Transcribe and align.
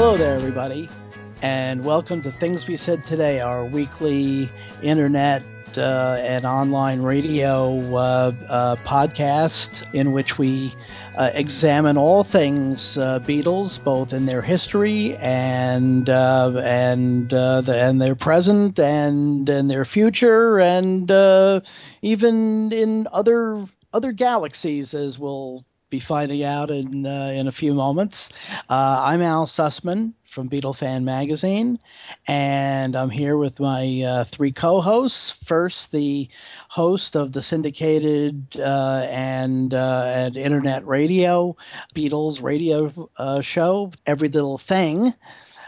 Hello 0.00 0.16
there, 0.16 0.34
everybody, 0.34 0.88
and 1.42 1.84
welcome 1.84 2.22
to 2.22 2.32
Things 2.32 2.66
We 2.66 2.78
Said 2.78 3.04
Today, 3.04 3.42
our 3.42 3.66
weekly 3.66 4.48
internet 4.82 5.42
uh, 5.76 6.16
and 6.22 6.46
online 6.46 7.02
radio 7.02 7.76
uh, 7.94 8.32
uh, 8.48 8.76
podcast 8.76 9.82
in 9.92 10.12
which 10.12 10.38
we 10.38 10.74
uh, 11.18 11.32
examine 11.34 11.98
all 11.98 12.24
things 12.24 12.96
uh, 12.96 13.18
Beatles, 13.18 13.78
both 13.84 14.14
in 14.14 14.24
their 14.24 14.40
history 14.40 15.18
and 15.18 16.08
uh, 16.08 16.50
and 16.64 17.28
the, 17.28 17.62
and 17.68 18.00
their 18.00 18.14
present 18.14 18.78
and 18.78 19.50
and 19.50 19.68
their 19.68 19.84
future, 19.84 20.60
and 20.60 21.10
even 22.00 22.72
in 22.72 23.06
other 23.12 23.66
other 23.92 24.12
galaxies, 24.12 24.94
as 24.94 25.18
we'll 25.18 25.62
be 25.90 26.00
finding 26.00 26.44
out 26.44 26.70
in 26.70 27.04
uh, 27.04 27.32
in 27.34 27.48
a 27.48 27.52
few 27.52 27.74
moments. 27.74 28.30
Uh, 28.68 29.02
I'm 29.04 29.20
Al 29.20 29.46
Sussman 29.46 30.12
from 30.30 30.48
Beatle 30.48 30.76
Fan 30.76 31.04
Magazine, 31.04 31.78
and 32.28 32.94
I'm 32.96 33.10
here 33.10 33.36
with 33.36 33.58
my 33.58 34.02
uh, 34.02 34.24
three 34.26 34.52
co-hosts. 34.52 35.32
First, 35.44 35.90
the 35.90 36.28
host 36.68 37.16
of 37.16 37.32
the 37.32 37.42
syndicated 37.42 38.46
uh, 38.56 39.06
and 39.10 39.74
uh, 39.74 40.04
and 40.06 40.36
internet 40.36 40.86
radio 40.86 41.56
Beatles 41.94 42.40
radio 42.40 43.10
uh, 43.16 43.40
show, 43.40 43.92
Every 44.06 44.28
Little 44.28 44.58
Thing, 44.58 45.12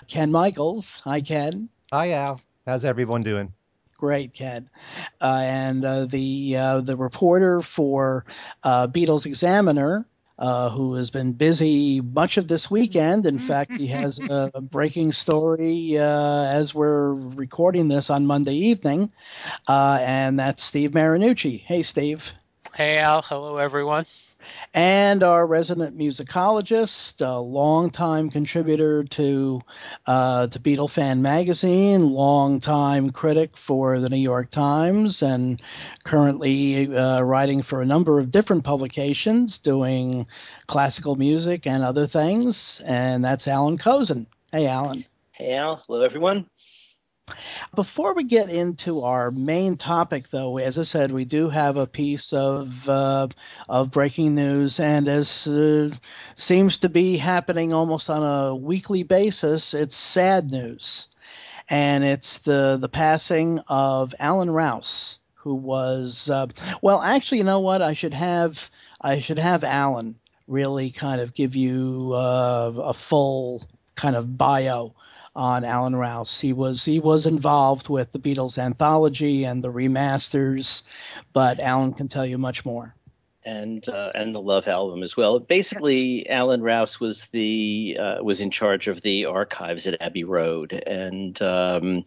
Ken 0.06 0.30
Michaels. 0.30 1.02
Hi, 1.04 1.20
Ken. 1.20 1.68
Hi, 1.92 2.12
Al. 2.12 2.40
How's 2.64 2.84
everyone 2.84 3.22
doing? 3.22 3.52
Great, 3.98 4.34
Ken. 4.34 4.68
Uh, 5.20 5.42
and 5.42 5.84
uh, 5.84 6.06
the 6.06 6.56
uh, 6.56 6.80
the 6.80 6.96
reporter 6.96 7.62
for 7.62 8.24
Beatles 8.64 9.26
Examiner, 9.26 10.06
uh, 10.42 10.70
who 10.70 10.94
has 10.94 11.08
been 11.08 11.32
busy 11.32 12.00
much 12.00 12.36
of 12.36 12.48
this 12.48 12.68
weekend. 12.68 13.26
In 13.26 13.38
fact, 13.38 13.70
he 13.78 13.86
has 13.86 14.18
a, 14.18 14.50
a 14.54 14.60
breaking 14.60 15.12
story 15.12 15.96
uh, 15.96 16.44
as 16.46 16.74
we're 16.74 17.14
recording 17.14 17.86
this 17.86 18.10
on 18.10 18.26
Monday 18.26 18.54
evening, 18.54 19.12
uh, 19.68 20.00
and 20.02 20.40
that's 20.40 20.64
Steve 20.64 20.90
Marinucci. 20.90 21.60
Hey, 21.60 21.84
Steve. 21.84 22.28
Hey, 22.74 22.98
Al. 22.98 23.22
Hello, 23.22 23.58
everyone 23.58 24.04
and 24.74 25.22
our 25.22 25.46
resident 25.46 25.96
musicologist, 25.96 27.20
a 27.20 27.38
longtime 27.38 28.30
contributor 28.30 29.04
to 29.04 29.60
uh, 30.06 30.46
to 30.46 30.58
Beatle 30.58 30.90
Fan 30.90 31.20
Magazine, 31.20 32.10
longtime 32.10 33.10
critic 33.10 33.56
for 33.56 34.00
the 34.00 34.08
New 34.08 34.16
York 34.16 34.50
Times, 34.50 35.22
and 35.22 35.60
currently 36.04 36.94
uh, 36.96 37.20
writing 37.22 37.62
for 37.62 37.82
a 37.82 37.86
number 37.86 38.18
of 38.18 38.30
different 38.30 38.64
publications, 38.64 39.58
doing 39.58 40.26
classical 40.68 41.16
music 41.16 41.66
and 41.66 41.82
other 41.82 42.06
things. 42.06 42.80
And 42.84 43.22
that's 43.22 43.46
Allan 43.46 43.78
Kozinn. 43.78 44.26
Hey, 44.52 44.66
Allan. 44.66 45.04
Hey, 45.32 45.54
Al. 45.54 45.82
Hello, 45.86 46.02
everyone. 46.02 46.46
Before 47.74 48.14
we 48.14 48.24
get 48.24 48.50
into 48.50 49.02
our 49.02 49.30
main 49.30 49.76
topic, 49.76 50.30
though, 50.30 50.58
as 50.58 50.78
I 50.78 50.82
said, 50.82 51.12
we 51.12 51.24
do 51.24 51.48
have 51.48 51.76
a 51.76 51.86
piece 51.86 52.32
of 52.32 52.88
uh, 52.88 53.28
of 53.68 53.90
breaking 53.90 54.34
news, 54.34 54.78
and 54.80 55.08
as 55.08 55.46
uh, 55.46 55.90
seems 56.36 56.78
to 56.78 56.88
be 56.88 57.16
happening 57.16 57.72
almost 57.72 58.10
on 58.10 58.22
a 58.22 58.54
weekly 58.54 59.02
basis, 59.02 59.74
it's 59.74 59.96
sad 59.96 60.50
news, 60.50 61.08
and 61.68 62.04
it's 62.04 62.38
the 62.38 62.76
the 62.80 62.88
passing 62.88 63.60
of 63.68 64.14
Allan 64.18 64.50
Rouse, 64.50 65.18
who 65.34 65.54
was 65.54 66.28
uh, 66.30 66.46
well, 66.82 67.02
actually, 67.02 67.38
you 67.38 67.44
know 67.44 67.60
what? 67.60 67.82
I 67.82 67.94
should 67.94 68.14
have 68.14 68.70
I 69.00 69.20
should 69.20 69.38
have 69.38 69.64
Allan 69.64 70.16
really 70.46 70.90
kind 70.90 71.20
of 71.20 71.34
give 71.34 71.54
you 71.54 72.12
uh, 72.14 72.72
a 72.76 72.94
full 72.94 73.66
kind 73.94 74.16
of 74.16 74.36
bio 74.36 74.94
on 75.34 75.64
Allan 75.64 75.96
Rouse. 75.96 76.38
He 76.38 76.52
was 76.52 76.84
he 76.84 77.00
was 77.00 77.26
involved 77.26 77.88
with 77.88 78.12
the 78.12 78.18
Beatles 78.18 78.58
anthology 78.58 79.44
and 79.44 79.62
the 79.62 79.72
remasters, 79.72 80.82
but 81.32 81.60
Allan 81.60 81.94
can 81.94 82.08
tell 82.08 82.26
you 82.26 82.38
much 82.38 82.64
more. 82.64 82.94
And 83.44 83.86
uh, 83.88 84.12
and 84.14 84.34
the 84.34 84.40
Love 84.40 84.68
album 84.68 85.02
as 85.02 85.16
well. 85.16 85.40
Basically, 85.40 86.28
Allan 86.28 86.62
Rouse 86.62 87.00
was 87.00 87.26
the 87.32 87.96
uh, 87.98 88.22
was 88.22 88.40
in 88.40 88.50
charge 88.50 88.86
of 88.86 89.02
the 89.02 89.24
archives 89.24 89.86
at 89.86 90.00
Abbey 90.00 90.24
Road, 90.24 90.72
and 90.72 91.40
um, 91.42 92.04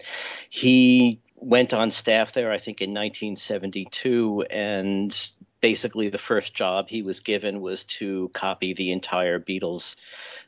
he 0.49 1.19
went 1.35 1.73
on 1.73 1.91
staff 1.91 2.33
there, 2.33 2.51
I 2.51 2.57
think, 2.57 2.81
in 2.81 2.91
1972, 2.91 4.45
and 4.49 5.31
basically 5.61 6.09
the 6.09 6.17
first 6.17 6.53
job 6.53 6.87
he 6.87 7.01
was 7.01 7.19
given 7.19 7.59
was 7.59 7.83
to 7.85 8.29
copy 8.33 8.73
the 8.73 8.91
entire 8.91 9.39
Beatles 9.39 9.95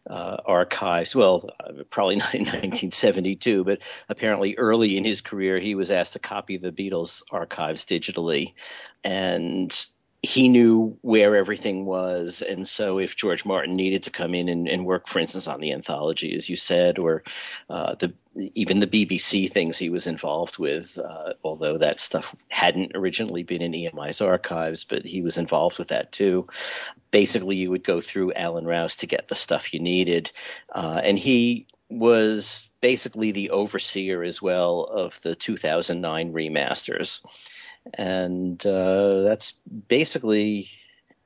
uh, 0.10 0.38
archives. 0.46 1.16
Well, 1.16 1.50
uh, 1.60 1.84
probably 1.90 2.16
not 2.18 2.34
in 2.34 2.46
1972, 2.46 3.64
but 3.64 3.80
apparently 4.10 4.56
early 4.58 4.98
in 4.98 5.06
his 5.06 5.22
career, 5.22 5.60
he 5.60 5.76
was 5.76 5.92
asked 5.92 6.14
to 6.14 6.20
copy 6.20 6.58
the 6.58 6.72
Beatles 6.72 7.22
archives 7.32 7.86
digitally. 7.86 8.54
And 9.04 9.88
he 10.28 10.50
knew 10.50 10.98
where 11.04 11.38
everything 11.38 11.86
was. 11.86 12.42
And 12.42 12.68
so 12.68 13.00
if 13.00 13.16
George 13.16 13.46
Martin 13.46 13.78
needed 13.78 14.04
to 14.04 14.12
come 14.12 14.36
in 14.36 14.50
and, 14.50 14.68
and 14.68 14.86
work, 14.86 15.08
for 15.08 15.20
instance, 15.20 15.48
on 15.48 15.62
the 15.62 15.72
anthology, 15.72 16.36
as 16.36 16.50
you 16.50 16.58
said, 16.58 17.00
or 17.00 17.24
uh, 17.70 17.96
the 17.96 18.14
even 18.36 18.80
the 18.80 18.88
BBC 18.88 19.50
things 19.50 19.78
he 19.78 19.90
was 19.90 20.06
involved 20.06 20.58
with, 20.58 21.00
uh, 21.00 21.34
although 21.46 21.78
that 21.78 22.02
stuff 22.02 22.36
hadn't 22.50 22.92
originally 22.94 23.42
been 23.42 23.62
in 23.62 23.72
EMI's 23.72 24.20
archives, 24.20 24.84
but 24.84 25.06
he 25.06 25.22
was 25.22 25.38
involved 25.38 25.80
with 25.80 25.88
that 25.88 26.12
too. 26.12 26.46
Basically, 27.12 27.56
you 27.56 27.72
would 27.72 27.86
go 27.86 28.02
through 28.02 28.34
Allan 28.34 28.66
Rouse 28.66 28.98
to 28.98 29.08
get 29.08 29.30
the 29.30 29.36
stuff 29.36 29.74
you 29.74 29.80
needed. 29.80 30.30
Uh, 30.76 31.00
and 31.04 31.18
he 31.18 31.66
was 31.90 32.68
basically 32.82 33.32
the 33.32 33.50
overseer 33.50 34.24
as 34.24 34.42
well 34.42 34.84
of 34.92 35.20
the 35.22 35.34
2009 35.34 36.34
remasters 36.34 37.22
and 37.94 38.66
uh, 38.66 39.22
that's 39.22 39.54
basically 39.88 40.70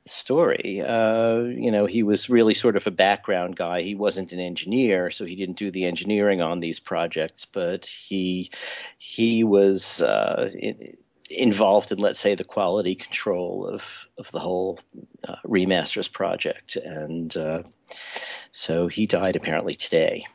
the 0.03 0.09
story. 0.09 0.81
Uh, 0.81 1.41
you 1.41 1.71
know, 1.71 1.85
he 1.85 2.03
was 2.03 2.29
really 2.29 2.53
sort 2.53 2.75
of 2.75 2.87
a 2.87 2.91
background 2.91 3.55
guy. 3.55 3.81
He 3.81 3.95
wasn't 3.95 4.31
an 4.31 4.39
engineer, 4.39 5.11
so 5.11 5.25
he 5.25 5.35
didn't 5.35 5.57
do 5.57 5.71
the 5.71 5.85
engineering 5.85 6.41
on 6.41 6.59
these 6.59 6.79
projects, 6.79 7.45
but 7.45 7.85
he 7.85 8.51
he 8.97 9.43
was. 9.43 10.01
Uh, 10.01 10.49
in, 10.57 10.97
involved 11.29 11.93
in, 11.93 11.97
let's 11.97 12.19
say, 12.19 12.35
the 12.35 12.43
quality 12.43 12.93
control 12.93 13.65
of 13.65 13.83
of 14.17 14.29
the 14.31 14.39
whole 14.39 14.79
uh, 15.25 15.35
remasters 15.45 16.11
project, 16.11 16.75
and 16.75 17.37
uh, 17.37 17.63
so 18.51 18.87
he 18.87 19.05
died 19.05 19.35
apparently 19.35 19.75
today. 19.75 20.25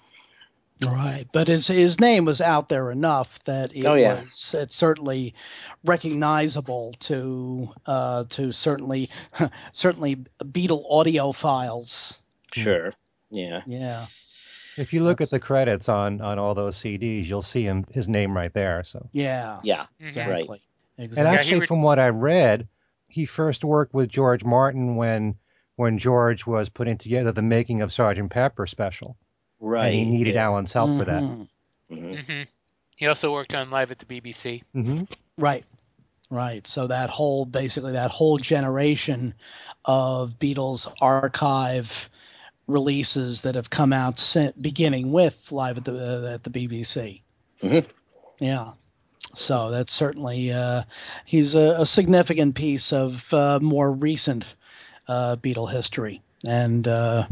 Right, 0.85 1.27
but 1.33 1.49
his 1.49 1.67
his 1.67 1.99
name 2.01 2.27
was 2.27 2.41
out 2.43 2.69
there 2.69 2.91
enough 2.91 3.39
that 3.47 3.75
it 3.75 3.87
oh, 3.87 3.95
yeah. 3.95 4.23
was 4.23 4.55
it's 4.55 4.77
certainly 4.77 5.35
recognizable 5.85 6.95
to 7.01 7.71
uh, 7.87 8.25
to 8.31 8.53
certainly 8.53 9.09
certainly 9.73 10.17
Beatle 10.43 10.91
audiophiles. 10.91 12.19
Sure. 12.53 12.93
Yeah. 13.31 13.63
Yeah. 13.67 14.07
If 14.77 14.93
you 14.93 15.03
look 15.03 15.23
at 15.23 15.31
the 15.31 15.41
credits 15.41 15.89
on 15.89 16.21
on 16.21 16.39
all 16.39 16.55
those 16.55 16.77
CDs, 16.77 17.25
you'll 17.25 17.41
see 17.41 17.63
him 17.63 17.87
his 17.91 18.07
name 18.07 18.37
right 18.37 18.53
there. 18.53 18.85
So. 18.85 19.09
Yeah. 19.13 19.61
Yeah. 19.63 19.87
Exactly. 19.99 20.47
Right. 20.51 20.61
Exactly. 20.99 21.19
And 21.19 21.29
actually, 21.29 21.61
yeah, 21.61 21.67
from 21.67 21.83
what 21.83 21.99
I 21.99 22.09
read, 22.09 22.69
he 23.09 23.25
first 23.25 23.65
worked 23.65 23.95
with 23.95 24.11
George 24.11 24.45
Martin 24.45 24.97
when 24.97 25.37
when 25.77 25.97
George 25.97 26.47
was 26.47 26.69
putting 26.69 26.99
together 26.99 27.33
the 27.33 27.43
making 27.43 27.81
of 27.81 27.93
Sergeant 27.93 28.31
Pepper 28.31 28.67
special. 28.67 29.17
Right. 29.61 29.89
And 29.89 29.95
he 29.95 30.05
needed 30.05 30.35
yeah. 30.35 30.45
Allan's 30.47 30.73
help 30.73 30.91
mm-hmm. 30.91 30.99
for 30.99 31.05
that. 31.07 31.23
Mm-hmm. 31.23 31.95
mm-hmm. 31.95 32.43
He 32.97 33.07
also 33.07 33.31
worked 33.31 33.55
on 33.55 33.71
Live 33.71 33.91
at 33.91 33.99
the 33.99 34.07
BBC. 34.07 34.63
Mm-hmm. 34.75 35.05
Right. 35.37 35.65
Right. 36.31 36.67
So 36.67 36.87
that 36.87 37.11
whole, 37.11 37.45
basically, 37.45 37.93
that 37.93 38.11
whole 38.11 38.39
generation 38.39 39.35
of 39.85 40.39
Beatles 40.41 40.91
archive 41.01 42.11
releases 42.67 43.43
that 43.43 43.55
have 43.55 43.71
come 43.71 43.93
out 43.93 44.19
since, 44.19 44.57
beginning 44.61 45.13
with 45.13 45.53
Live 45.53 45.79
at 45.79 45.85
the 45.85 45.93
uh, 45.93 46.35
at 46.35 46.43
the 46.43 46.51
BBC. 46.51 47.21
Mm-hmm. 47.63 47.91
Yeah. 48.45 48.73
So 49.35 49.71
that's 49.71 49.93
certainly 49.93 50.53
uh, 50.53 50.83
he's 51.25 51.55
a, 51.55 51.77
a, 51.79 51.87
significant 51.87 52.55
piece 52.55 52.93
of 52.93 53.23
uh, 53.33 53.59
more 53.61 53.93
recent 53.93 54.45
uh, 55.09 55.37
Beatle 55.37 55.71
history, 55.71 56.23
and 56.45 56.89
uh, 56.89 57.27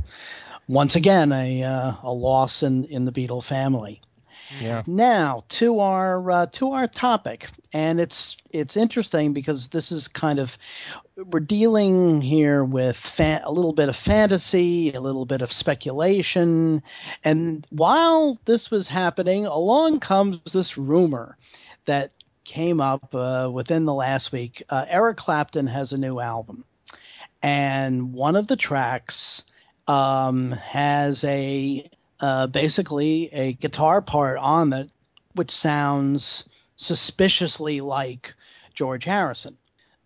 once 0.69 0.97
again 0.97 1.33
a 1.33 1.63
uh, 1.63 1.93
a 2.03 2.13
loss 2.13 2.63
in 2.63 2.85
in 2.87 3.05
the 3.05 3.13
Beatle 3.13 3.43
family. 3.43 4.01
Yeah. 4.61 4.83
Now 4.87 5.45
to 5.51 5.81
our 5.81 6.31
uh, 6.31 6.47
to 6.53 6.73
our 6.73 6.87
topic, 6.87 7.49
and 7.73 8.01
it's 8.01 8.37
it's 8.51 8.77
interesting 8.77 9.33
because 9.33 9.69
this 9.69 9.91
is 9.91 10.07
kind 10.07 10.39
of 10.39 10.57
we're 11.17 11.41
dealing 11.41 12.21
here 12.21 12.65
with 12.65 12.99
a 13.19 13.51
little 13.51 13.73
bit 13.73 13.89
of 13.89 13.97
fantasy, 13.97 14.93
a 14.93 15.01
little 15.01 15.25
bit 15.25 15.43
of 15.43 15.53
speculation, 15.53 16.83
and 17.25 17.67
while 17.71 18.39
this 18.45 18.71
was 18.71 18.87
happening, 18.87 19.47
along 19.47 20.01
comes 20.01 20.41
this 20.53 20.77
rumor 20.77 21.37
that 21.87 22.13
came 22.45 22.81
up 22.81 23.15
uh, 23.15 23.49
within 23.53 23.87
the 23.87 23.95
last 23.95 24.31
week. 24.31 24.63
Uh, 24.69 24.85
Eric 24.89 25.17
Clapton 25.17 25.67
has 25.67 25.93
a 25.93 25.99
new 25.99 26.21
album, 26.21 26.65
and 27.43 28.13
one 28.13 28.37
of 28.37 28.47
the 28.47 28.57
tracks 28.57 29.43
um, 29.87 30.53
has 30.53 31.23
a 31.25 31.89
uh, 32.21 32.47
basically 32.47 33.29
a 33.33 33.53
guitar 33.55 34.01
part 34.01 34.39
on 34.39 34.73
it 34.73 34.91
which 35.35 35.51
sounds 35.51 36.45
suspiciously 36.77 37.81
like 37.81 38.35
George 38.75 39.05
Harrison. 39.05 39.57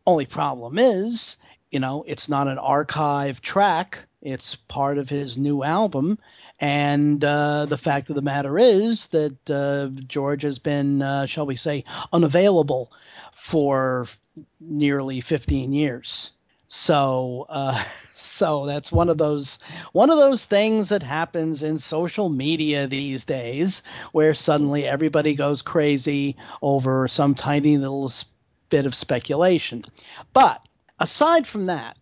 Only 0.06 0.26
problem 0.26 0.78
is, 0.78 1.36
you 1.70 1.80
know, 1.80 2.04
it's 2.06 2.28
not 2.28 2.48
an 2.48 2.58
archive 2.58 3.40
track. 3.40 3.98
It's 4.22 4.54
part 4.54 4.98
of 4.98 5.08
his 5.08 5.36
new 5.36 5.62
album. 5.62 6.18
And 6.60 7.24
uh, 7.24 7.66
the 7.66 7.78
fact 7.78 8.08
of 8.08 8.16
the 8.16 8.22
matter 8.22 8.58
is 8.58 9.06
that 9.08 9.50
uh, 9.50 9.88
George 10.06 10.42
has 10.42 10.58
been, 10.58 11.02
uh, 11.02 11.26
shall 11.26 11.46
we 11.46 11.56
say, 11.56 11.84
unavailable 12.12 12.90
for 13.36 14.08
nearly 14.60 15.20
15 15.20 15.72
years. 15.72 16.32
So, 16.68 17.46
uh, 17.48 17.84
so 18.18 18.66
that's 18.66 18.90
one 18.90 19.08
of 19.08 19.18
those 19.18 19.58
one 19.92 20.10
of 20.10 20.18
those 20.18 20.44
things 20.44 20.88
that 20.88 21.02
happens 21.02 21.62
in 21.62 21.78
social 21.78 22.28
media 22.28 22.86
these 22.86 23.24
days, 23.24 23.82
where 24.12 24.34
suddenly 24.34 24.86
everybody 24.86 25.34
goes 25.34 25.62
crazy 25.62 26.36
over 26.60 27.06
some 27.08 27.34
tiny 27.34 27.78
little 27.78 28.12
bit 28.70 28.86
of 28.86 28.94
speculation. 28.94 29.84
But 30.32 30.60
aside 30.98 31.46
from 31.46 31.66
that, 31.66 31.96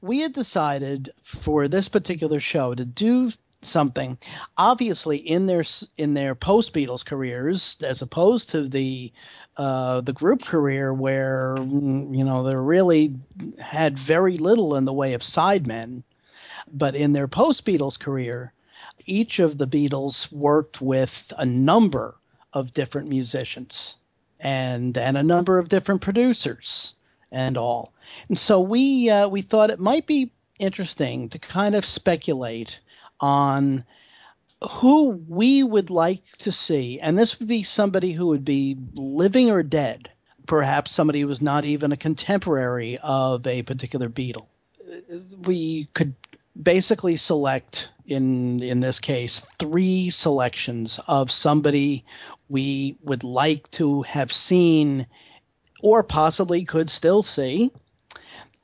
we 0.00 0.18
had 0.18 0.32
decided 0.32 1.12
for 1.22 1.68
this 1.68 1.88
particular 1.88 2.40
show 2.40 2.74
to 2.74 2.84
do 2.84 3.32
something 3.64 4.18
obviously 4.58 5.16
in 5.18 5.46
their 5.46 5.64
in 5.96 6.14
their 6.14 6.34
post 6.34 6.74
Beatles 6.74 7.04
careers 7.04 7.76
as 7.80 8.02
opposed 8.02 8.48
to 8.50 8.68
the 8.68 9.12
uh, 9.56 10.00
the 10.00 10.12
group 10.12 10.42
career 10.42 10.94
where 10.94 11.54
mm, 11.58 12.16
you 12.16 12.24
know 12.24 12.42
they 12.42 12.54
really 12.54 13.14
had 13.58 13.98
very 13.98 14.36
little 14.38 14.74
in 14.74 14.84
the 14.84 14.92
way 14.92 15.12
of 15.12 15.22
sidemen, 15.22 16.02
but 16.72 16.94
in 16.94 17.12
their 17.12 17.28
post 17.28 17.64
Beatles 17.64 17.98
career, 17.98 18.52
each 19.06 19.38
of 19.38 19.58
the 19.58 19.66
Beatles 19.66 20.30
worked 20.32 20.80
with 20.80 21.32
a 21.36 21.44
number 21.44 22.16
of 22.52 22.72
different 22.72 23.08
musicians 23.08 23.96
and 24.40 24.96
and 24.96 25.16
a 25.16 25.22
number 25.22 25.58
of 25.58 25.68
different 25.68 26.00
producers 26.00 26.92
and 27.30 27.56
all. 27.56 27.92
And 28.28 28.38
so 28.38 28.60
we 28.60 29.10
uh, 29.10 29.28
we 29.28 29.42
thought 29.42 29.70
it 29.70 29.80
might 29.80 30.06
be 30.06 30.32
interesting 30.58 31.28
to 31.30 31.38
kind 31.38 31.74
of 31.74 31.84
speculate 31.84 32.78
on 33.20 33.84
who 34.70 35.22
we 35.28 35.62
would 35.62 35.90
like 35.90 36.22
to 36.38 36.52
see, 36.52 37.00
and 37.00 37.18
this 37.18 37.38
would 37.38 37.48
be 37.48 37.62
somebody 37.62 38.12
who 38.12 38.26
would 38.26 38.44
be 38.44 38.76
living 38.94 39.50
or 39.50 39.62
dead, 39.62 40.08
perhaps 40.46 40.92
somebody 40.92 41.20
who 41.20 41.26
was 41.26 41.42
not 41.42 41.64
even 41.64 41.92
a 41.92 41.96
contemporary 41.96 42.98
of 42.98 43.46
a 43.46 43.62
particular 43.62 44.08
Beatle. 44.08 44.46
We 45.44 45.88
could 45.94 46.14
basically 46.62 47.16
select 47.16 47.88
in 48.06 48.62
in 48.62 48.80
this 48.80 49.00
case 49.00 49.40
three 49.58 50.10
selections 50.10 51.00
of 51.06 51.30
somebody 51.30 52.04
we 52.48 52.96
would 53.02 53.24
like 53.24 53.70
to 53.70 54.02
have 54.02 54.30
seen 54.30 55.06
or 55.80 56.02
possibly 56.02 56.64
could 56.64 56.90
still 56.90 57.22
see 57.22 57.70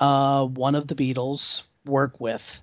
uh, 0.00 0.44
one 0.44 0.74
of 0.74 0.86
the 0.86 0.94
Beatles 0.94 1.62
work 1.86 2.20
with 2.20 2.60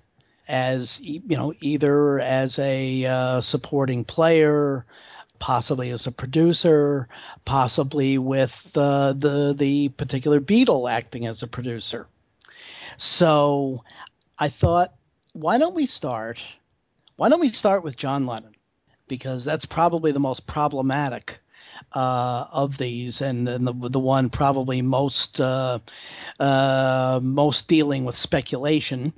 as 0.48 1.00
you 1.00 1.36
know 1.36 1.52
either 1.60 2.20
as 2.20 2.58
a 2.58 3.04
uh, 3.04 3.40
supporting 3.40 4.04
player 4.04 4.84
possibly 5.38 5.90
as 5.90 6.06
a 6.06 6.12
producer 6.12 7.08
possibly 7.44 8.18
with 8.18 8.54
uh, 8.74 9.12
the 9.12 9.54
the 9.56 9.88
particular 9.90 10.40
beatle 10.40 10.90
acting 10.90 11.26
as 11.26 11.42
a 11.42 11.46
producer. 11.46 12.06
So 12.98 13.82
i 14.38 14.48
thought 14.48 14.94
why 15.32 15.58
don't 15.58 15.74
we 15.74 15.86
start 15.86 16.38
why 17.16 17.28
don't 17.28 17.40
we 17.40 17.52
start 17.52 17.82
with 17.82 17.96
john 17.96 18.26
lennon? 18.26 18.54
Because 19.08 19.44
that's 19.44 19.66
probably 19.66 20.12
the 20.12 20.20
most 20.20 20.46
problematic 20.46 21.38
uh, 21.92 22.46
of 22.50 22.78
these, 22.78 23.20
and, 23.20 23.48
and, 23.48 23.66
the 23.66 23.72
the 23.90 23.98
one 24.00 24.30
probably 24.30 24.82
most 24.82 25.40
uh, 25.40 25.78
uh, 26.40 27.20
most 27.22 27.68
dealing 27.68 28.04
with 28.04 28.16
speculation 28.16 29.12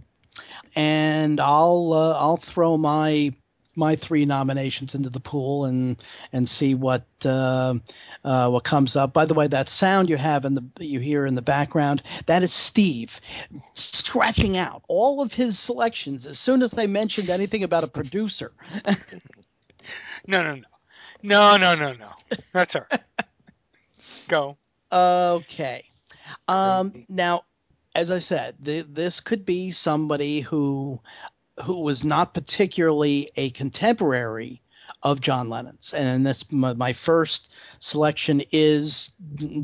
and 0.78 1.40
I'll 1.40 1.92
uh, 1.92 2.12
I'll 2.12 2.36
throw 2.36 2.76
my 2.76 3.34
my 3.74 3.96
three 3.96 4.24
nominations 4.24 4.94
into 4.94 5.10
the 5.10 5.18
pool 5.18 5.64
and 5.64 5.96
and 6.32 6.48
see 6.48 6.76
what 6.76 7.04
uh, 7.24 7.74
uh, 8.24 8.48
what 8.48 8.62
comes 8.62 8.94
up. 8.94 9.12
By 9.12 9.26
the 9.26 9.34
way, 9.34 9.48
that 9.48 9.68
sound 9.68 10.08
you 10.08 10.16
have 10.16 10.44
in 10.44 10.54
the 10.54 10.64
you 10.78 11.00
hear 11.00 11.26
in 11.26 11.34
the 11.34 11.42
background 11.42 12.04
that 12.26 12.44
is 12.44 12.52
Steve 12.52 13.20
scratching 13.74 14.56
out 14.56 14.84
all 14.86 15.20
of 15.20 15.34
his 15.34 15.58
selections 15.58 16.28
as 16.28 16.38
soon 16.38 16.62
as 16.62 16.70
they 16.70 16.86
mentioned 16.86 17.28
anything 17.28 17.64
about 17.64 17.82
a 17.82 17.88
producer. 17.88 18.52
no, 20.28 20.44
no, 20.44 20.54
no, 20.54 20.62
no, 21.24 21.56
no, 21.56 21.74
no, 21.74 21.92
no. 21.94 22.10
That's 22.52 22.76
all 22.76 22.86
right. 22.92 23.00
Go. 24.28 24.56
Okay. 24.92 25.86
Um, 26.46 27.04
now 27.08 27.42
as 27.98 28.12
I 28.12 28.20
said, 28.20 28.54
this 28.60 29.18
could 29.18 29.44
be 29.44 29.72
somebody 29.72 30.40
who 30.40 31.00
who 31.64 31.80
was 31.80 32.04
not 32.04 32.32
particularly 32.32 33.28
a 33.34 33.50
contemporary 33.50 34.62
of 35.02 35.20
John 35.20 35.48
Lennon's, 35.48 35.92
and 35.92 36.24
this 36.24 36.44
my, 36.52 36.74
my 36.74 36.92
first 36.92 37.48
selection 37.80 38.44
is 38.52 39.10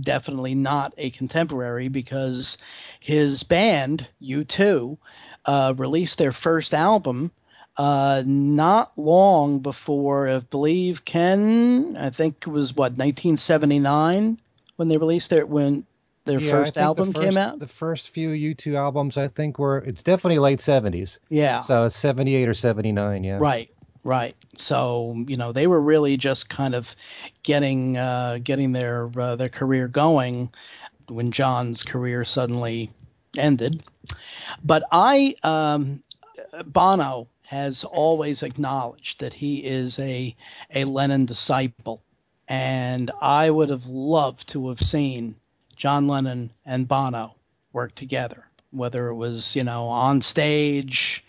definitely 0.02 0.56
not 0.56 0.94
a 0.98 1.10
contemporary 1.10 1.86
because 1.86 2.58
his 2.98 3.44
band 3.44 4.08
U2 4.20 4.98
uh, 5.44 5.74
released 5.76 6.18
their 6.18 6.32
first 6.32 6.74
album 6.74 7.30
uh, 7.76 8.24
not 8.26 8.92
long 8.96 9.60
before, 9.60 10.28
I 10.28 10.40
believe 10.40 11.04
Ken, 11.04 11.96
I 12.00 12.10
think 12.10 12.38
it 12.40 12.48
was 12.48 12.74
what 12.74 12.92
1979 12.92 14.40
when 14.74 14.88
they 14.88 14.96
released 14.96 15.30
their 15.30 15.46
when 15.46 15.86
their 16.24 16.40
yeah, 16.40 16.50
first 16.50 16.78
album 16.78 17.12
first, 17.12 17.28
came 17.28 17.38
out? 17.38 17.58
The 17.58 17.66
first 17.66 18.08
few 18.10 18.30
U2 18.30 18.76
albums, 18.76 19.16
I 19.16 19.28
think, 19.28 19.58
were 19.58 19.78
it's 19.78 20.02
definitely 20.02 20.38
late 20.38 20.60
seventies. 20.60 21.18
Yeah. 21.28 21.58
So 21.60 21.84
it's 21.84 21.96
seventy 21.96 22.34
eight 22.34 22.48
or 22.48 22.54
seventy 22.54 22.92
nine. 22.92 23.24
Yeah. 23.24 23.38
Right. 23.38 23.70
Right. 24.04 24.36
So 24.56 25.24
you 25.26 25.36
know 25.36 25.52
they 25.52 25.66
were 25.66 25.80
really 25.80 26.16
just 26.16 26.48
kind 26.48 26.74
of 26.74 26.94
getting 27.42 27.96
uh, 27.96 28.38
getting 28.42 28.72
their 28.72 29.10
uh, 29.18 29.36
their 29.36 29.48
career 29.48 29.88
going 29.88 30.50
when 31.08 31.30
John's 31.32 31.82
career 31.82 32.24
suddenly 32.24 32.90
ended. 33.36 33.82
But 34.62 34.84
I 34.92 35.34
um, 35.42 36.02
Bono 36.66 37.28
has 37.42 37.84
always 37.84 38.42
acknowledged 38.42 39.20
that 39.20 39.32
he 39.34 39.58
is 39.58 39.98
a 39.98 40.34
a 40.74 40.84
Lennon 40.84 41.26
disciple, 41.26 42.02
and 42.48 43.10
I 43.20 43.50
would 43.50 43.68
have 43.68 43.86
loved 43.86 44.48
to 44.48 44.68
have 44.68 44.80
seen 44.80 45.36
John 45.74 46.06
Lennon 46.08 46.50
and 46.64 46.88
Bono 46.88 47.34
worked 47.72 47.96
together, 47.96 48.46
whether 48.70 49.08
it 49.08 49.14
was, 49.14 49.54
you 49.56 49.64
know, 49.64 49.86
on 49.86 50.22
stage 50.22 51.24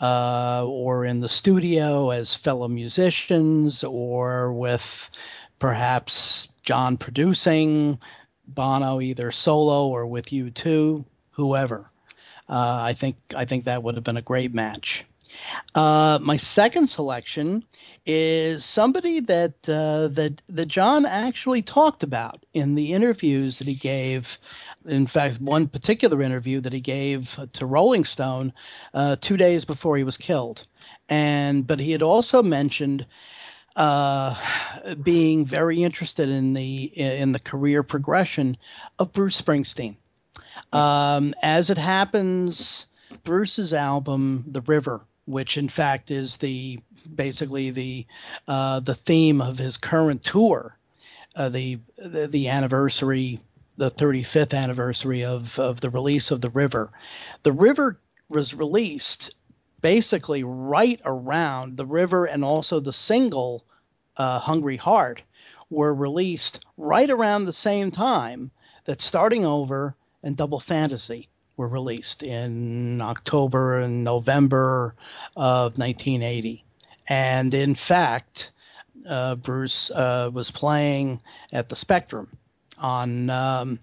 uh, 0.00 0.64
or 0.66 1.04
in 1.04 1.20
the 1.20 1.28
studio 1.28 2.10
as 2.10 2.34
fellow 2.34 2.68
musicians 2.68 3.84
or 3.84 4.52
with 4.52 5.10
perhaps 5.58 6.48
John 6.62 6.96
producing, 6.96 7.98
Bono 8.46 9.00
either 9.00 9.30
solo 9.30 9.86
or 9.88 10.06
with 10.06 10.26
U2, 10.26 11.04
whoever. 11.30 11.90
Uh, 12.48 12.80
I 12.82 12.94
think 12.94 13.16
I 13.36 13.44
think 13.44 13.64
that 13.64 13.82
would 13.82 13.94
have 13.94 14.04
been 14.04 14.16
a 14.16 14.22
great 14.22 14.52
match. 14.52 15.04
Uh, 15.74 16.18
my 16.20 16.36
second 16.36 16.88
selection 16.88 17.64
is 18.06 18.64
somebody 18.64 19.20
that 19.20 19.68
uh, 19.68 20.08
that 20.08 20.40
that 20.48 20.66
John 20.66 21.06
actually 21.06 21.62
talked 21.62 22.02
about 22.02 22.44
in 22.54 22.74
the 22.74 22.92
interviews 22.92 23.58
that 23.58 23.66
he 23.66 23.74
gave. 23.74 24.38
In 24.86 25.06
fact, 25.06 25.40
one 25.40 25.68
particular 25.68 26.22
interview 26.22 26.60
that 26.62 26.72
he 26.72 26.80
gave 26.80 27.38
to 27.52 27.66
Rolling 27.66 28.04
Stone 28.04 28.52
uh, 28.94 29.16
two 29.20 29.36
days 29.36 29.64
before 29.64 29.96
he 29.96 30.04
was 30.04 30.16
killed, 30.16 30.66
and 31.08 31.66
but 31.66 31.78
he 31.78 31.92
had 31.92 32.02
also 32.02 32.42
mentioned 32.42 33.06
uh, 33.76 34.34
being 35.02 35.44
very 35.44 35.82
interested 35.82 36.28
in 36.28 36.54
the 36.54 36.84
in 36.84 37.32
the 37.32 37.38
career 37.38 37.82
progression 37.82 38.56
of 38.98 39.12
Bruce 39.12 39.40
Springsteen. 39.40 39.96
Um, 40.72 41.34
as 41.42 41.70
it 41.70 41.78
happens, 41.78 42.86
Bruce's 43.24 43.72
album, 43.72 44.44
The 44.48 44.60
River, 44.62 45.00
which 45.30 45.56
in 45.56 45.68
fact 45.68 46.10
is 46.10 46.36
the 46.38 46.78
basically 47.14 47.70
the 47.70 48.06
uh, 48.48 48.80
the 48.80 48.94
theme 48.94 49.40
of 49.40 49.58
his 49.58 49.76
current 49.76 50.22
tour, 50.22 50.76
uh, 51.36 51.48
the, 51.48 51.78
the, 51.96 52.26
the 52.28 52.48
anniversary, 52.48 53.40
the 53.76 53.90
35th 53.90 54.54
anniversary 54.54 55.24
of 55.24 55.58
of 55.58 55.80
the 55.80 55.90
release 55.90 56.30
of 56.30 56.40
the 56.40 56.50
River. 56.50 56.90
The 57.42 57.52
River 57.52 57.98
was 58.28 58.54
released 58.54 59.34
basically 59.80 60.42
right 60.44 61.00
around 61.04 61.76
the 61.76 61.86
River 61.86 62.26
and 62.26 62.44
also 62.44 62.80
the 62.80 62.92
single 62.92 63.64
uh, 64.16 64.38
Hungry 64.38 64.76
Heart 64.76 65.22
were 65.70 65.94
released 65.94 66.64
right 66.76 67.08
around 67.08 67.44
the 67.44 67.52
same 67.52 67.90
time 67.90 68.50
that 68.84 69.00
Starting 69.00 69.46
Over 69.46 69.94
and 70.22 70.36
Double 70.36 70.60
Fantasy 70.60 71.28
were 71.60 71.68
released 71.68 72.22
in 72.22 73.02
October 73.02 73.80
and 73.80 74.02
November 74.02 74.94
of 75.36 75.76
1980. 75.76 76.64
And 77.06 77.52
in 77.52 77.74
fact, 77.74 78.50
uh, 79.06 79.34
Bruce 79.34 79.90
uh, 79.90 80.30
was 80.32 80.50
playing 80.50 81.20
at 81.52 81.68
the 81.68 81.76
Spectrum 81.76 82.28
on 82.78 83.28
um, 83.28 83.78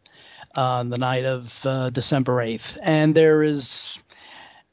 on 0.55 0.89
the 0.89 0.97
night 0.97 1.23
of 1.23 1.53
uh, 1.65 1.91
December 1.91 2.41
eighth, 2.41 2.79
and 2.81 3.13
there 3.13 3.43
is 3.43 3.99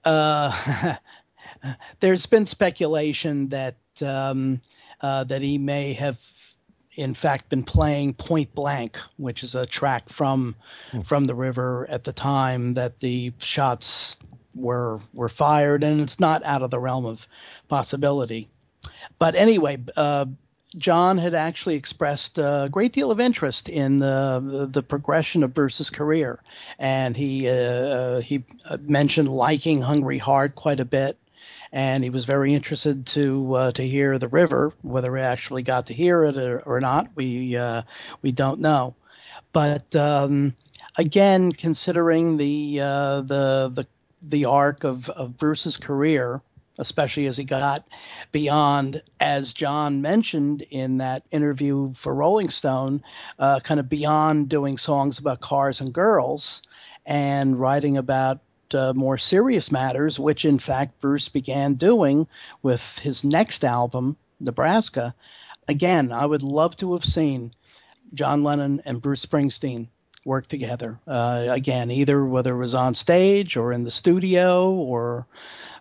uh, 0.06 0.96
there's 2.00 2.24
been 2.24 2.46
speculation 2.46 3.50
that 3.50 3.76
um, 4.00 4.62
uh, 5.02 5.24
that 5.24 5.42
he 5.42 5.58
may 5.58 5.92
have 5.92 6.16
in 6.96 7.14
fact 7.14 7.48
been 7.48 7.62
playing 7.62 8.14
Point 8.14 8.54
Blank, 8.54 8.98
which 9.16 9.42
is 9.42 9.54
a 9.54 9.66
track 9.66 10.08
from 10.08 10.54
hmm. 10.90 11.00
from 11.02 11.26
the 11.26 11.34
river 11.34 11.86
at 11.88 12.04
the 12.04 12.12
time 12.12 12.74
that 12.74 13.00
the 13.00 13.32
shots 13.38 14.16
were 14.54 15.00
were 15.12 15.28
fired, 15.28 15.82
and 15.82 16.00
it's 16.00 16.20
not 16.20 16.44
out 16.44 16.62
of 16.62 16.70
the 16.70 16.78
realm 16.78 17.06
of 17.06 17.26
possibility. 17.68 18.48
But 19.18 19.34
anyway, 19.34 19.78
uh, 19.96 20.26
John 20.76 21.18
had 21.18 21.34
actually 21.34 21.76
expressed 21.76 22.38
a 22.38 22.68
great 22.70 22.92
deal 22.92 23.10
of 23.10 23.20
interest 23.20 23.68
in 23.68 23.98
the 23.98 24.68
the, 24.70 24.82
progression 24.82 25.42
of 25.42 25.54
Bruce's 25.54 25.90
career, 25.90 26.40
and 26.78 27.16
he 27.16 27.48
uh 27.48 28.20
he 28.20 28.44
mentioned 28.80 29.28
liking 29.28 29.82
Hungry 29.82 30.18
Heart 30.18 30.56
quite 30.56 30.80
a 30.80 30.84
bit, 30.84 31.18
and 31.74 32.04
he 32.04 32.10
was 32.10 32.24
very 32.24 32.54
interested 32.54 33.04
to 33.04 33.54
uh, 33.54 33.72
to 33.72 33.82
hear 33.86 34.16
the 34.18 34.28
River. 34.28 34.72
Whether 34.82 35.14
he 35.16 35.22
actually 35.22 35.62
got 35.62 35.86
to 35.86 35.94
hear 35.94 36.24
it 36.24 36.36
or, 36.38 36.60
or 36.60 36.80
not, 36.80 37.08
we 37.16 37.56
uh, 37.56 37.82
we 38.22 38.30
don't 38.32 38.60
know. 38.60 38.94
But 39.52 39.94
um, 39.96 40.54
again, 40.96 41.50
considering 41.52 42.36
the 42.36 42.80
uh, 42.80 43.20
the 43.22 43.72
the 43.74 43.86
the 44.22 44.44
arc 44.44 44.84
of, 44.84 45.10
of 45.10 45.36
Bruce's 45.36 45.76
career, 45.76 46.40
especially 46.78 47.26
as 47.26 47.36
he 47.36 47.44
got 47.44 47.86
beyond, 48.30 49.02
as 49.20 49.52
John 49.52 50.00
mentioned 50.00 50.62
in 50.70 50.98
that 50.98 51.24
interview 51.32 51.92
for 51.98 52.14
Rolling 52.14 52.50
Stone, 52.50 53.02
uh, 53.40 53.58
kind 53.60 53.80
of 53.80 53.88
beyond 53.88 54.48
doing 54.48 54.78
songs 54.78 55.18
about 55.18 55.40
cars 55.40 55.80
and 55.80 55.92
girls 55.92 56.62
and 57.04 57.58
writing 57.60 57.98
about 57.98 58.40
uh, 58.74 58.92
more 58.94 59.18
serious 59.18 59.70
matters, 59.70 60.18
which 60.18 60.44
in 60.44 60.58
fact 60.58 61.00
Bruce 61.00 61.28
began 61.28 61.74
doing 61.74 62.26
with 62.62 62.98
his 62.98 63.24
next 63.24 63.64
album, 63.64 64.16
Nebraska. 64.40 65.14
Again, 65.68 66.12
I 66.12 66.26
would 66.26 66.42
love 66.42 66.76
to 66.78 66.92
have 66.92 67.04
seen 67.04 67.54
John 68.12 68.42
Lennon 68.42 68.82
and 68.84 69.00
Bruce 69.00 69.24
Springsteen 69.24 69.88
work 70.24 70.48
together. 70.48 70.98
Uh, 71.06 71.46
again, 71.48 71.90
either 71.90 72.24
whether 72.24 72.54
it 72.54 72.58
was 72.58 72.74
on 72.74 72.94
stage 72.94 73.56
or 73.56 73.72
in 73.72 73.84
the 73.84 73.90
studio 73.90 74.70
or 74.70 75.26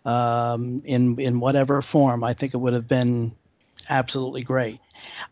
um, 0.05 0.81
in 0.85 1.19
in 1.19 1.39
whatever 1.39 1.81
form. 1.81 2.23
I 2.23 2.33
think 2.33 2.53
it 2.53 2.57
would 2.57 2.73
have 2.73 2.87
been 2.87 3.33
absolutely 3.89 4.43
great. 4.43 4.79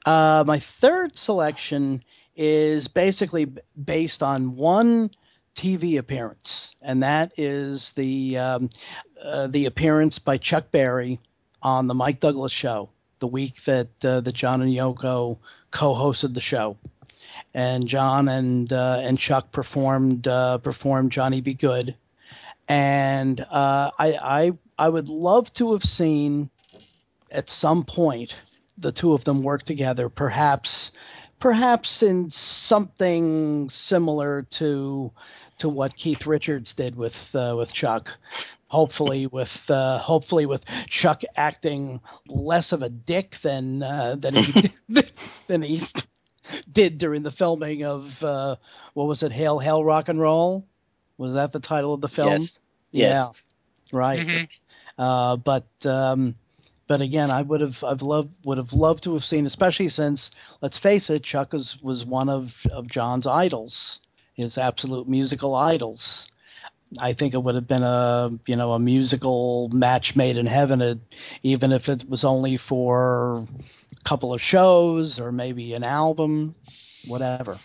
Uh, 0.06 0.44
my 0.46 0.60
third 0.60 1.18
selection 1.18 2.04
is 2.36 2.88
basically 2.88 3.52
based 3.84 4.24
on 4.24 4.56
one 4.56 5.12
TV 5.56 5.98
appearance, 5.98 6.72
and 6.82 7.04
that 7.04 7.32
is 7.38 7.92
the 7.92 8.38
um, 8.38 8.70
uh, 9.22 9.48
the 9.48 9.66
appearance 9.66 10.20
by 10.20 10.38
Chuck 10.38 10.72
Berry 10.72 11.20
on 11.62 11.88
the 11.88 11.94
Mike 11.94 12.20
Douglas 12.20 12.52
Show, 12.52 12.90
the 13.20 13.28
week 13.28 13.64
that 13.66 13.90
uh, 14.04 14.22
that 14.22 14.34
John 14.34 14.62
and 14.62 14.72
Yoko 14.72 15.38
co-hosted 15.72 16.34
the 16.34 16.42
show, 16.42 16.78
and 17.54 17.88
John 17.88 18.28
and 18.30 18.72
uh, 18.72 19.02
and 19.02 19.20
Chuck 19.20 19.52
performed 19.52 20.28
uh, 20.28 20.58
performed 20.60 21.12
Johnny 21.12 21.42
B. 21.42 21.54
Goode, 21.54 21.96
and 22.68 23.42
uh, 23.42 23.92
I, 24.00 24.18
I 24.22 24.52
I 24.78 24.90
would 24.90 25.10
love 25.10 25.54
to 25.54 25.74
have 25.74 25.84
seen 25.84 26.50
at 27.30 27.50
some 27.50 27.84
point 27.84 28.36
the 28.78 28.92
two 28.92 29.14
of 29.14 29.24
them 29.26 29.44
work 29.44 29.64
together, 29.64 30.10
perhaps 30.10 30.92
perhaps 31.40 32.04
in 32.04 32.30
something 32.30 33.70
similar 33.70 34.44
to 34.44 35.12
to 35.62 35.70
what 35.70 35.96
Keith 35.96 36.26
Richards 36.26 36.74
did 36.74 36.96
with 36.96 37.16
uh, 37.34 37.56
with 37.58 37.72
Chuck. 37.72 38.10
Hopefully, 38.68 39.28
with 39.28 39.70
uh, 39.70 40.00
hopefully 40.00 40.46
with 40.46 40.64
Chuck 40.88 41.22
acting 41.36 42.00
less 42.28 42.72
of 42.72 42.82
a 42.82 42.90
dick 42.90 43.38
than 43.44 43.84
uh, 43.84 44.16
than 44.16 44.36
he 44.36 44.72
than 45.48 45.62
he 45.62 45.88
did 46.72 46.98
during 46.98 47.22
the 47.24 47.32
filming 47.32 47.84
of 47.84 48.24
uh, 48.24 48.56
what 48.94 49.08
was 49.08 49.24
it? 49.24 49.32
Hail, 49.32 49.60
Hail, 49.60 49.84
Rock 49.84 50.10
and 50.10 50.20
Roll. 50.20 50.66
Was 51.18 51.34
that 51.34 51.52
the 51.52 51.60
title 51.60 51.94
of 51.94 52.02
the 52.02 52.10
film? 52.10 52.32
Yes. 52.32 52.60
Yeah. 52.92 53.08
Yes. 53.08 53.30
Right. 53.92 54.20
Mm-hmm. 54.20 55.04
Uh, 55.04 55.36
but 55.36 55.68
um, 55.86 56.36
but 56.88 57.02
again, 57.02 57.30
I 57.30 57.42
would 57.42 57.62
have 57.62 57.84
I've 57.84 58.02
loved 58.02 58.32
would 58.46 58.58
have 58.58 58.74
loved 58.74 59.04
to 59.04 59.14
have 59.14 59.26
seen, 59.26 59.46
especially 59.46 59.90
since 59.90 60.32
let's 60.62 60.78
face 60.78 61.10
it, 61.10 61.24
Chuck 61.24 61.54
was 61.54 61.82
was 61.82 62.04
one 62.04 62.30
of 62.30 62.56
of 62.72 62.88
John's 62.88 63.28
idols, 63.28 64.00
his 64.34 64.58
absolute 64.58 65.08
musical 65.08 65.56
idols. 65.56 66.28
I 67.00 67.14
think 67.14 67.34
it 67.34 67.42
would 67.42 67.56
have 67.56 67.68
been 67.68 67.84
a 67.84 68.32
you 68.46 68.56
know 68.56 68.74
a 68.74 68.80
musical 68.80 69.70
match 69.70 70.16
made 70.16 70.38
in 70.38 70.46
heaven, 70.46 70.82
uh, 70.82 70.96
even 71.44 71.72
if 71.72 71.88
it 71.88 72.10
was 72.10 72.24
only 72.24 72.58
for 72.58 73.48
a 73.98 74.04
couple 74.04 74.34
of 74.34 74.42
shows 74.42 75.20
or 75.20 75.32
maybe 75.32 75.74
an 75.74 75.84
album, 75.84 76.54
whatever. 77.08 77.60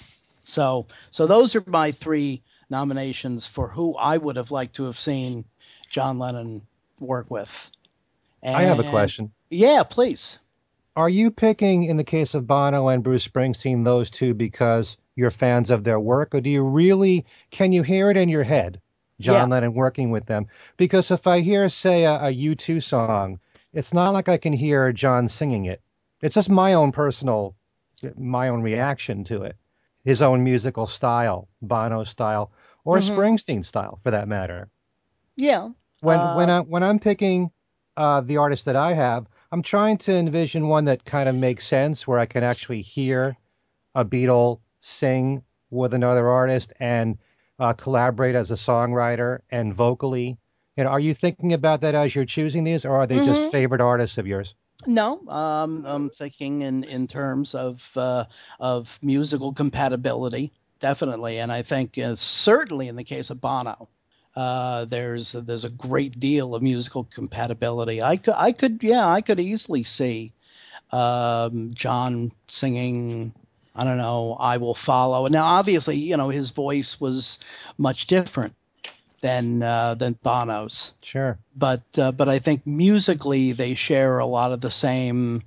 So 0.45 0.87
so 1.11 1.27
those 1.27 1.57
are 1.57 1.65
my 1.67 1.91
three 1.93 2.43
nominations 2.71 3.47
for 3.47 3.69
who 3.69 3.95
I 3.97 4.17
would 4.17 4.37
have 4.37 4.51
liked 4.51 4.77
to 4.77 4.85
have 4.85 4.99
seen 4.99 5.45
John 5.91 6.19
Lennon 6.19 6.63
work 7.01 7.31
with. 7.31 7.51
And, 8.43 8.55
I 8.55 8.63
have 8.63 8.79
a 8.79 8.91
question. 8.91 9.33
Yeah, 9.51 9.83
please. 9.83 10.39
Are 10.95 11.09
you 11.09 11.31
picking, 11.31 11.85
in 11.85 11.97
the 11.97 12.05
case 12.05 12.35
of 12.35 12.47
Bono 12.47 12.89
and 12.89 13.03
Bruce 13.03 13.27
Springsteen, 13.27 13.85
those 13.85 14.09
two 14.09 14.35
because 14.35 14.97
you're 15.17 15.33
fans 15.33 15.71
of 15.71 15.83
their 15.83 15.99
work, 15.99 16.35
or 16.35 16.41
do 16.41 16.51
you 16.51 16.63
really 16.63 17.27
can 17.51 17.73
you 17.73 17.83
hear 17.83 18.11
it 18.11 18.17
in 18.17 18.29
your 18.29 18.45
head, 18.45 18.81
John 19.19 19.49
yeah. 19.49 19.55
Lennon 19.55 19.75
working 19.75 20.11
with 20.11 20.27
them? 20.27 20.47
Because 20.77 21.11
if 21.11 21.27
I 21.27 21.41
hear, 21.41 21.69
say, 21.69 22.05
a 22.05 22.15
a 22.15 22.33
U2 22.33 22.83
song, 22.83 23.41
it's 23.73 23.93
not 23.93 24.11
like 24.11 24.29
I 24.29 24.37
can 24.37 24.53
hear 24.53 24.93
John 24.93 25.29
singing 25.29 25.65
it. 25.65 25.81
It's 26.23 26.37
just 26.37 26.49
my 26.49 26.75
own 26.75 26.93
personal, 26.93 27.57
my 28.17 28.49
own 28.49 28.63
reaction 28.63 29.25
to 29.25 29.43
it 29.43 29.57
his 30.07 30.23
own 30.23 30.45
musical 30.45 30.87
style, 30.87 31.49
Bono 31.61 32.05
style, 32.05 32.53
or 32.85 32.99
mm-hmm. 32.99 33.19
Springsteen 33.19 33.65
style, 33.65 33.99
for 34.05 34.13
that 34.13 34.29
matter. 34.29 34.69
Yeah. 35.35 35.71
When 36.01 36.19
uh, 36.19 36.35
when 36.37 36.49
I 36.49 36.61
when 36.61 36.83
I'm 36.85 37.01
picking 37.01 37.51
uh, 37.97 38.21
the 38.21 38.37
artist 38.37 38.67
that 38.67 38.77
I 38.77 38.93
have, 38.93 39.27
I'm 39.51 39.63
trying 39.63 39.99
to 39.99 40.13
envision 40.13 40.69
one 40.69 40.85
that 40.85 41.05
kind 41.05 41.29
of 41.29 41.35
makes 41.35 41.67
sense, 41.67 42.07
where 42.07 42.21
I 42.21 42.27
can 42.27 42.45
actually 42.45 42.83
hear 42.83 43.37
a 43.97 44.05
Beatle 44.05 44.61
sing 44.87 45.43
with 45.71 45.93
another 45.95 46.29
artist 46.29 46.73
and 46.79 47.19
uh, 47.59 47.73
collaborate 47.73 48.35
as 48.35 48.51
a 48.51 48.55
songwriter 48.55 49.41
and 49.51 49.75
vocally. 49.75 50.39
You 50.77 50.85
know, 50.85 50.91
are 50.91 51.01
you 51.01 51.15
thinking 51.15 51.53
about 51.53 51.81
that 51.81 51.95
as 51.95 52.15
you're 52.15 52.25
choosing 52.25 52.65
these, 52.65 52.85
or 52.85 52.95
are 52.95 53.07
they 53.07 53.17
mm-hmm. 53.17 53.27
just 53.27 53.51
favorite 53.51 53.81
artists 53.81 54.19
of 54.19 54.27
yours? 54.27 54.55
No, 54.87 55.27
um, 55.29 55.85
I'm 55.87 56.11
thinking 56.11 56.63
in 56.63 56.85
in 56.85 57.07
terms 57.07 57.55
of 57.55 57.83
uh, 57.97 58.25
of 58.61 58.99
musical 59.03 59.53
compatibility, 59.53 60.53
definitely, 60.81 61.39
and 61.39 61.51
I 61.51 61.63
think 61.63 61.99
uh, 61.99 62.15
certainly 62.15 62.89
in 62.89 62.97
the 62.97 63.05
case 63.05 63.31
of 63.31 63.41
Bono, 63.41 63.89
uh, 64.37 64.85
there's 64.85 65.33
there's 65.33 65.65
a 65.65 65.71
great 65.71 66.21
deal 66.21 66.55
of 66.55 66.63
musical 66.63 67.05
compatibility. 67.05 68.03
I 68.03 68.19
could 68.19 68.35
I 68.37 68.53
could 68.53 68.81
yeah 68.83 69.09
I 69.09 69.23
could 69.23 69.41
easily 69.41 69.83
see 69.83 70.33
um, 70.93 71.73
John 71.75 72.33
singing. 72.49 73.33
I 73.77 73.85
don't 73.85 73.99
know. 73.99 74.37
I 74.41 74.57
will 74.57 74.75
follow. 74.75 75.27
Now, 75.27 75.45
obviously, 75.45 75.97
you 75.97 76.17
know 76.17 76.31
his 76.31 76.51
voice 76.51 76.99
was 76.99 77.39
much 77.79 78.07
different 78.07 78.55
than 79.21 79.63
uh, 79.63 79.95
than 79.95 80.19
Bono's. 80.23 80.93
Sure. 81.03 81.39
But 81.57 81.83
uh, 81.99 82.13
but 82.13 82.29
I 82.29 82.39
think 82.39 82.67
musically 82.67 83.53
they 83.53 83.75
share 83.75 84.19
a 84.19 84.27
lot 84.27 84.53
of 84.53 84.61
the 84.61 84.71
same 84.71 85.43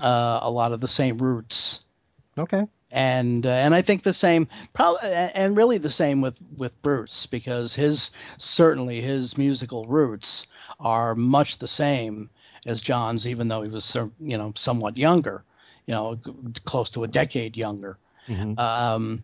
uh, 0.00 0.40
a 0.42 0.50
lot 0.50 0.72
of 0.72 0.80
the 0.80 0.88
same 0.88 1.18
roots. 1.18 1.80
Okay. 2.38 2.66
And 2.90 3.44
uh, 3.44 3.50
and 3.50 3.74
I 3.74 3.82
think 3.82 4.02
the 4.02 4.12
same 4.12 4.48
probably 4.72 5.10
and 5.10 5.56
really 5.56 5.78
the 5.78 5.90
same 5.90 6.20
with 6.20 6.38
with 6.56 6.80
Bruce 6.82 7.26
because 7.26 7.74
his 7.74 8.10
certainly 8.38 9.00
his 9.00 9.36
musical 9.36 9.86
roots 9.86 10.46
are 10.80 11.14
much 11.14 11.58
the 11.58 11.68
same 11.68 12.30
as 12.66 12.80
John's 12.80 13.26
even 13.26 13.48
though 13.48 13.62
he 13.62 13.70
was 13.70 13.96
you 14.20 14.38
know 14.38 14.52
somewhat 14.56 14.96
younger, 14.96 15.44
you 15.86 15.94
know 15.94 16.18
close 16.64 16.90
to 16.90 17.04
a 17.04 17.08
decade 17.08 17.56
younger. 17.56 17.98
Mm-hmm. 18.28 18.58
Um, 18.58 19.22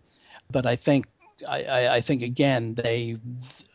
but 0.51 0.67
I 0.67 0.77
think 0.77 1.07
I, 1.49 1.89
I, 1.89 2.01
think 2.01 2.23
again 2.23 2.75
they 2.75 3.17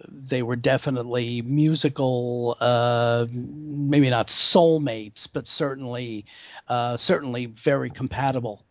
they 0.07 0.43
were 0.43 0.55
definitely 0.55 1.41
musical, 1.41 2.57
uh, 2.59 3.25
maybe 3.31 4.09
not 4.09 4.27
soulmates, 4.27 5.27
but 5.31 5.47
certainly 5.47 6.25
uh, 6.67 6.97
certainly 6.97 7.47
very 7.47 7.89
compatible 7.89 8.63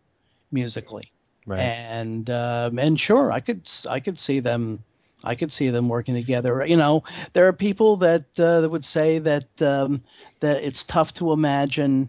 musically. 0.52 1.10
Right. 1.46 1.60
And 1.60 2.30
um, 2.30 2.78
and 2.78 2.98
sure, 2.98 3.32
I 3.32 3.40
could 3.40 3.68
I 3.88 4.00
could 4.00 4.18
see 4.18 4.40
them 4.40 4.82
I 5.24 5.34
could 5.34 5.52
see 5.52 5.70
them 5.70 5.88
working 5.88 6.14
together. 6.14 6.64
You 6.66 6.76
know, 6.76 7.02
there 7.32 7.46
are 7.48 7.52
people 7.52 7.96
that 7.98 8.24
uh, 8.38 8.60
that 8.60 8.68
would 8.68 8.84
say 8.84 9.18
that 9.18 9.62
um, 9.62 10.02
that 10.40 10.62
it's 10.62 10.84
tough 10.84 11.12
to 11.14 11.32
imagine 11.32 12.08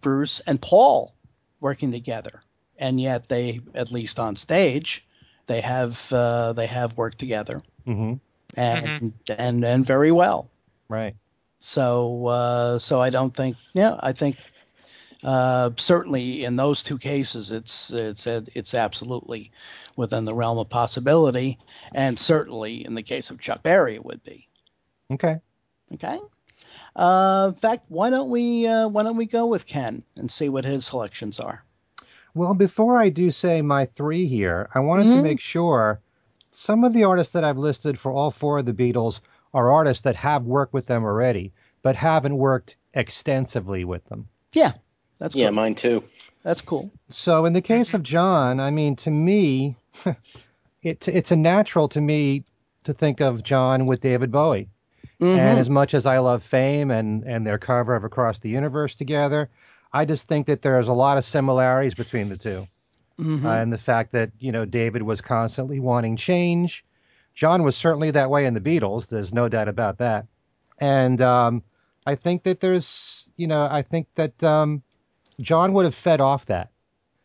Bruce 0.00 0.40
and 0.46 0.60
Paul 0.60 1.13
working 1.64 1.90
together, 1.90 2.42
and 2.78 3.00
yet 3.00 3.26
they, 3.26 3.58
at 3.74 3.90
least 3.90 4.20
on 4.20 4.36
stage, 4.36 5.02
they 5.46 5.62
have 5.62 5.98
uh, 6.12 6.52
they 6.52 6.66
have 6.66 6.96
worked 6.96 7.18
together, 7.18 7.62
Mm-hmm. 7.86 8.14
and 8.56 8.86
Mhm. 9.00 9.12
and 9.38 9.64
and 9.64 9.86
very 9.86 10.12
well. 10.12 10.48
Right. 10.88 11.16
So 11.60 12.26
uh, 12.26 12.78
so 12.78 13.00
I 13.00 13.10
don't 13.10 13.34
think 13.34 13.56
yeah 13.72 13.96
I 14.00 14.12
think 14.12 14.36
uh, 15.24 15.70
certainly 15.78 16.44
in 16.44 16.56
those 16.56 16.82
two 16.82 16.98
cases 16.98 17.50
it's 17.50 17.90
it's 17.90 18.26
it's 18.26 18.74
absolutely 18.74 19.50
within 19.96 20.24
the 20.24 20.34
realm 20.34 20.58
of 20.58 20.68
possibility, 20.68 21.58
and 21.94 22.18
certainly 22.18 22.84
in 22.84 22.94
the 22.94 23.02
case 23.02 23.30
of 23.30 23.40
Chuck 23.40 23.62
Berry 23.62 23.94
it 23.94 24.04
would 24.04 24.22
be. 24.22 24.46
Okay. 25.10 25.40
Okay. 25.94 26.18
Uh, 26.96 27.52
in 27.54 27.60
fact, 27.60 27.84
why 27.88 28.10
don't 28.10 28.30
we 28.30 28.66
uh, 28.66 28.88
why 28.88 29.02
don't 29.02 29.16
we 29.16 29.26
go 29.26 29.46
with 29.46 29.66
Ken 29.66 30.02
and 30.16 30.30
see 30.30 30.48
what 30.48 30.64
his 30.64 30.86
selections 30.86 31.40
are? 31.40 31.64
Well, 32.34 32.54
before 32.54 32.98
I 32.98 33.08
do 33.10 33.30
say 33.30 33.62
my 33.62 33.84
three 33.86 34.26
here, 34.26 34.68
I 34.74 34.80
wanted 34.80 35.04
to 35.10 35.18
Mhm. 35.18 35.22
make 35.22 35.40
sure 35.40 36.00
some 36.50 36.84
of 36.84 36.92
the 36.92 37.04
artists 37.04 37.32
that 37.32 37.44
I've 37.44 37.58
listed 37.58 37.98
for 37.98 38.12
all 38.12 38.30
four 38.30 38.58
of 38.58 38.66
the 38.66 38.72
Beatles 38.72 39.20
are 39.52 39.70
artists 39.70 40.02
that 40.02 40.16
have 40.16 40.44
worked 40.44 40.72
with 40.72 40.86
them 40.86 41.04
already, 41.04 41.52
but 41.82 41.94
haven't 41.96 42.36
worked 42.36 42.76
extensively 42.94 43.84
with 43.84 44.04
them. 44.06 44.28
Yeah, 44.52 44.72
that's 45.18 45.34
cool. 45.34 45.42
Yeah, 45.42 45.50
mine 45.50 45.74
too. 45.74 46.02
That's 46.42 46.60
cool. 46.60 46.90
So 47.08 47.44
in 47.46 47.52
the 47.52 47.60
case 47.62 47.94
of 47.94 48.02
John, 48.02 48.60
I 48.60 48.70
mean, 48.70 48.96
to 48.96 49.10
me, 49.10 49.76
it, 50.82 51.08
it's 51.08 51.30
a 51.30 51.36
natural 51.36 51.88
to 51.88 52.00
me 52.00 52.44
to 52.84 52.92
think 52.92 53.20
of 53.20 53.42
John 53.42 53.86
with 53.86 54.00
David 54.00 54.30
Bowie. 54.30 54.68
Mhm. 55.20 55.38
And 55.38 55.58
as 55.58 55.70
much 55.70 55.94
as 55.94 56.06
I 56.06 56.18
love 56.18 56.42
Fame 56.42 56.90
and, 56.90 57.22
and 57.24 57.46
their 57.46 57.58
cover 57.58 57.94
of 57.94 58.04
Across 58.04 58.38
the 58.40 58.48
Universe 58.48 58.94
together, 58.94 59.48
I 59.92 60.04
just 60.04 60.26
think 60.26 60.46
that 60.46 60.62
there's 60.62 60.88
a 60.88 60.92
lot 60.92 61.18
of 61.18 61.24
similarities 61.24 61.94
between 61.94 62.28
the 62.28 62.36
2 62.36 62.66
Mhm. 63.20 63.44
Uh, 63.44 63.48
and 63.48 63.72
the 63.72 63.78
fact 63.78 64.10
that, 64.12 64.32
you 64.40 64.50
know, 64.50 64.64
David 64.64 65.02
was 65.02 65.20
constantly 65.20 65.78
wanting 65.78 66.16
change. 66.16 66.84
John 67.34 67.62
was 67.62 67.76
certainly 67.76 68.10
that 68.10 68.28
way 68.30 68.44
in 68.44 68.54
the 68.54 68.60
Beatles. 68.60 69.06
There's 69.06 69.32
no 69.32 69.48
doubt 69.48 69.68
about 69.68 69.98
that. 69.98 70.26
And 70.78 71.20
um, 71.20 71.62
I 72.06 72.16
think 72.16 72.42
that 72.42 72.58
there's, 72.60 73.30
you 73.36 73.46
know, 73.46 73.68
I 73.70 73.82
think 73.82 74.08
that 74.16 74.42
um, 74.42 74.82
John 75.40 75.72
would 75.74 75.84
have 75.84 75.94
fed 75.94 76.20
off 76.20 76.46
that. 76.46 76.70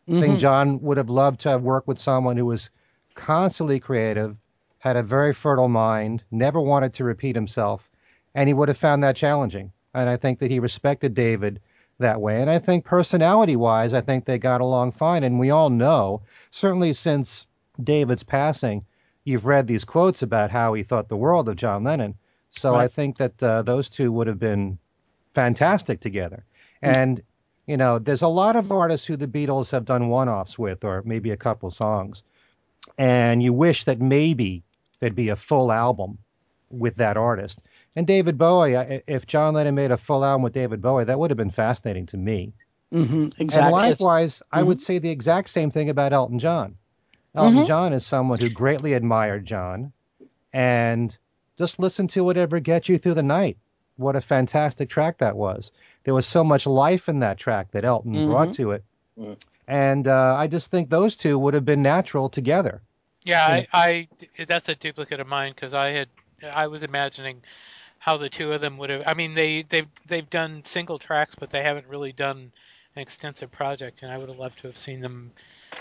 I 0.08 0.12
think 0.20 0.36
Mhm. 0.36 0.38
John 0.38 0.80
would 0.82 0.96
have 0.96 1.10
loved 1.10 1.40
to 1.40 1.48
have 1.50 1.62
worked 1.62 1.86
with 1.88 1.98
someone 1.98 2.36
who 2.36 2.46
was 2.46 2.70
constantly 3.14 3.78
creative, 3.80 4.36
had 4.80 4.96
a 4.96 5.02
very 5.02 5.32
fertile 5.32 5.68
mind, 5.68 6.24
never 6.30 6.60
wanted 6.60 6.92
to 6.94 7.04
repeat 7.04 7.36
himself, 7.36 7.88
and 8.34 8.48
he 8.48 8.54
would 8.54 8.68
have 8.68 8.76
found 8.76 9.04
that 9.04 9.16
challenging. 9.16 9.72
And 9.94 10.08
I 10.08 10.16
think 10.16 10.40
that 10.40 10.50
he 10.50 10.58
respected 10.58 11.14
David 11.14 11.60
that 11.98 12.20
way. 12.20 12.40
And 12.40 12.50
I 12.50 12.58
think 12.58 12.84
personality 12.84 13.56
wise, 13.56 13.94
I 13.94 14.00
think 14.00 14.24
they 14.24 14.38
got 14.38 14.60
along 14.60 14.92
fine. 14.92 15.22
And 15.22 15.38
we 15.38 15.50
all 15.50 15.70
know, 15.70 16.22
certainly 16.50 16.92
since 16.92 17.46
David's 17.82 18.22
passing, 18.22 18.84
you've 19.24 19.46
read 19.46 19.66
these 19.66 19.84
quotes 19.84 20.22
about 20.22 20.50
how 20.50 20.74
he 20.74 20.82
thought 20.82 21.08
the 21.08 21.16
world 21.16 21.48
of 21.48 21.56
John 21.56 21.84
Lennon. 21.84 22.14
So 22.52 22.74
I 22.74 22.88
think 22.88 23.18
that 23.18 23.42
uh, 23.42 23.62
those 23.62 23.88
two 23.88 24.10
would 24.12 24.26
have 24.26 24.38
been 24.40 24.78
fantastic 25.34 26.00
together. 26.00 26.44
And 26.82 27.22
you 27.66 27.76
know, 27.76 28.00
there's 28.00 28.22
a 28.22 28.28
lot 28.28 28.56
of 28.56 28.72
artists 28.72 29.06
who 29.06 29.16
the 29.16 29.28
Beatles 29.28 29.70
have 29.70 29.84
done 29.84 30.08
one-offs 30.08 30.58
with, 30.58 30.82
or 30.82 31.02
maybe 31.04 31.30
a 31.30 31.36
couple 31.36 31.70
songs, 31.70 32.24
and 32.98 33.40
you 33.42 33.52
wish 33.52 33.84
that 33.84 34.00
maybe 34.00 34.64
there'd 35.00 35.14
be 35.14 35.30
a 35.30 35.36
full 35.36 35.72
album 35.72 36.18
with 36.70 36.96
that 36.96 37.16
artist. 37.16 37.60
And 37.96 38.06
David 38.06 38.38
Bowie, 38.38 38.74
if 39.08 39.26
John 39.26 39.54
Lennon 39.54 39.74
made 39.74 39.90
a 39.90 39.96
full 39.96 40.24
album 40.24 40.42
with 40.42 40.52
David 40.52 40.80
Bowie, 40.80 41.04
that 41.04 41.18
would 41.18 41.30
have 41.30 41.36
been 41.36 41.50
fascinating 41.50 42.06
to 42.06 42.16
me. 42.16 42.52
Mhm. 42.92 43.32
Exactly. 43.38 43.62
And 43.62 43.72
likewise, 43.72 44.42
I 44.52 44.62
Mhm. 44.62 44.66
would 44.66 44.80
say 44.80 44.98
the 44.98 45.10
exact 45.10 45.50
same 45.50 45.70
thing 45.70 45.88
about 45.90 46.12
Elton 46.12 46.38
John. 46.38 46.76
Elton 47.34 47.58
Mhm. 47.62 47.66
John 47.66 47.92
is 47.92 48.06
someone 48.06 48.38
who 48.38 48.50
greatly 48.50 48.92
admired 48.92 49.44
John, 49.44 49.92
and 50.52 51.16
just 51.56 51.78
listen 51.78 52.08
to 52.08 52.24
whatever 52.24 52.60
gets 52.60 52.88
you 52.88 52.98
through 52.98 53.14
the 53.14 53.22
night. 53.22 53.56
What 53.96 54.16
a 54.16 54.20
fantastic 54.20 54.88
track 54.88 55.18
that 55.18 55.36
was. 55.36 55.70
There 56.04 56.14
was 56.14 56.26
so 56.26 56.42
much 56.42 56.66
life 56.66 57.08
in 57.08 57.20
that 57.20 57.36
track 57.38 57.70
that 57.72 57.84
Elton 57.84 58.26
brought 58.26 58.52
to 58.54 58.70
it, 58.72 58.84
and 59.68 60.08
uh, 60.08 60.34
I 60.36 60.46
just 60.46 60.70
think 60.70 60.88
those 60.90 61.16
two 61.16 61.38
would 61.38 61.54
have 61.54 61.64
been 61.64 61.82
natural 61.82 62.28
together. 62.28 62.80
Yeah, 63.22 63.56
Yeah. 63.56 63.64
I, 63.72 64.08
I 64.38 64.44
that's 64.44 64.68
a 64.68 64.74
duplicate 64.74 65.20
of 65.20 65.26
mine 65.26 65.52
because 65.52 65.74
I 65.74 65.90
had 65.90 66.08
I 66.42 66.66
was 66.68 66.82
imagining 66.82 67.42
how 67.98 68.16
the 68.16 68.28
two 68.28 68.52
of 68.52 68.60
them 68.60 68.78
would 68.78 68.90
have. 68.90 69.02
I 69.06 69.14
mean, 69.14 69.34
they 69.34 69.62
they've 69.62 69.88
they've 70.06 70.28
done 70.28 70.64
single 70.64 70.98
tracks, 70.98 71.34
but 71.38 71.50
they 71.50 71.62
haven't 71.62 71.86
really 71.86 72.12
done 72.12 72.52
an 72.96 73.02
extensive 73.02 73.52
project, 73.52 74.02
and 74.02 74.10
I 74.10 74.18
would 74.18 74.28
have 74.28 74.38
loved 74.38 74.58
to 74.60 74.66
have 74.66 74.76
seen 74.76 75.00
them 75.00 75.32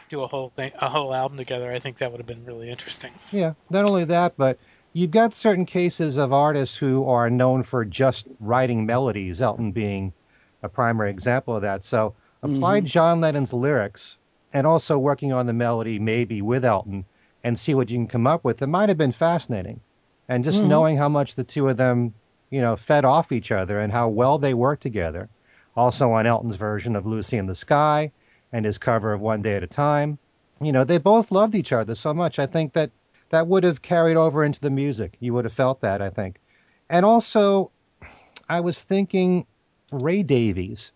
do 0.10 0.22
a 0.22 0.28
whole 0.28 0.50
thing, 0.50 0.72
a 0.80 0.90
whole 0.90 1.14
album 1.14 1.38
together. 1.38 1.72
I 1.72 1.80
think 1.80 1.98
that 1.98 2.12
would 2.12 2.20
have 2.20 2.28
been 2.28 2.46
really 2.46 2.70
interesting. 2.70 3.12
Yeah, 3.32 3.54
not 3.70 3.86
only 3.86 4.06
that, 4.06 4.36
but 4.38 4.60
you've 4.94 5.12
got 5.12 5.34
certain 5.34 5.66
cases 5.66 6.18
of 6.18 6.34
artists 6.34 6.76
who 6.76 7.08
are 7.08 7.30
known 7.30 7.64
for 7.64 7.86
just 7.86 8.28
writing 8.40 8.86
melodies, 8.86 9.42
Elton 9.42 9.72
being 9.72 10.14
a 10.62 10.70
primary 10.70 11.10
example 11.10 11.56
of 11.56 11.62
that. 11.62 11.84
So 11.84 12.14
apply 12.44 12.80
mm-hmm. 12.80 12.86
John 12.86 13.22
Lennon's 13.22 13.54
lyrics 13.54 14.18
and 14.54 14.68
also 14.68 14.98
working 14.98 15.32
on 15.32 15.46
the 15.46 15.54
melody 15.54 16.00
maybe 16.00 16.42
with 16.42 16.66
Elton 16.66 17.06
and 17.44 17.58
see 17.58 17.74
what 17.74 17.90
you 17.90 17.98
can 17.98 18.08
come 18.08 18.28
up 18.28 18.44
with. 18.44 18.62
It 18.62 18.68
might 18.68 18.90
have 18.90 18.98
been 18.98 19.12
fascinating. 19.12 19.80
And 20.28 20.44
just 20.44 20.64
Mhm. 20.64 20.68
knowing 20.68 20.98
how 20.98 21.10
much 21.10 21.36
the 21.36 21.44
two 21.44 21.68
of 21.70 21.78
them, 21.78 22.14
you 22.52 22.62
know, 22.62 22.76
fed 22.76 23.06
off 23.06 23.32
each 23.32 23.52
other 23.52 23.80
and 23.80 23.92
how 23.92 24.10
well 24.10 24.38
they 24.38 24.54
worked 24.54 24.84
together. 24.84 25.30
Also 25.76 26.12
on 26.12 26.26
Elton's 26.26 26.56
version 26.56 26.96
of 26.96 27.06
Lucy 27.06 27.38
in 27.38 27.48
the 27.48 27.56
Sky 27.56 28.12
and 28.52 28.66
his 28.66 28.78
cover 28.78 29.14
of 29.14 29.22
One 29.22 29.42
Day 29.42 29.56
at 29.56 29.64
a 29.64 29.68
Time. 29.68 30.18
You 30.62 30.72
know, 30.72 30.84
they 30.84 30.98
both 30.98 31.32
loved 31.32 31.56
each 31.56 31.72
other 31.72 31.96
so 31.96 32.14
much. 32.14 32.38
I 32.40 32.46
think 32.46 32.74
that 32.74 32.92
that 33.30 33.48
would 33.48 33.64
have 33.64 33.82
carried 33.82 34.18
over 34.18 34.44
into 34.44 34.60
the 34.60 34.70
music. 34.70 35.16
You 35.20 35.34
would 35.34 35.46
have 35.46 35.54
felt 35.54 35.82
that, 35.82 36.02
I 36.02 36.10
think. 36.10 36.40
And 36.90 37.06
also, 37.06 37.72
I 38.50 38.60
was 38.60 38.82
thinking 38.82 39.46
Ray 39.92 40.24
Davies 40.24 40.92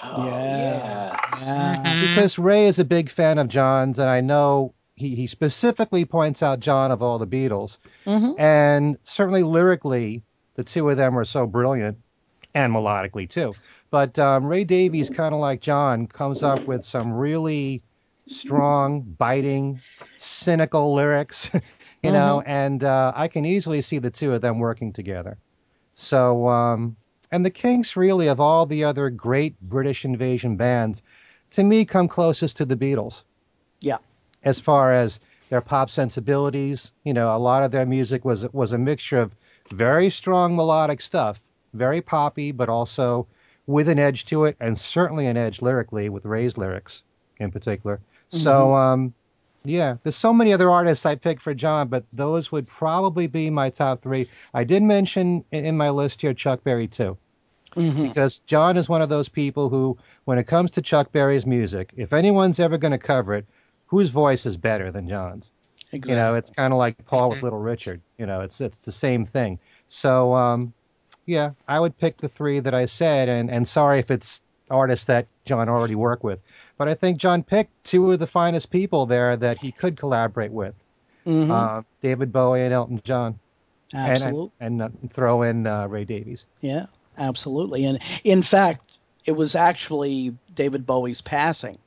Oh, 0.00 0.24
Yeah. 0.24 0.56
yeah. 0.56 1.16
Yeah. 1.40 1.94
Mhm. 1.96 2.00
because 2.00 2.38
Ray 2.38 2.66
is 2.66 2.78
a 2.78 2.84
big 2.84 3.10
fan 3.10 3.38
of 3.38 3.48
John's, 3.48 3.98
and 3.98 4.08
I 4.08 4.20
know 4.20 4.74
he, 4.98 5.14
he 5.14 5.26
specifically 5.26 6.04
points 6.04 6.42
out 6.42 6.60
John 6.60 6.90
of 6.90 7.02
all 7.02 7.18
the 7.18 7.26
Beatles. 7.26 7.78
Mhm. 8.06 8.38
And 8.38 8.98
certainly 9.04 9.42
lyrically, 9.42 10.22
the 10.54 10.64
two 10.64 10.88
of 10.90 10.96
them 10.96 11.18
are 11.18 11.24
so 11.24 11.46
brilliant, 11.46 11.98
and 12.54 12.72
melodically 12.72 13.28
too. 13.28 13.54
But 13.90 14.18
um, 14.18 14.44
Ray 14.44 14.64
Davies, 14.64 15.08
kind 15.08 15.34
of 15.34 15.40
like 15.40 15.60
John, 15.60 16.06
comes 16.06 16.42
up 16.42 16.66
with 16.66 16.84
some 16.84 17.12
really 17.12 17.82
strong, 18.26 19.00
biting, 19.02 19.80
cynical 20.16 20.94
lyrics, 20.94 21.50
you 22.02 22.10
know, 22.10 22.42
and 22.44 22.84
uh, 22.84 23.12
I 23.14 23.28
can 23.28 23.44
easily 23.44 23.80
see 23.80 23.98
the 23.98 24.10
two 24.10 24.32
of 24.34 24.42
them 24.42 24.58
working 24.58 24.92
together. 24.92 25.38
So, 25.94 26.48
um, 26.48 26.96
and 27.32 27.44
the 27.44 27.50
Kinks, 27.50 27.96
really, 27.96 28.28
of 28.28 28.40
all 28.40 28.66
the 28.66 28.84
other 28.84 29.10
great 29.10 29.58
British 29.60 30.04
invasion 30.04 30.56
bands, 30.56 31.02
to 31.52 31.64
me, 31.64 31.84
come 31.84 32.08
closest 32.08 32.56
to 32.58 32.64
the 32.64 32.76
Beatles 32.76 33.22
Yeah. 33.80 33.98
As 34.44 34.60
far 34.60 34.92
as 34.92 35.20
their 35.50 35.60
pop 35.60 35.90
sensibilities. 35.90 36.92
You 37.04 37.14
know, 37.14 37.34
a 37.34 37.38
lot 37.38 37.62
of 37.62 37.70
their 37.70 37.86
music 37.86 38.24
was 38.24 38.50
was 38.52 38.72
a 38.72 38.78
mixture 38.78 39.18
of 39.20 39.34
very 39.70 40.10
strong 40.10 40.56
melodic 40.56 41.02
stuff, 41.02 41.42
very 41.74 42.00
poppy, 42.00 42.52
but 42.52 42.68
also 42.68 43.26
with 43.66 43.88
an 43.88 43.98
edge 43.98 44.24
to 44.26 44.46
it, 44.46 44.56
and 44.60 44.78
certainly 44.78 45.26
an 45.26 45.36
edge 45.36 45.60
lyrically 45.60 46.08
with 46.08 46.24
Ray's 46.24 46.56
lyrics 46.56 47.02
in 47.38 47.50
particular. 47.50 48.00
So, 48.30 48.74
um, 48.74 49.14
yeah, 49.64 49.96
there's 50.02 50.16
so 50.16 50.32
many 50.32 50.52
other 50.52 50.70
artists 50.70 51.04
I 51.04 51.14
picked 51.16 51.42
for 51.42 51.54
John, 51.54 51.88
but 51.88 52.04
those 52.12 52.50
would 52.50 52.66
probably 52.66 53.26
be 53.26 53.50
my 53.50 53.70
top 53.70 54.02
three. 54.02 54.28
I 54.54 54.64
did 54.64 54.82
mention 54.82 55.44
in 55.52 55.76
my 55.76 55.90
list 55.90 56.22
here 56.22 56.32
Chuck 56.34 56.64
Berry 56.64 56.88
too 56.88 57.16
Mhm. 57.74 58.08
because 58.08 58.38
John 58.46 58.76
is 58.76 58.88
one 58.88 59.02
of 59.02 59.10
those 59.10 59.28
people 59.28 59.68
who, 59.68 59.98
when 60.24 60.38
it 60.38 60.46
comes 60.46 60.70
to 60.72 60.82
Chuck 60.82 61.12
Berry's 61.12 61.46
music, 61.46 61.92
if 61.96 62.12
anyone's 62.12 62.58
ever 62.58 62.78
going 62.78 62.92
to 62.92 62.98
cover 62.98 63.34
it, 63.34 63.46
whose 63.88 64.10
voice 64.10 64.46
is 64.46 64.56
better 64.56 64.90
than 64.90 65.08
John's? 65.08 65.50
Exactly. 65.90 66.12
You 66.12 66.16
know, 66.20 66.34
it's 66.34 66.50
kind 66.50 66.72
of 66.72 66.78
like 66.78 67.04
Paul 67.06 67.30
with 67.30 67.38
Mhm. 67.40 67.42
Little 67.44 67.58
Richard. 67.60 68.00
You 68.18 68.26
know, 68.26 68.40
it's 68.42 68.60
it's 68.60 68.78
the 68.78 68.92
same 68.92 69.24
thing. 69.26 69.58
So, 69.86 70.34
um, 70.34 70.72
yeah, 71.26 71.52
I 71.66 71.80
would 71.80 71.96
pick 71.98 72.18
the 72.18 72.28
three 72.28 72.60
that 72.60 72.74
I 72.74 72.84
said, 72.86 73.28
and 73.28 73.50
and 73.50 73.66
sorry 73.66 73.98
if 73.98 74.10
it's 74.10 74.42
artists 74.70 75.06
that 75.06 75.26
John 75.46 75.68
already 75.70 75.94
worked 75.94 76.22
with, 76.24 76.40
but 76.76 76.88
I 76.88 76.94
think 76.94 77.16
John 77.18 77.42
picked 77.42 77.72
two 77.84 78.12
of 78.12 78.18
the 78.18 78.26
finest 78.26 78.70
people 78.70 79.06
there 79.06 79.34
that 79.36 79.56
he 79.58 79.72
could 79.72 79.96
collaborate 79.96 80.52
with, 80.52 80.74
Mhm. 81.26 81.50
uh, 81.50 81.82
David 82.02 82.32
Bowie 82.34 82.62
and 82.64 82.74
Elton 82.74 83.00
John, 83.02 83.38
Absolutely. 83.94 84.50
and, 84.60 84.82
and 84.82 84.94
uh, 84.94 85.08
throw 85.08 85.40
in 85.40 85.66
uh, 85.66 85.86
Ray 85.86 86.04
Davies. 86.04 86.44
Yeah, 86.60 86.84
absolutely. 87.16 87.86
And 87.86 87.98
in 88.24 88.42
fact, 88.42 88.98
it 89.24 89.32
was 89.32 89.54
actually 89.54 90.36
David 90.54 90.84
Bowie's 90.84 91.22
passing 91.22 91.78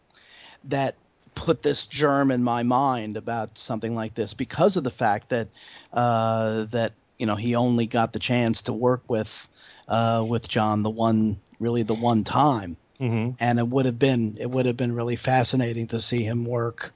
that 0.64 0.96
put 1.36 1.62
this 1.63 1.86
germ 1.88 2.32
in 2.32 2.44
my 2.44 2.63
mind 2.63 3.17
about 3.17 3.58
something 3.58 3.96
like 3.96 4.13
this 4.15 4.34
because 4.34 4.76
of 4.78 4.84
the 4.84 4.91
fact 4.91 5.30
that 5.30 5.50
uh, 5.94 6.65
that 6.72 6.94
you 7.17 7.26
know 7.26 7.36
he 7.36 7.56
only 7.56 7.88
got 7.88 8.13
the 8.13 8.20
chance 8.20 8.62
to 8.63 8.74
work 8.74 9.04
with 9.10 9.30
uh, 9.88 10.24
with 10.28 10.48
John 10.48 10.84
the 10.84 10.89
one 10.89 11.41
really 11.60 11.84
the 11.84 11.96
one 11.96 12.24
time, 12.24 12.78
Mm-hmm. 13.00 13.32
and 13.39 13.60
it 13.60 13.67
would 13.67 13.86
have 13.86 14.00
been 14.00 14.38
it 14.39 14.50
would 14.50 14.65
have 14.65 14.78
been 14.78 14.94
really 14.94 15.15
fascinating 15.15 15.88
to 15.88 16.00
see 16.00 16.24
him 16.24 16.46
work 16.46 16.94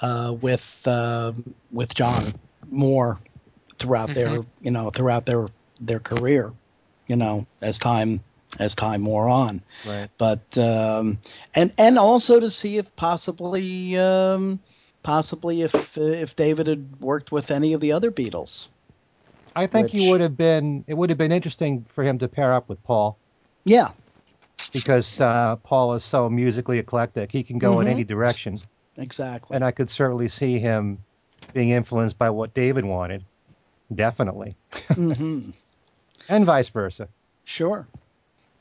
uh, 0.00 0.34
with 0.40 0.64
uh, 0.86 1.32
with 1.70 1.94
John 1.94 2.34
more 2.68 3.18
throughout 3.78 4.14
their 4.14 4.44
you 4.60 4.70
know 4.70 4.90
throughout 4.90 5.26
their 5.26 5.46
their 5.80 6.00
career, 6.00 6.52
you 7.06 7.16
know 7.16 7.46
as 7.60 7.78
time 7.78 8.22
as 8.58 8.74
time 8.74 9.04
wore 9.04 9.28
on. 9.28 9.62
Right. 9.86 10.08
But 10.18 10.56
um, 10.58 11.18
and 11.54 11.72
and 11.78 11.98
also 11.98 12.38
to 12.40 12.50
see 12.50 12.78
if 12.78 12.94
possibly 12.96 13.98
um, 13.98 14.60
possibly 15.02 15.62
if 15.62 15.74
if 15.96 16.36
David 16.36 16.66
had 16.66 17.00
worked 17.00 17.32
with 17.32 17.50
any 17.50 17.72
of 17.72 17.80
the 17.80 17.92
other 17.92 18.10
Beatles. 18.10 18.68
I 19.54 19.66
think 19.66 19.84
Which- 19.84 19.92
he 19.92 20.08
would 20.08 20.20
have 20.20 20.36
been. 20.36 20.84
It 20.86 20.94
would 20.94 21.10
have 21.10 21.18
been 21.18 21.32
interesting 21.32 21.84
for 21.88 22.04
him 22.04 22.18
to 22.20 22.28
pair 22.28 22.52
up 22.52 22.68
with 22.68 22.82
Paul 22.84 23.18
Yeah, 23.64 23.90
because 24.72 25.20
uh, 25.20 25.56
Paul 25.56 25.94
is 25.94 26.04
so 26.04 26.28
musically 26.30 26.78
eclectic. 26.78 27.30
He 27.32 27.42
can 27.42 27.58
go 27.58 27.80
in 27.80 27.86
Mhm. 27.86 27.90
any 27.90 28.04
direction, 28.04 28.56
exactly. 28.96 29.54
and 29.54 29.62
I 29.64 29.70
could 29.70 29.90
certainly 29.90 30.28
see 30.28 30.58
him 30.58 30.98
being 31.52 31.68
influenced 31.70 32.16
by 32.18 32.30
what 32.30 32.54
David 32.54 32.84
wanted. 32.86 33.24
Definitely, 33.94 34.56
hmm 34.94 35.50
and 36.28 36.46
vice 36.46 36.70
versa. 36.70 37.08
Sure. 37.44 37.86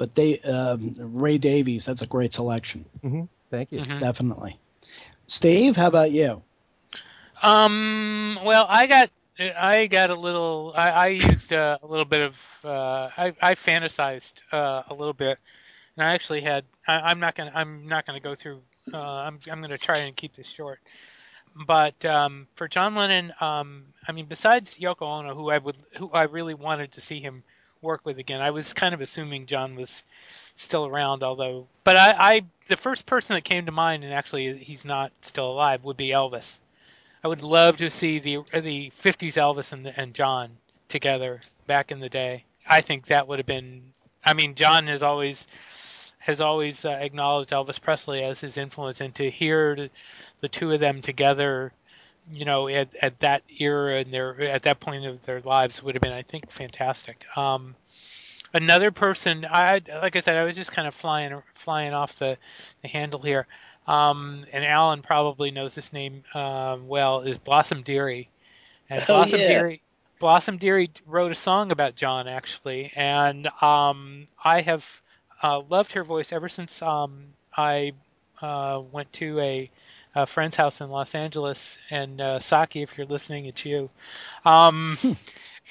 But 0.02 0.16
they 0.16 0.40
um, 0.40 0.96
Ray 0.98 1.38
Davies, 1.38 1.86
that's 1.86 2.02
a 2.02 2.08
great 2.08 2.34
selection. 2.34 2.86
hmm 3.04 3.26
Thank 3.52 3.72
you. 3.72 3.82
Mhm. 3.82 4.00
Definitely. 4.00 4.58
Steve, 5.28 5.76
how 5.76 5.86
about 5.86 6.10
you? 6.12 6.42
Um. 7.44 8.40
Well, 8.44 8.66
I 8.68 8.88
got 8.88 9.12
I 9.38 9.86
got 9.86 10.10
a 10.10 10.16
little. 10.16 10.74
I, 10.76 10.90
I 10.90 11.08
used 11.10 11.54
uh, 11.54 11.78
a 11.84 11.86
little 11.86 12.06
bit 12.06 12.22
of. 12.22 12.60
Uh, 12.66 13.10
I 13.16 13.36
I 13.44 13.54
fantasized 13.54 14.42
uh, 14.52 14.82
a 14.90 14.94
little 14.96 15.14
bit, 15.14 15.38
and 15.96 16.04
I 16.08 16.14
actually 16.16 16.42
had. 16.42 16.66
I, 16.88 17.12
I'm 17.12 17.20
not 17.20 17.36
gonna. 17.36 17.52
I'm 17.54 17.88
not 17.88 18.08
gonna 18.08 18.20
go 18.20 18.34
through. 18.34 18.64
Uh, 18.92 18.98
I'm 18.98 19.40
I'm 19.52 19.62
gonna 19.62 19.78
try 19.78 19.98
and 19.98 20.16
keep 20.16 20.34
this 20.34 20.50
short. 20.50 20.80
But 21.68 22.04
um, 22.06 22.48
for 22.56 22.68
John 22.68 22.96
Lennon, 22.96 23.34
um, 23.40 23.86
I 24.08 24.14
mean, 24.14 24.26
besides 24.26 24.80
Yoko 24.80 25.04
Ono, 25.04 25.36
who 25.36 25.52
I 25.52 25.60
would, 25.60 25.78
who 25.98 26.10
I 26.10 26.24
really 26.24 26.56
wanted 26.56 26.94
to 26.94 27.02
see 27.02 27.20
him 27.20 27.44
work 27.82 28.02
with 28.04 28.20
again, 28.20 28.41
I 28.41 28.52
was 28.52 28.74
kind 28.74 28.94
of 28.94 29.02
assuming 29.02 29.46
John 29.46 29.76
was 29.76 30.06
still 30.56 30.86
around. 30.86 31.24
Although, 31.24 31.67
but 31.84 31.98
I, 31.98 32.15
I 32.17 32.41
the 32.67 32.78
first 32.78 33.06
person 33.06 33.36
that 33.36 33.44
came 33.44 33.65
to 33.65 33.72
mind, 33.72 34.04
and 34.04 34.13
actually 34.13 34.58
he's 34.58 34.86
not 34.86 35.12
still 35.22 35.52
alive, 35.52 35.84
would 35.84 35.98
be 35.98 36.10
Elvis. 36.10 36.60
I 37.24 37.28
would 37.28 37.44
love 37.44 37.78
to 37.78 37.89
see 37.89 38.20
the 38.20 38.39
the 38.54 38.91
50s 39.02 39.34
Elvis 39.34 39.72
and, 39.74 39.88
and 39.96 40.13
John 40.13 40.58
together 40.88 41.41
back 41.67 41.91
in 41.91 42.00
the 42.00 42.10
day. 42.10 42.46
I 42.70 42.82
think 42.82 43.08
that 43.08 43.28
would 43.28 43.39
have 43.39 43.46
been. 43.46 43.82
I 44.26 44.34
mean, 44.34 44.56
John 44.56 44.88
has 44.88 45.04
always 45.04 45.48
has 46.20 46.39
always 46.39 46.86
uh, 46.86 46.98
acknowledged 47.02 47.50
Elvis 47.50 47.82
Presley 47.82 48.24
as 48.24 48.39
his 48.39 48.58
influence, 48.58 49.02
and 49.02 49.13
to 49.15 49.30
hear 49.30 49.89
the 50.39 50.48
two 50.48 50.72
of 50.72 50.80
them 50.80 51.02
together, 51.02 51.74
you 52.32 52.46
know, 52.46 52.67
at, 52.67 52.89
at 53.02 53.20
that 53.20 53.44
era 53.60 54.00
and 54.00 54.12
their 54.12 54.39
at 54.41 54.63
that 54.63 54.80
point 54.80 55.06
of 55.06 55.26
their 55.26 55.41
lives 55.41 55.82
would 55.84 55.96
have 55.96 56.02
been, 56.02 56.13
I 56.13 56.24
think, 56.24 56.50
fantastic. 56.50 57.26
Um, 57.36 57.76
another 58.54 58.91
person, 58.91 59.46
I 59.50 59.82
like 60.02 60.15
I 60.15 60.22
said, 60.22 60.38
I 60.38 60.44
was 60.44 60.56
just 60.56 60.72
kind 60.72 60.88
of 60.88 60.94
flying 60.94 61.41
flying 61.54 61.94
off 61.94 62.17
the, 62.17 62.38
the 62.82 62.88
handle 62.88 63.22
here. 63.22 63.48
Um, 63.88 64.46
and 64.54 64.63
Allan 64.63 65.02
probably 65.02 65.52
knows 65.52 65.76
this 65.76 65.91
name 65.91 66.24
um, 66.34 66.88
well, 66.88 67.22
is 67.22 67.38
Blossom 67.38 67.82
Dearie. 67.82 68.30
And 68.89 69.02
Oh, 69.04 69.06
Blossom 69.08 69.41
yeah. 69.41 69.48
Dearie, 69.48 69.82
Blossom 70.20 70.58
Dearie 70.58 70.91
wrote 71.08 71.32
a 71.32 71.36
song 71.36 71.72
about 71.72 71.96
John 71.96 72.28
actually, 72.28 72.91
and 72.96 73.48
um, 73.62 74.26
I 74.44 74.62
have 74.62 75.02
uh, 75.41 75.62
loved 75.62 75.94
her 75.94 76.04
voice 76.04 76.32
ever 76.32 76.48
since 76.48 76.82
um, 76.82 77.24
I 77.58 77.94
uh, 78.41 78.82
went 78.91 79.12
to 79.13 79.39
a, 79.39 79.72
a 80.15 80.26
friend's 80.26 80.56
house 80.56 80.82
in 80.82 80.89
Los 80.89 81.15
Angeles. 81.15 81.78
And 81.89 82.19
uh, 82.19 82.39
Saki, 82.39 82.82
if 82.82 82.97
you're 82.97 83.08
listening, 83.08 83.45
it's 83.45 83.65
you. 83.65 83.89
Um, 84.45 84.97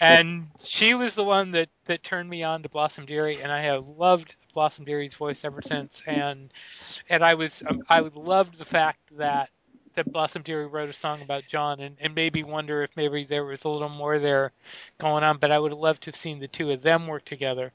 and 0.00 0.48
she 0.59 0.94
was 0.94 1.14
the 1.14 1.24
one 1.24 1.50
that, 1.53 1.68
that 1.85 2.03
turned 2.03 2.29
me 2.29 2.42
on 2.42 2.62
to 2.62 2.68
Blossom 2.68 3.05
Dearie, 3.05 3.42
and 3.42 3.53
I 3.53 3.62
have 3.62 3.87
loved 3.87 4.35
Blossom 4.55 4.85
Dearie's 4.85 5.14
voice 5.14 5.44
ever 5.44 5.61
since. 5.61 6.03
And 6.07 6.53
and 7.09 7.22
I 7.22 7.35
was 7.35 7.62
um, 7.68 7.83
I 7.88 8.00
loved 8.00 8.57
the 8.57 8.64
fact 8.64 8.98
that 9.18 9.50
that 9.94 10.11
Blossom 10.11 10.42
Dearie 10.42 10.66
wrote 10.66 10.88
a 10.88 10.94
song 10.94 11.20
about 11.20 11.46
John, 11.46 11.81
and, 11.81 11.96
and 12.00 12.14
maybe 12.14 12.42
wonder 12.44 12.83
if 12.83 12.96
maybe 12.96 13.24
there 13.24 13.44
was 13.44 13.64
a 13.64 13.68
little 13.68 13.90
more 13.90 14.18
there 14.18 14.53
going 14.98 15.22
on. 15.22 15.37
But 15.38 15.50
I 15.50 15.59
would 15.59 15.72
have 15.72 15.79
loved 15.79 16.03
to 16.05 16.11
have 16.11 16.16
seen 16.16 16.38
the 16.38 16.48
two 16.48 16.70
of 16.70 16.83
them 16.83 17.07
work 17.07 17.24
together. 17.24 17.72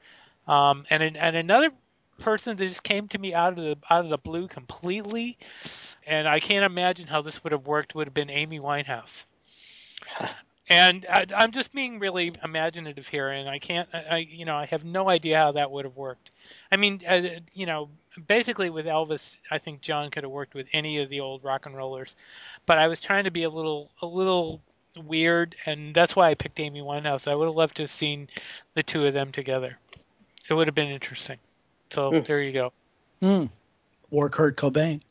Um, 0.47 0.85
and 0.89 1.03
and 1.03 1.35
another 1.35 1.71
person 2.19 2.55
that 2.57 2.67
just 2.67 2.83
came 2.83 3.07
to 3.09 3.17
me 3.17 3.33
out 3.33 3.57
of 3.57 3.63
the 3.63 3.77
out 3.89 4.03
of 4.03 4.09
the 4.09 4.17
blue 4.17 4.47
completely, 4.47 5.37
and 6.05 6.27
I 6.27 6.39
can't 6.39 6.65
imagine 6.65 7.07
how 7.07 7.21
this 7.21 7.43
would 7.43 7.51
have 7.51 7.67
worked. 7.67 7.95
Would 7.95 8.07
have 8.07 8.13
been 8.13 8.29
Amy 8.29 8.59
Winehouse. 8.59 9.25
And 10.67 11.05
I, 11.07 11.27
I'm 11.35 11.51
just 11.51 11.71
being 11.73 11.99
really 11.99 12.33
imaginative 12.43 13.07
here, 13.07 13.29
and 13.29 13.47
I 13.47 13.59
can't, 13.59 13.87
I, 13.93 14.03
I- 14.11 14.27
you 14.29 14.45
know, 14.45 14.55
I 14.55 14.65
have 14.65 14.83
no 14.83 15.09
idea 15.09 15.37
how 15.37 15.51
that 15.51 15.69
would 15.69 15.85
have 15.85 15.95
worked. 15.95 16.31
I 16.71 16.75
mean, 16.77 17.01
uh, 17.07 17.21
you 17.53 17.67
know, 17.67 17.89
basically 18.27 18.71
with 18.71 18.87
Elvis, 18.87 19.37
I 19.51 19.59
think 19.59 19.81
John 19.81 20.09
could 20.09 20.23
have 20.23 20.31
worked 20.31 20.55
with 20.55 20.67
any 20.73 20.97
of 20.97 21.09
the 21.09 21.19
old 21.19 21.43
rock 21.43 21.67
and 21.67 21.75
rollers, 21.77 22.15
but 22.65 22.79
I 22.79 22.87
was 22.87 22.99
trying 22.99 23.25
to 23.25 23.31
be 23.31 23.43
a 23.43 23.49
little, 23.49 23.91
a 24.01 24.07
little 24.07 24.59
weird, 25.05 25.55
and 25.67 25.93
that's 25.93 26.15
why 26.15 26.29
I 26.31 26.33
picked 26.33 26.59
Amy 26.59 26.81
Winehouse. 26.81 27.27
I 27.27 27.35
would 27.35 27.45
have 27.45 27.55
loved 27.55 27.75
to 27.77 27.83
have 27.83 27.91
seen 27.91 28.27
the 28.73 28.81
two 28.81 29.05
of 29.05 29.13
them 29.13 29.31
together. 29.31 29.77
It 30.49 30.53
would 30.55 30.67
have 30.67 30.75
been 30.75 30.89
interesting. 30.89 31.37
So 31.91 32.15
Hmm. 32.15 32.19
there 32.25 32.41
you 32.41 32.51
go. 32.53 32.73
Hmm. 33.21 33.45
Or 34.11 34.29
Kurt 34.29 34.57
Cobain. 34.57 35.01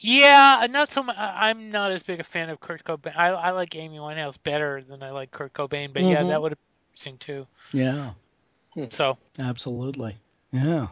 Yeah, 0.00 0.66
not 0.70 0.92
so 0.92 1.02
much. 1.02 1.16
I'm 1.18 1.70
not 1.70 1.92
as 1.92 2.02
big 2.02 2.20
a 2.20 2.24
fan 2.24 2.50
of 2.50 2.60
Kurt 2.60 2.84
Cobain. 2.84 3.16
I, 3.16 3.28
I 3.28 3.50
like 3.50 3.74
Amy 3.76 3.98
Winehouse 3.98 4.38
better 4.42 4.82
than 4.82 5.02
I 5.02 5.10
like 5.10 5.30
Kurt 5.30 5.52
Cobain, 5.52 5.92
but 5.92 6.04
yeah, 6.04 6.22
Mhm. 6.22 6.28
that 6.28 6.40
would 6.40 6.52
have 6.52 6.58
been 6.58 6.90
interesting 6.92 7.18
too. 7.18 7.46
Yeah, 7.72 8.12
So 8.90 9.18
absolutely. 9.38 10.16
Yeah. 10.52 10.88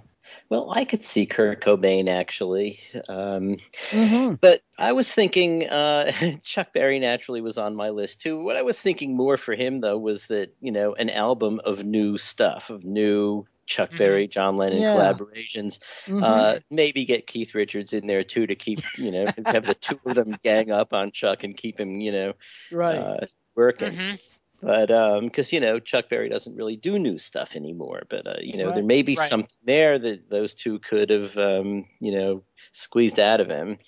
Well, 0.49 0.70
I 0.72 0.85
could 0.85 1.05
see 1.05 1.27
Kurt 1.27 1.62
Cobain 1.62 2.09
actually. 2.09 2.81
Um, 3.09 3.57
Mm-hmm. 3.92 4.35
But 4.40 4.62
I 4.79 4.92
was 4.92 5.12
thinking 5.12 5.68
uh, 5.68 6.11
Chuck 6.44 6.72
Berry 6.72 6.99
naturally 6.99 7.40
was 7.40 7.59
on 7.59 7.75
my 7.77 7.90
list 7.90 8.20
too. 8.20 8.42
What 8.42 8.57
I 8.57 8.62
was 8.62 8.81
thinking 8.81 9.16
more 9.16 9.37
for 9.37 9.55
him 9.55 9.81
though 9.81 9.99
was 9.99 10.27
that 10.27 10.55
you 10.61 10.72
know 10.72 10.94
an 10.94 11.11
album 11.11 11.61
of 11.64 11.85
new 11.85 12.18
stuff, 12.18 12.70
of 12.70 12.85
new 12.85 13.46
Chuck 13.66 13.90
Mhm. 13.92 13.98
Berry, 13.98 14.29
John 14.29 14.57
Lennon 14.57 14.81
Yeah. 14.83 14.94
collaborations. 14.94 15.79
Mm-hmm. 16.07 16.22
Uh, 16.22 16.59
maybe 16.70 17.05
get 17.05 17.26
Keith 17.26 17.55
Richards 17.55 17.92
in 17.92 18.07
there 18.07 18.24
too 18.24 18.46
to 18.46 18.55
keep 18.55 18.81
you 18.96 19.11
know 19.11 19.26
have 19.46 19.66
the 19.66 19.74
two 19.74 19.98
of 20.07 20.14
them 20.14 20.37
gang 20.42 20.70
up 20.70 20.92
on 20.92 21.12
Chuck 21.12 21.44
and 21.44 21.57
keep 21.57 21.79
him 21.81 22.00
you 22.00 22.12
know 22.12 22.33
right. 22.72 22.96
uh, 22.98 23.26
working. 23.55 23.92
mhm. 23.92 24.18
But 24.62 24.87
because 25.22 25.52
you 25.52 25.61
know 25.61 25.79
Chuck 25.79 26.09
Berry 26.09 26.29
doesn't 26.31 26.57
really 26.57 26.76
do 26.76 26.98
new 26.98 27.18
stuff 27.18 27.55
anymore, 27.55 28.05
but 28.09 28.26
uh, 28.26 28.35
you 28.40 28.57
know 28.57 28.66
Right. 28.66 28.74
there 28.76 28.85
may 28.85 29.02
be 29.02 29.14
Right. 29.14 29.29
something 29.29 29.50
there 29.64 29.98
that 29.98 30.31
those 30.31 30.55
two 30.55 30.79
could 30.79 31.11
have 31.11 31.37
um, 31.37 31.85
you 32.00 32.12
know 32.12 32.42
squeezed 32.72 33.20
out 33.20 33.40
of 33.40 33.48
him. 33.48 33.79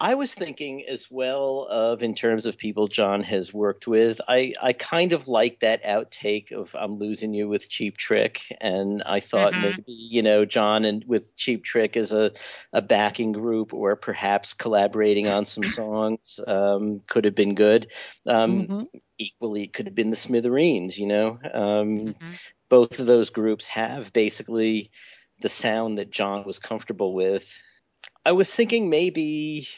I 0.00 0.14
was 0.16 0.34
thinking 0.34 0.84
as 0.88 1.08
well 1.10 1.66
of 1.70 2.02
in 2.02 2.14
terms 2.16 2.46
of 2.46 2.58
people 2.58 2.88
John 2.88 3.22
has 3.22 3.54
worked 3.54 3.86
with. 3.86 4.20
I 4.28 4.52
I 4.60 4.72
kind 4.72 5.12
of 5.12 5.28
like 5.28 5.60
that 5.60 5.82
outtake 5.84 6.50
of 6.52 6.74
"I'm 6.74 6.98
losing 6.98 7.32
you" 7.32 7.48
with 7.48 7.68
Cheap 7.68 7.96
Trick, 7.96 8.40
and 8.60 9.02
I 9.04 9.20
thought 9.20 9.54
Mhm. 9.54 9.54
maybe 9.56 9.84
you 9.86 10.20
know 10.22 10.44
John 10.44 10.84
and 10.84 11.04
with 11.06 11.34
Cheap 11.36 11.64
Trick 11.64 11.96
as 11.96 12.12
a 12.12 12.32
a 12.72 12.82
backing 12.82 13.32
group 13.32 13.72
or 13.72 13.94
perhaps 13.96 14.52
collaborating 14.52 15.28
on 15.28 15.46
some 15.46 15.66
songs 15.68 16.40
um, 16.48 17.00
could 17.08 17.24
have 17.24 17.36
been 17.36 17.54
good. 17.54 17.90
Um, 18.26 18.68
Mhm. 18.68 18.88
equally 19.18 19.62
it 19.64 19.72
could 19.74 19.86
have 19.86 19.94
been 19.94 20.10
the 20.10 20.16
Smithereens, 20.16 20.98
you 20.98 21.06
know. 21.06 21.38
Um, 21.52 22.16
Mhm. 22.20 22.38
Both 22.70 22.98
of 22.98 23.06
those 23.06 23.30
groups 23.30 23.66
have 23.68 24.12
basically 24.12 24.90
the 25.40 25.48
sound 25.48 25.98
that 25.98 26.10
John 26.10 26.44
was 26.46 26.58
comfortable 26.58 27.14
with. 27.14 27.52
I 28.24 28.32
was 28.32 28.54
thinking 28.54 28.88
maybe 28.88 29.68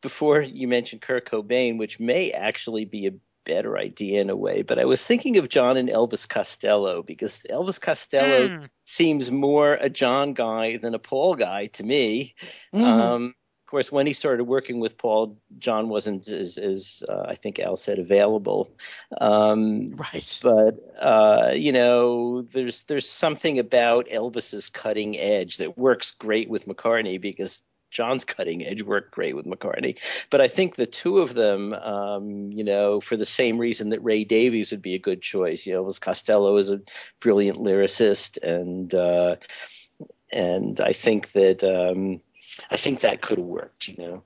before 0.00 0.40
you 0.40 0.66
mentioned 0.66 1.02
Kurt 1.02 1.30
Cobain, 1.30 1.78
which 1.78 2.00
may 2.00 2.30
actually 2.32 2.84
be 2.84 3.06
a 3.06 3.12
better 3.44 3.78
idea 3.78 4.20
in 4.20 4.30
a 4.30 4.36
way, 4.36 4.62
but 4.62 4.78
I 4.78 4.84
was 4.84 5.04
thinking 5.04 5.36
of 5.36 5.48
John 5.48 5.76
and 5.76 5.88
Elvis 5.88 6.28
Costello 6.28 7.02
because 7.02 7.42
Elvis 7.50 7.80
Costello 7.80 8.48
Hmm. 8.48 8.64
seems 8.84 9.30
more 9.30 9.74
a 9.74 9.90
John 9.90 10.34
guy 10.34 10.76
than 10.76 10.94
a 10.94 10.98
Paul 10.98 11.34
guy 11.34 11.66
to 11.66 11.82
me. 11.82 12.34
Mhm. 12.72 12.82
Um, 12.82 13.34
of 13.66 13.70
course, 13.70 13.92
when 13.92 14.06
he 14.06 14.12
started 14.12 14.44
working 14.44 14.80
with 14.80 14.98
Paul, 14.98 15.38
John 15.58 15.88
wasn't 15.88 16.26
as, 16.28 16.58
as 16.58 17.02
uh, 17.08 17.24
I 17.28 17.34
think 17.34 17.58
Al 17.60 17.76
said, 17.76 17.98
available. 17.98 18.68
Um, 19.20 19.90
right. 19.92 20.38
but 20.42 20.74
uh, 21.00 21.52
you 21.54 21.72
know, 21.72 22.42
there's 22.42 22.82
there's 22.84 23.08
something 23.08 23.58
about 23.58 24.08
Elvis's 24.08 24.68
cutting 24.68 25.18
edge 25.18 25.58
that 25.58 25.78
works 25.78 26.12
great 26.12 26.48
with 26.50 26.66
McCartney 26.66 27.20
because 27.20 27.60
John's 27.90 28.24
cutting 28.24 28.64
edge 28.64 28.82
worked 28.82 29.12
great 29.12 29.34
with 29.34 29.46
McCartney. 29.46 29.98
But 30.30 30.40
I 30.40 30.48
think 30.48 30.76
the 30.76 30.86
two 30.86 31.18
of 31.18 31.34
them, 31.34 31.72
um, 31.74 32.52
you 32.52 32.64
know, 32.64 33.00
for 33.00 33.16
the 33.16 33.26
same 33.26 33.58
reason 33.58 33.90
that 33.90 34.04
Ray 34.04 34.24
Davies 34.24 34.70
would 34.70 34.82
be 34.82 34.94
a 34.94 34.98
good 34.98 35.22
choice. 35.22 35.66
You 35.66 35.74
know, 35.74 35.84
Elvis 35.84 36.00
Costello 36.00 36.56
is 36.56 36.70
a 36.70 36.80
brilliant 37.20 37.58
lyricist, 37.58 38.38
and 38.42 38.94
uh, 38.94 39.36
and 40.32 40.80
I 40.80 40.92
think 40.92 41.32
that 41.32 41.64
um, 41.64 42.20
I 42.70 42.76
think 42.76 43.00
that 43.00 43.20
could 43.20 43.38
have 43.38 43.46
worked. 43.46 43.88
You 43.88 43.96
know. 43.96 44.22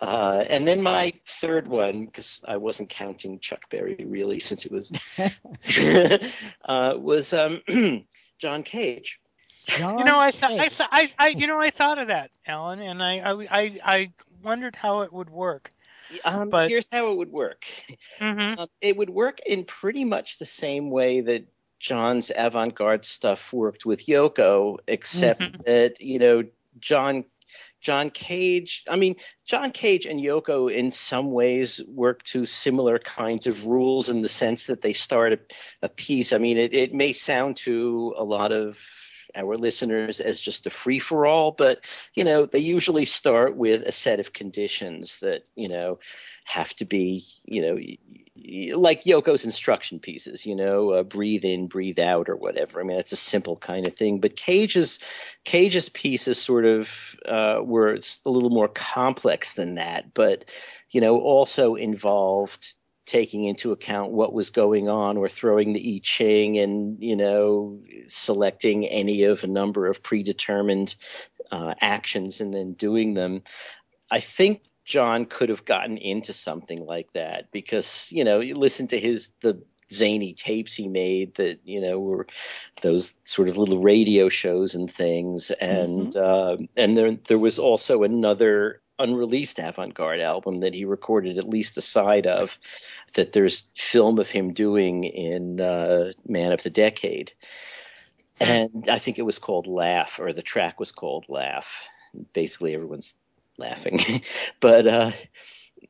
Uh, 0.00 0.44
and 0.48 0.66
then 0.66 0.80
my 0.80 1.12
third 1.26 1.68
one, 1.68 2.06
because 2.06 2.40
I 2.46 2.56
wasn't 2.56 2.88
counting 2.88 3.38
Chuck 3.38 3.68
Berry 3.70 4.02
really, 4.06 4.40
since 4.40 4.64
it 4.64 4.72
was 4.72 4.90
uh, 6.64 6.94
was 6.96 7.32
um, 7.32 7.60
John 8.38 8.62
Cage. 8.62 9.18
John 9.66 9.98
You 9.98 10.04
know, 10.04 10.18
I 10.20 10.30
thought, 10.30 10.52
I, 10.52 10.68
th- 10.68 10.88
I, 10.92 11.12
I, 11.18 11.28
you 11.28 11.46
know, 11.46 11.58
I 11.60 11.70
thought 11.70 11.98
of 11.98 12.08
that, 12.08 12.30
Allan, 12.46 12.80
and 12.80 13.02
I, 13.02 13.18
I, 13.20 13.32
I, 13.50 13.80
I 13.84 14.10
wondered 14.42 14.76
how 14.76 15.02
it 15.02 15.12
would 15.12 15.30
work. 15.30 15.72
Um, 16.24 16.50
But- 16.50 16.68
here's 16.68 16.88
how 16.90 17.10
it 17.12 17.16
would 17.16 17.32
work. 17.32 17.64
Mm-hmm. 18.20 18.60
Um, 18.60 18.68
it 18.80 18.96
would 18.96 19.10
work 19.10 19.40
in 19.40 19.64
pretty 19.64 20.04
much 20.04 20.38
the 20.38 20.46
same 20.46 20.90
way 20.90 21.22
that 21.22 21.46
John's 21.80 22.30
avant-garde 22.34 23.04
stuff 23.04 23.52
worked 23.52 23.84
with 23.84 24.06
Yoko, 24.06 24.78
except 24.86 25.40
Mhm. 25.42 25.64
that 25.64 26.00
you 26.00 26.18
know 26.18 26.44
John 26.80 27.24
John 27.82 28.08
Cage. 28.10 28.84
I 28.88 28.96
mean, 28.96 29.16
John 29.44 29.70
Cage 29.70 30.06
and 30.06 30.18
Yoko 30.18 30.72
in 30.74 30.90
some 30.90 31.32
ways 31.32 31.82
work 31.86 32.22
to 32.24 32.46
similar 32.46 32.98
kinds 32.98 33.46
of 33.46 33.66
rules 33.66 34.08
in 34.08 34.22
the 34.22 34.28
sense 34.28 34.66
that 34.66 34.80
they 34.80 34.94
start 34.94 35.34
a, 35.34 35.38
a 35.82 35.88
piece. 35.90 36.32
I 36.32 36.38
mean, 36.38 36.56
it, 36.56 36.72
it 36.72 36.94
may 36.94 37.12
sound 37.12 37.58
to 37.58 38.14
a 38.16 38.24
lot 38.24 38.52
of 38.52 38.78
our 39.36 39.56
listeners 39.56 40.20
as 40.20 40.40
just 40.40 40.66
a 40.66 40.70
free 40.70 40.98
for 40.98 41.26
all, 41.26 41.52
but 41.52 41.80
you 42.14 42.24
know, 42.24 42.46
they 42.46 42.58
usually 42.58 43.04
start 43.04 43.56
with 43.56 43.82
a 43.82 43.92
set 43.92 44.20
of 44.20 44.32
conditions 44.32 45.18
that 45.20 45.44
you 45.54 45.68
know 45.68 45.98
have 46.44 46.74
to 46.76 46.84
be, 46.84 47.26
you 47.44 47.62
know, 47.62 48.76
like 48.76 49.04
Yoko's 49.04 49.44
instruction 49.44 49.98
pieces, 49.98 50.44
you 50.44 50.54
know, 50.54 50.90
uh, 50.90 51.02
breathe 51.02 51.44
in, 51.44 51.66
breathe 51.66 51.98
out, 51.98 52.28
or 52.28 52.36
whatever. 52.36 52.80
I 52.80 52.84
mean, 52.84 52.98
it's 52.98 53.12
a 53.12 53.16
simple 53.16 53.56
kind 53.56 53.86
of 53.86 53.96
thing. 53.96 54.20
But 54.20 54.36
Cage's 54.36 54.98
Cage's 55.44 55.88
pieces 55.88 56.40
sort 56.40 56.66
of 56.66 57.16
uh, 57.26 57.60
were 57.62 57.98
a 58.24 58.30
little 58.30 58.50
more 58.50 58.68
complex 58.68 59.54
than 59.54 59.76
that, 59.76 60.12
but 60.14 60.44
you 60.90 61.00
know, 61.00 61.18
also 61.18 61.74
involved 61.74 62.74
taking 63.06 63.44
into 63.44 63.72
account 63.72 64.12
what 64.12 64.32
was 64.32 64.50
going 64.50 64.88
on 64.88 65.16
or 65.16 65.28
throwing 65.28 65.72
the 65.72 65.96
I 65.96 66.00
Ching 66.02 66.58
and, 66.58 67.02
you 67.02 67.16
know, 67.16 67.80
selecting 68.06 68.86
any 68.86 69.24
of 69.24 69.44
a 69.44 69.48
number 69.48 69.86
of 69.86 70.02
predetermined 70.02 70.96
uh, 71.50 71.74
actions 71.80 72.40
and 72.40 72.54
then 72.54 72.72
doing 72.72 73.14
them. 73.14 73.42
I 74.10 74.20
think 74.20 74.62
John 74.84 75.26
could 75.26 75.48
have 75.48 75.64
gotten 75.64 75.98
into 75.98 76.32
something 76.32 76.84
like 76.84 77.12
that 77.12 77.50
because, 77.52 78.08
you 78.10 78.24
know, 78.24 78.40
you 78.40 78.54
listen 78.54 78.86
to 78.88 78.98
his, 78.98 79.28
the 79.42 79.62
zany 79.92 80.32
tapes 80.32 80.74
he 80.74 80.88
made 80.88 81.34
that, 81.34 81.60
you 81.64 81.80
know, 81.80 81.98
were 81.98 82.26
those 82.82 83.14
sort 83.24 83.48
of 83.48 83.58
little 83.58 83.80
radio 83.80 84.28
shows 84.28 84.74
and 84.74 84.90
things. 84.90 85.50
And, 85.60 86.16
uh, 86.16 86.56
and 86.76 86.96
there, 86.96 87.16
there 87.28 87.38
was 87.38 87.58
also 87.58 88.02
another 88.02 88.80
unreleased 88.98 89.58
avant-garde 89.58 90.20
album 90.20 90.60
that 90.60 90.74
he 90.74 90.84
recorded 90.84 91.38
at 91.38 91.48
least 91.48 91.76
a 91.76 91.80
side 91.80 92.26
of 92.26 92.56
that 93.14 93.32
there's 93.32 93.64
film 93.76 94.18
of 94.18 94.28
him 94.28 94.52
doing 94.52 95.04
in 95.04 95.60
uh, 95.60 96.12
Man 96.26 96.52
of 96.52 96.62
the 96.62 96.70
Decade. 96.70 97.32
And 98.40 98.88
I 98.88 98.98
think 98.98 99.18
it 99.18 99.22
was 99.22 99.38
called 99.38 99.66
Laugh, 99.66 100.18
or 100.18 100.32
the 100.32 100.42
track 100.42 100.80
was 100.80 100.90
called 100.90 101.24
Laugh. 101.28 101.86
Basically, 102.32 102.74
everyone's 102.74 103.14
laughing. 103.58 104.22
but 104.60 104.86
uh, 104.86 105.12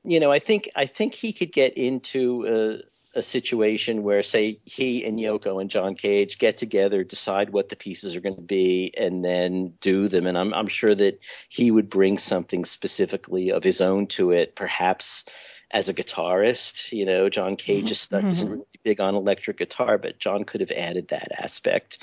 you 0.05 0.21
know, 0.21 0.31
I 0.31 0.39
think 0.39 0.71
I 0.77 0.87
think 0.87 1.15
he 1.15 1.33
could 1.33 1.53
get 1.53 1.77
into 1.77 2.83
a, 3.15 3.23
situation 3.23 4.03
where, 4.03 4.23
say, 4.23 4.59
he 4.65 5.05
and 5.05 5.19
Yoko 5.19 5.61
and 5.61 5.71
John 5.71 5.95
Cage 5.95 6.39
get 6.39 6.57
together, 6.57 7.05
decide 7.05 7.51
what 7.51 7.69
the 7.69 7.77
pieces 7.77 8.15
are 8.15 8.21
going 8.21 8.37
to 8.37 8.43
be, 8.43 8.93
and 8.97 9.25
then 9.25 9.73
do 9.81 10.09
them. 10.09 10.27
And 10.27 10.37
I'm 10.37 10.53
I'm 10.55 10.69
sure 10.69 10.95
that 10.95 11.19
he 11.49 11.71
would 11.71 11.89
bring 11.89 12.19
something 12.19 12.65
specifically 12.65 13.51
of 13.51 13.65
his 13.65 13.81
own 13.81 14.07
to 14.09 14.31
it, 14.31 14.57
perhaps 14.57 15.25
as 15.71 15.89
a 15.89 15.95
guitarist. 15.95 16.93
You 16.93 17.05
know, 17.05 17.29
John 17.29 17.57
Cage's 17.57 18.01
stuff 18.01 18.25
isn't 18.25 18.47
mm-hmm. 18.47 18.55
really 18.55 18.81
big 18.83 19.01
on 19.01 19.15
electric 19.15 19.59
guitar, 19.59 19.99
but 19.99 20.19
John 20.19 20.45
could 20.45 20.61
have 20.61 20.71
added 20.71 21.09
that 21.09 21.29
aspect. 21.39 21.99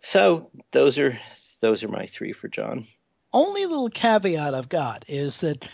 So 0.00 0.50
those 0.72 0.98
are 0.98 1.18
those 1.60 1.82
are 1.82 1.88
my 1.88 2.06
three 2.06 2.32
for 2.32 2.48
John. 2.48 2.86
Only 3.32 3.66
little 3.66 3.90
caveat 3.90 4.54
I've 4.54 4.68
got 4.68 5.04
is 5.08 5.40
that 5.40 5.68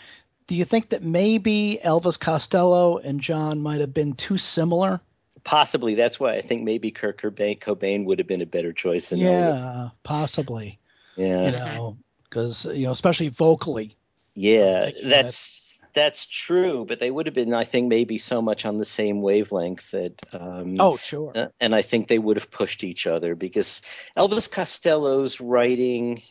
do 0.47 0.55
you 0.55 0.65
think 0.65 0.89
that 0.89 1.03
maybe 1.03 1.79
Elvis 1.83 2.19
Costello 2.19 2.97
and 2.97 3.19
John 3.21 3.61
might 3.61 3.79
have 3.81 3.93
been 3.93 4.13
too 4.13 4.37
similar? 4.37 4.99
Possibly 5.43 5.93
that's 5.95 6.19
why 6.19 6.35
I 6.35 6.41
think 6.41 6.63
maybe 6.63 6.89
Kurt 6.91 7.21
Cobain, 7.21 7.59
Cobain 7.59 8.05
would 8.05 8.17
have 8.19 8.27
been 8.27 8.41
a 8.41 8.45
better 8.45 8.71
choice 8.71 9.09
than 9.09 9.19
Elvis. 9.19 9.59
yeah, 9.59 9.89
possibly. 10.03 10.79
Yeah, 11.17 11.45
You 11.45 11.51
know, 11.51 11.97
because 12.23 12.65
you 12.65 12.85
know, 12.85 12.91
especially 12.91 13.29
vocally. 13.29 13.95
yeah, 14.35 14.89
that's 15.03 15.75
that's 15.93 16.25
true. 16.25 16.85
But 16.87 16.99
they 16.99 17.11
would 17.11 17.25
have 17.27 17.35
been, 17.35 17.53
I 17.53 17.65
think, 17.65 17.87
maybe 17.87 18.17
so 18.17 18.41
much 18.41 18.65
on 18.65 18.77
the 18.79 18.85
same 18.85 19.21
wavelength 19.21 19.91
that. 19.91 20.13
Um, 20.33 20.75
Oh, 20.79 20.97
sure. 20.97 21.31
Uh, 21.35 21.47
and 21.59 21.75
I 21.75 21.81
think 21.83 22.07
they 22.07 22.19
would 22.19 22.37
have 22.37 22.49
pushed 22.49 22.83
each 22.83 23.05
other 23.05 23.35
because 23.35 23.81
Elvis 24.17 24.49
Costello's 24.49 25.39
writing, 25.39 26.23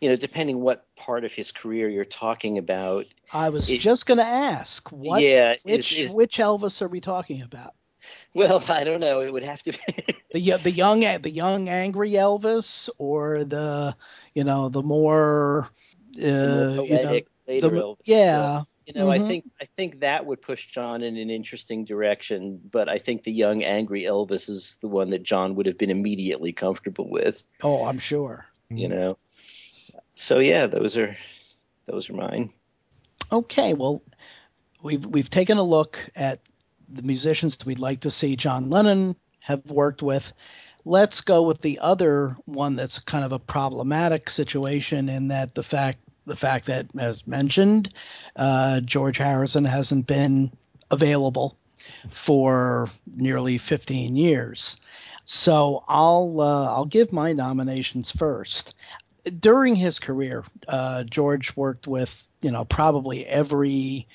you 0.00 0.08
know, 0.08 0.16
depending 0.16 0.60
what 0.60 0.86
part 0.96 1.24
of 1.24 1.32
his 1.32 1.52
career 1.52 1.88
you're 1.88 2.04
talking 2.04 2.58
about, 2.58 3.06
I 3.32 3.48
was 3.50 3.68
it- 3.68 3.78
just 3.78 4.06
going 4.06 4.18
to 4.18 4.24
ask 4.24 4.88
what 4.90 5.18
yeah, 5.18 5.56
which 5.62 5.92
is, 5.92 5.98
is, 5.98 6.14
which 6.14 6.38
Elvis 6.38 6.80
are 6.82 6.88
we 6.88 7.00
talking 7.00 7.42
about? 7.42 7.74
well, 8.34 8.62
I 8.68 8.84
don't 8.84 9.00
know. 9.00 9.20
It 9.20 9.32
would 9.32 9.42
have 9.44 9.62
to 9.64 9.72
be. 9.72 9.78
The 10.32 10.56
the 10.58 10.70
young 10.70 11.00
the 11.00 11.30
young 11.30 11.68
angry 11.68 12.12
Elvis 12.12 12.88
or 12.98 13.44
the 13.44 13.96
you 14.34 14.44
know 14.44 14.68
the 14.68 14.82
more 14.82 15.70
uh, 16.18 16.20
the 16.74 16.84
more 16.86 16.86
you 16.86 16.98
know 16.98 17.20
later 17.48 17.70
the, 17.70 17.72
Elvis. 17.72 17.96
yeah 18.04 18.62
You 18.86 18.94
know, 18.94 19.10
I 19.10 19.18
Mhm. 19.18 19.26
think 19.28 19.44
I 19.60 19.66
think 19.76 20.00
that 20.00 20.24
would 20.26 20.40
push 20.42 20.66
John 20.68 21.02
in 21.02 21.16
an 21.16 21.30
interesting 21.30 21.84
direction, 21.84 22.60
but 22.70 22.88
I 22.88 22.98
think 22.98 23.22
the 23.24 23.32
young 23.32 23.62
angry 23.64 24.02
Elvis 24.04 24.48
is 24.48 24.78
the 24.80 24.88
one 24.88 25.10
that 25.10 25.22
John 25.22 25.54
would 25.56 25.66
have 25.66 25.78
been 25.78 25.90
immediately 25.90 26.52
comfortable 26.52 27.08
with. 27.10 27.46
oh 27.62 27.84
I'm 27.86 27.98
sure 27.98 28.46
You 28.74 28.88
know, 28.88 29.18
so 30.20 30.38
yeah, 30.38 30.66
those 30.66 30.96
are 30.96 31.16
those 31.86 32.08
are 32.10 32.14
mine. 32.14 32.50
okay 33.32 33.74
well 33.74 34.02
we've 34.82 35.04
we've 35.06 35.30
taken 35.30 35.58
a 35.58 35.62
look 35.62 35.98
at 36.14 36.40
the 36.88 37.02
musicians 37.02 37.56
that 37.56 37.66
we'd 37.66 37.78
like 37.78 38.00
to 38.00 38.10
see 38.10 38.36
John 38.36 38.70
Lennon 38.70 39.16
have 39.40 39.64
worked 39.66 40.02
with 40.02 40.32
let's 40.84 41.20
go 41.20 41.42
with 41.42 41.60
the 41.62 41.78
other 41.78 42.36
one 42.46 42.76
that's 42.76 42.98
kind 42.98 43.24
of 43.24 43.32
a 43.32 43.38
problematic 43.38 44.30
situation 44.30 45.08
in 45.08 45.28
that 45.28 45.54
the 45.54 45.62
fact 45.62 45.98
the 46.26 46.36
fact 46.36 46.66
that 46.66 46.86
as 46.98 47.26
mentioned 47.26 47.92
uh, 48.36 48.80
George 48.80 49.18
Harrison 49.18 49.64
hasn't 49.64 50.06
been 50.06 50.50
available 50.90 51.56
for 52.08 52.90
nearly 53.16 53.58
15 53.58 54.16
years. 54.16 54.76
So 55.24 55.84
I'll 55.88 56.40
uh, 56.40 56.66
I'll 56.66 56.86
give 56.86 57.12
my 57.12 57.32
nominations 57.32 58.10
first. 58.10 58.74
During 59.38 59.76
his 59.76 59.98
career, 59.98 60.44
uh, 60.66 61.04
George 61.04 61.54
worked 61.56 61.86
with 61.86 62.14
you 62.42 62.50
know 62.50 62.64
probably 62.64 63.26
every 63.26 64.08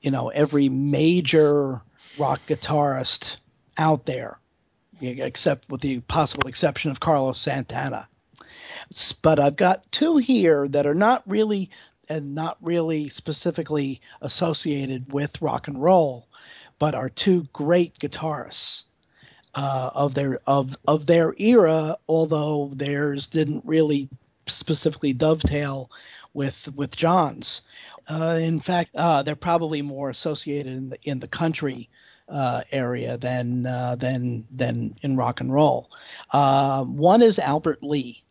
you 0.00 0.10
know 0.10 0.28
every 0.28 0.68
major 0.68 1.80
rock 2.18 2.40
guitarist 2.46 3.36
out 3.76 4.04
there, 4.06 4.38
except 5.00 5.70
with 5.70 5.80
the 5.80 6.00
possible 6.00 6.48
exception 6.48 6.90
of 6.90 7.00
Carlos 7.00 7.40
Santana. 7.40 8.08
But 9.22 9.38
I've 9.38 9.56
got 9.56 9.90
two 9.92 10.16
here 10.16 10.68
that 10.68 10.86
are 10.86 10.94
not 10.94 11.22
really 11.26 11.70
and 12.08 12.34
not 12.34 12.56
really 12.60 13.08
specifically 13.10 14.00
associated 14.22 15.12
with 15.12 15.42
rock 15.42 15.68
and 15.68 15.80
roll, 15.82 16.26
but 16.78 16.94
are 16.94 17.10
two 17.10 17.46
great 17.52 17.98
guitarists 17.98 18.84
uh, 19.54 19.90
of 19.94 20.14
their 20.14 20.40
of 20.46 20.76
of 20.86 21.06
their 21.06 21.34
era. 21.38 21.96
Although 22.08 22.72
theirs 22.74 23.26
didn't 23.26 23.64
really 23.64 24.08
specifically 24.50 25.12
dovetail 25.12 25.90
with 26.34 26.68
with 26.74 26.96
John's. 26.96 27.62
Uh, 28.10 28.38
in 28.40 28.60
fact, 28.60 28.94
uh, 28.96 29.22
they're 29.22 29.36
probably 29.36 29.82
more 29.82 30.10
associated 30.10 30.72
in 30.72 30.88
the 30.90 30.98
in 31.02 31.20
the 31.20 31.28
country 31.28 31.88
uh, 32.28 32.62
area 32.72 33.16
than 33.18 33.66
uh, 33.66 33.96
than 33.96 34.46
than 34.50 34.94
in 35.02 35.16
rock 35.16 35.40
and 35.40 35.52
roll. 35.52 35.90
Uh, 36.32 36.84
one 36.84 37.22
is 37.22 37.38
Albert 37.38 37.82
Lee, 37.82 38.22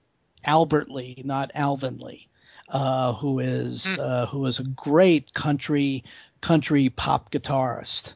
Albert 0.45 0.89
Lee, 0.89 1.21
not 1.25 1.51
Alvin 1.55 1.97
Lee, 1.99 2.27
uh, 2.69 3.13
who 3.13 3.39
is 3.39 3.85
Hmm. 3.85 3.99
uh, 3.99 4.25
who 4.27 4.45
is 4.45 4.59
a 4.59 4.63
great 4.63 5.33
country 5.33 6.03
country 6.41 6.89
pop 6.89 7.31
guitarist 7.31 8.13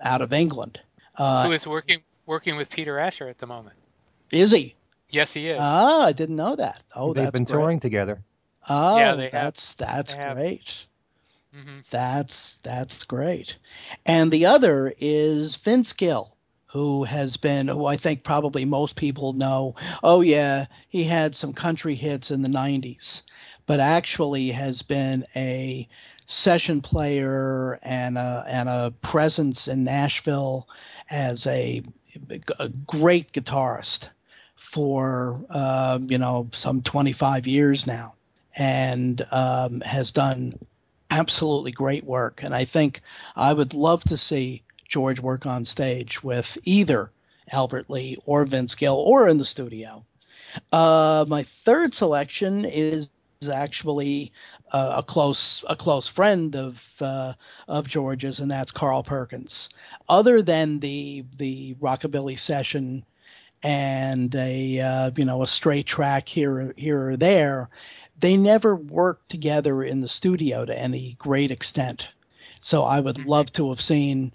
out 0.00 0.20
of 0.22 0.32
England. 0.32 0.80
Uh, 1.16 1.46
Who 1.46 1.52
is 1.52 1.66
working 1.66 2.02
working 2.26 2.56
with 2.56 2.70
Peter 2.70 2.98
Asher 2.98 3.28
at 3.28 3.38
the 3.38 3.46
moment? 3.46 3.76
is 4.30 4.50
he? 4.50 4.74
Yes, 5.12 5.32
he 5.34 5.48
is. 5.48 5.58
Ah, 5.60 6.06
I 6.06 6.12
didn't 6.12 6.36
know 6.36 6.56
that. 6.56 6.82
Oh, 6.96 7.12
They've 7.12 7.24
that's 7.24 7.32
been 7.32 7.44
great. 7.44 7.54
touring 7.54 7.80
together. 7.80 8.22
Oh, 8.68 8.96
Yeah, 8.96 9.14
they 9.14 9.24
have- 9.24 9.32
that's 9.32 9.74
that's 9.74 10.12
they 10.14 10.18
have. 10.18 10.36
great. 10.36 10.86
hmm 11.54 11.80
That's 11.90 12.58
that's 12.62 13.04
great. 13.04 13.56
And 14.06 14.30
the 14.32 14.46
other 14.46 14.94
is 14.98 15.56
Vince 15.56 15.92
Gill, 15.92 16.34
who 16.66 17.04
has 17.04 17.36
been 17.36 17.68
who 17.68 17.84
I 17.84 17.98
think 17.98 18.24
probably 18.24 18.64
most 18.64 18.96
people 18.96 19.34
know. 19.34 19.74
Oh 20.02 20.22
yeah, 20.22 20.66
he 20.88 21.04
had 21.04 21.36
some 21.36 21.52
country 21.52 21.94
hits 21.94 22.30
in 22.30 22.40
the 22.40 22.48
90s, 22.48 23.20
but 23.66 23.80
actually 23.80 24.50
has 24.52 24.80
been 24.80 25.26
a 25.36 25.86
session 26.26 26.80
player 26.80 27.78
and 27.82 28.16
a 28.16 28.44
and 28.48 28.70
a 28.70 28.94
presence 29.02 29.68
in 29.68 29.84
Nashville 29.84 30.66
as 31.10 31.46
a, 31.46 31.82
a 32.58 32.68
great 32.70 33.32
guitarist 33.32 34.08
for 34.70 35.44
uh, 35.50 35.98
you 36.06 36.18
know 36.18 36.48
some 36.54 36.80
25 36.82 37.46
years 37.46 37.86
now 37.86 38.14
and 38.56 39.26
um, 39.30 39.80
has 39.80 40.10
done 40.10 40.58
absolutely 41.10 41.72
great 41.72 42.04
work. 42.04 42.42
And 42.42 42.54
I 42.54 42.64
think 42.64 43.02
I 43.36 43.52
would 43.52 43.74
love 43.74 44.02
to 44.04 44.16
see 44.16 44.62
George 44.88 45.20
work 45.20 45.46
on 45.46 45.64
stage 45.64 46.22
with 46.22 46.56
either 46.64 47.10
Albert 47.50 47.90
Lee 47.90 48.18
or 48.24 48.44
Vince 48.44 48.74
Gill 48.74 48.96
or 48.96 49.28
in 49.28 49.38
the 49.38 49.44
studio. 49.44 50.04
Uh, 50.72 51.24
my 51.28 51.44
third 51.64 51.94
selection 51.94 52.64
is 52.64 53.08
actually 53.52 54.32
uh, 54.72 54.94
a 54.98 55.02
close 55.02 55.64
a 55.68 55.76
close 55.76 56.08
friend 56.08 56.54
of 56.54 56.80
uh, 57.00 57.32
of 57.68 57.88
George's, 57.88 58.38
and 58.38 58.50
that's 58.50 58.70
Carl 58.70 59.02
Perkins. 59.02 59.68
Other 60.08 60.40
than 60.40 60.78
the 60.80 61.24
the 61.36 61.74
rockabilly 61.74 62.38
session 62.38 63.04
and 63.62 64.34
a 64.34 64.80
uh, 64.80 65.10
you 65.16 65.24
know 65.24 65.42
a 65.42 65.46
straight 65.46 65.86
track 65.86 66.28
here 66.28 66.74
here 66.76 67.10
or 67.10 67.16
there, 67.16 67.68
they 68.18 68.36
never 68.36 68.74
worked 68.76 69.28
together 69.30 69.82
in 69.82 70.00
the 70.00 70.08
studio 70.08 70.64
to 70.64 70.78
any 70.78 71.16
great 71.18 71.50
extent. 71.50 72.08
So 72.60 72.82
I 72.84 73.00
would 73.00 73.18
love 73.26 73.52
to 73.54 73.68
have 73.70 73.80
seen 73.80 74.32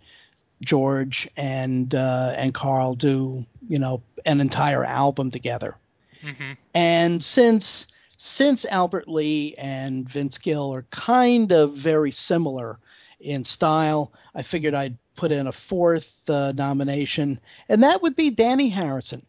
George 0.61 1.29
and 1.37 1.93
uh, 1.93 2.33
and 2.35 2.53
Carl 2.53 2.95
do 2.95 3.45
you 3.67 3.79
know 3.79 4.01
an 4.25 4.39
entire 4.41 4.83
album 4.83 5.31
together. 5.31 5.75
hmm 6.21 6.53
And 6.73 7.23
since 7.23 7.87
since 8.17 8.65
Albert 8.65 9.07
Lee 9.07 9.55
and 9.57 10.09
Vince 10.09 10.37
Gill 10.37 10.73
are 10.73 10.85
kind 10.91 11.51
of 11.51 11.73
very 11.73 12.11
similar 12.11 12.79
in 13.19 13.43
style, 13.43 14.11
I 14.35 14.41
figured 14.43 14.73
I'd 14.73 14.97
put 15.15 15.31
in 15.31 15.47
a 15.47 15.51
fourth 15.51 16.29
uh, 16.29 16.51
nomination, 16.55 17.39
and 17.69 17.83
that 17.83 18.01
would 18.01 18.15
be 18.15 18.31
Dhani 18.31 18.71
Harrison, 18.71 19.25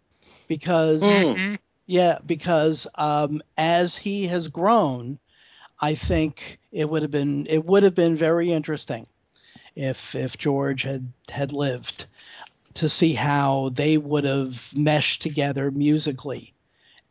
because 0.49 1.33
Hmm. 1.33 1.37
hmm 1.37 1.55
yeah, 1.87 2.19
because 2.27 2.87
um, 2.97 3.43
as 3.57 3.97
he 3.97 4.27
has 4.27 4.49
grown, 4.49 5.19
I 5.81 5.95
think 5.95 6.59
it 6.73 6.89
would 6.89 7.03
have 7.03 7.11
been 7.11 7.47
it 7.49 7.65
would 7.65 7.83
have 7.83 7.95
been 7.95 8.17
very 8.17 8.53
interesting 8.53 9.07
if 9.77 10.15
if 10.15 10.37
George 10.39 10.83
had 10.83 11.13
had 11.31 11.53
lived 11.53 12.07
to 12.75 12.89
see 12.89 13.15
how 13.15 13.71
they 13.75 13.97
would 13.99 14.25
have 14.25 14.69
meshed 14.75 15.23
together 15.23 15.71
musically, 15.71 16.55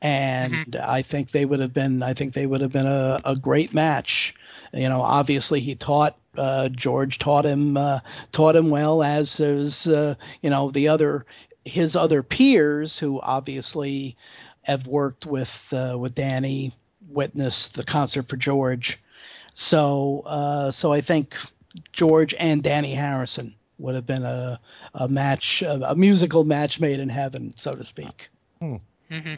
and 0.01 0.61
I 0.81 1.01
think 1.01 1.31
they 1.31 1.45
would 1.45 1.59
have 1.59 1.73
been 1.73 2.01
I 2.03 2.13
think 2.13 2.33
they 2.33 2.45
would 2.47 2.61
have 2.61 2.71
been 2.71 2.85
a, 2.87 3.19
a 3.25 3.35
great 3.35 3.73
match. 3.73 4.33
You 4.73 4.89
know, 4.89 5.01
obviously 5.01 5.59
he 5.59 5.75
taught 5.75 6.17
uh, 6.37 6.69
George 6.69 7.19
taught 7.19 7.45
him 7.45 7.77
uh, 7.77 7.99
taught 8.31 8.55
him 8.55 8.69
well 8.69 9.03
as 9.03 9.39
as 9.39 9.87
uh, 9.87 10.15
you 10.41 10.49
know 10.49 10.71
the 10.71 10.87
other 10.87 11.25
his 11.65 11.95
other 11.95 12.23
peers 12.23 12.97
who 12.97 13.19
obviously 13.21 14.15
have 14.61 14.87
worked 14.87 15.25
with 15.25 15.65
uh, 15.71 15.95
with 15.97 16.15
Dhani, 16.15 16.73
witnessed 17.09 17.73
the 17.75 17.83
concert 17.83 18.27
for 18.29 18.37
George. 18.37 18.99
So 19.53 20.23
uh, 20.25 20.71
so 20.71 20.93
I 20.93 21.01
think 21.01 21.35
George 21.91 22.33
and 22.37 22.63
Dhani 22.63 22.95
Harrison 22.95 23.55
would 23.79 23.95
have 23.95 24.05
been 24.05 24.23
a 24.23 24.59
a 24.93 25.07
match, 25.07 25.61
a, 25.61 25.91
a 25.91 25.95
musical 25.95 26.43
match 26.43 26.79
made 26.79 26.99
in 26.99 27.09
heaven, 27.09 27.53
so 27.57 27.75
to 27.75 27.83
speak. 27.83 28.29
hmm 28.59 29.35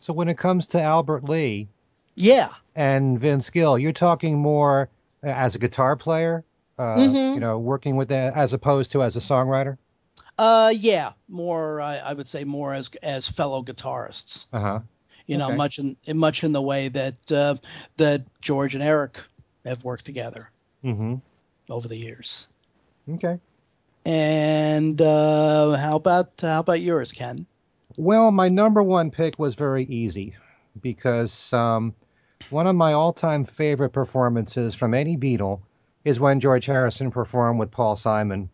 So 0.00 0.12
when 0.12 0.28
it 0.28 0.38
comes 0.38 0.66
to 0.68 0.80
Albert 0.80 1.24
Lee 1.24 1.68
Yeah. 2.14 2.50
and 2.76 3.18
Vince 3.20 3.50
Gill, 3.50 3.78
you're 3.78 3.92
talking 3.92 4.38
more 4.38 4.88
uh, 5.22 5.28
as 5.28 5.54
a 5.54 5.58
guitar 5.58 5.96
player, 5.96 6.44
uh, 6.78 6.96
Mhm. 6.96 7.34
you 7.34 7.40
know, 7.40 7.58
working 7.58 7.96
with 7.96 8.08
that 8.08 8.34
as 8.34 8.52
opposed 8.52 8.90
to 8.92 9.02
as 9.02 9.16
a 9.16 9.20
songwriter. 9.20 9.76
Uh, 10.38 10.72
yeah, 10.76 11.12
more. 11.28 11.80
I, 11.80 11.98
I 11.98 12.12
would 12.12 12.26
say 12.26 12.42
more 12.44 12.74
as 12.74 12.90
as 13.02 13.28
fellow 13.28 13.62
guitarists. 13.62 14.46
Uh 14.52 14.60
huh. 14.60 14.80
You 15.26 15.38
know, 15.38 15.46
Okay. 15.46 15.56
much 15.56 15.78
in, 15.78 15.96
in 16.04 16.18
much 16.18 16.42
in 16.44 16.52
the 16.52 16.60
way 16.62 16.88
that 16.88 17.32
uh, 17.32 17.54
that 17.96 18.22
George 18.40 18.74
and 18.74 18.82
Eric 18.82 19.18
have 19.64 19.82
worked 19.84 20.04
together 20.04 20.50
Mm-hmm. 20.84 21.14
over 21.70 21.88
the 21.88 21.96
years. 21.96 22.48
Okay. 23.08 23.38
And 24.04 25.00
uh, 25.00 25.72
how 25.76 25.96
about 25.96 26.32
how 26.40 26.60
about 26.60 26.80
yours, 26.80 27.12
Ken? 27.12 27.46
Well, 27.96 28.30
my 28.32 28.48
number 28.48 28.82
one 28.82 29.10
pick 29.10 29.38
was 29.38 29.54
very 29.54 29.84
easy 29.84 30.34
because 30.82 31.52
um, 31.52 31.94
one 32.54 32.68
of 32.68 32.76
my 32.76 32.92
all-time 32.92 33.44
favorite 33.44 33.90
performances 33.90 34.76
from 34.76 34.94
any 34.94 35.16
Beatle 35.16 35.60
is 36.04 36.20
when 36.20 36.38
George 36.38 36.66
Harrison 36.66 37.10
performed 37.10 37.58
with 37.58 37.72
Paul 37.72 37.96
Simon 37.96 38.48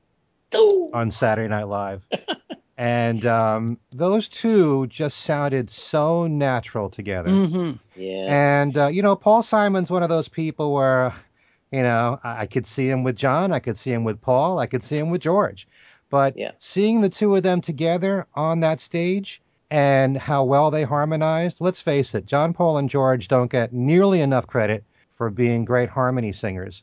on 0.95 1.11
Saturday 1.11 1.49
Night 1.49 1.69
Live. 1.69 2.07
and 2.79 3.27
um, 3.27 3.79
those 3.93 4.27
two 4.27 4.87
just 4.87 5.19
sounded 5.19 5.69
so 5.69 6.27
natural 6.27 6.89
together. 6.89 7.29
Mm-hmm. 7.29 7.73
Yeah. 8.01 8.61
And, 8.63 8.79
uh, 8.79 8.87
you 8.87 9.03
know, 9.03 9.15
Paul 9.15 9.43
Simon's 9.43 9.91
one 9.91 10.03
of 10.03 10.09
those 10.09 10.29
people 10.29 10.73
where, 10.73 11.13
you 11.71 11.83
know, 11.83 12.19
I, 12.25 12.43
I 12.43 12.47
could 12.47 12.67
see 12.67 12.89
him 12.89 13.05
with 13.05 13.17
John, 13.17 13.53
I 13.53 13.59
could 13.59 13.77
see 13.77 13.93
him 13.93 14.05
with 14.05 14.19
Paul, 14.19 14.59
I 14.59 14.67
could 14.67 14.83
see 14.83 14.97
him 14.97 15.11
with 15.11 15.21
George. 15.21 15.69
But 16.09 16.39
Yeah. 16.39 16.53
seeing 16.57 17.03
the 17.03 17.11
two 17.11 17.37
of 17.37 17.43
them 17.43 17.61
together 17.61 18.27
on 18.35 18.61
that 18.61 18.81
stage 18.81 19.43
and 19.71 20.17
how 20.17 20.45
well 20.45 20.71
they 20.71 20.83
harmonized, 20.83 21.61
let's 21.61 21.81
face 21.81 22.15
it, 22.15 22.27
John, 22.27 22.53
Paul, 22.53 22.79
and 22.79 22.89
George 22.89 23.29
don't 23.29 23.51
get 23.51 23.73
nearly 23.73 24.21
enough 24.21 24.47
credit 24.47 24.85
for 25.15 25.31
being 25.31 25.65
great 25.65 25.89
harmony 25.89 26.33
singers. 26.33 26.83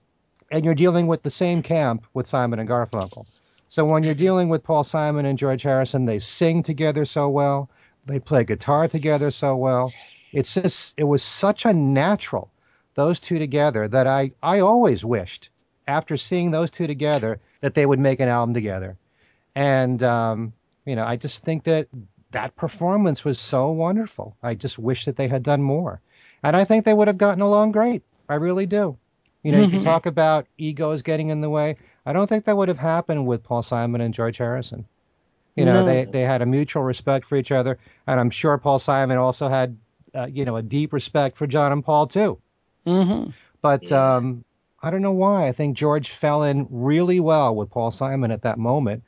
And 0.52 0.64
you're 0.64 0.76
dealing 0.76 1.08
with 1.08 1.24
the 1.24 1.30
same 1.30 1.62
camp 1.62 2.06
with 2.14 2.28
Simon 2.28 2.60
and 2.60 2.70
Garfunkel. 2.70 3.26
So 3.68 3.86
when 3.86 4.04
you're 4.04 4.14
dealing 4.14 4.48
with 4.48 4.64
Paul 4.64 4.86
Simon 4.86 5.26
and 5.26 5.38
George 5.38 5.64
Harrison, 5.64 6.06
they 6.06 6.20
sing 6.20 6.64
together 6.64 7.04
so 7.04 7.28
well, 7.28 7.70
they 8.06 8.20
play 8.20 8.46
guitar 8.46 8.88
together 8.88 9.32
so 9.32 9.58
well. 9.58 9.94
It's 10.32 10.54
just 10.54 10.94
it 10.98 11.04
was 11.04 11.22
such 11.22 11.66
a 11.66 11.74
natural 11.74 12.50
those 12.96 13.20
two 13.20 13.38
together 13.40 13.88
that 13.88 14.08
I 14.08 14.32
I 14.42 14.60
always 14.60 15.04
wished 15.04 15.50
after 15.88 16.18
seeing 16.18 16.52
those 16.52 16.72
two 16.72 16.88
together 16.88 17.40
that 17.62 17.74
they 17.74 17.86
would 17.86 18.00
make 18.00 18.20
an 18.20 18.30
album 18.30 18.54
together. 18.54 18.98
And 19.56 20.02
um, 20.04 20.54
you 20.86 20.96
know, 20.96 21.04
I 21.04 21.18
just 21.18 21.44
think 21.44 21.66
that 21.66 21.88
that 22.38 22.56
performance 22.56 23.26
was 23.26 23.40
so 23.40 23.72
wonderful. 23.72 24.38
I 24.44 24.54
just 24.54 24.78
wish 24.78 25.06
that 25.06 25.16
they 25.16 25.28
had 25.28 25.42
done 25.42 25.64
more. 25.64 26.02
And 26.44 26.56
I 26.56 26.66
think 26.66 26.86
they 26.86 26.94
would 26.94 27.08
have 27.08 27.18
gotten 27.18 27.42
along 27.42 27.72
great. 27.72 28.04
I 28.30 28.36
really 28.36 28.68
do. 28.68 28.96
You 29.44 29.52
know, 29.52 29.62
you 29.62 29.70
can 29.70 29.80
Mhm. 29.80 29.84
talk 29.84 30.06
about 30.06 30.46
egos 30.58 31.02
getting 31.02 31.30
in 31.30 31.42
the 31.42 31.50
way. 31.50 31.78
I 32.06 32.14
don't 32.14 32.28
think 32.28 32.46
that 32.46 32.56
would 32.56 32.68
have 32.68 32.78
happened 32.78 33.26
with 33.26 33.44
Paul 33.44 33.64
Simon 33.64 34.02
and 34.02 34.14
George 34.14 34.38
Harrison. 34.38 34.86
You 35.56 35.66
know, 35.66 35.80
No. 35.82 35.86
they 35.86 36.06
they 36.06 36.22
had 36.22 36.44
a 36.44 36.46
mutual 36.46 36.84
respect 36.84 37.26
for 37.26 37.38
each 37.38 37.52
other, 37.52 37.80
and 38.06 38.20
I'm 38.20 38.30
sure 38.30 38.56
Paul 38.60 38.78
Simon 38.78 39.18
also 39.18 39.50
had, 39.50 39.76
uh, 40.14 40.28
you 40.28 40.46
know, 40.46 40.58
a 40.58 40.62
deep 40.62 40.94
respect 40.94 41.38
for 41.38 41.48
John 41.48 41.72
and 41.72 41.84
Paul 41.84 42.06
too. 42.06 42.38
Mm-hmm. 42.86 43.32
But 43.64 43.90
Yeah. 43.90 44.18
um, 44.18 44.46
I 44.84 44.92
don't 44.92 45.02
know 45.02 45.12
why. 45.26 45.48
I 45.48 45.54
think 45.54 45.76
George 45.76 46.12
fell 46.12 46.44
in 46.44 46.68
really 46.70 47.20
well 47.20 47.56
with 47.56 47.72
Paul 47.72 47.90
Simon 47.90 48.30
at 48.30 48.44
that 48.44 48.60
moment, 48.60 49.02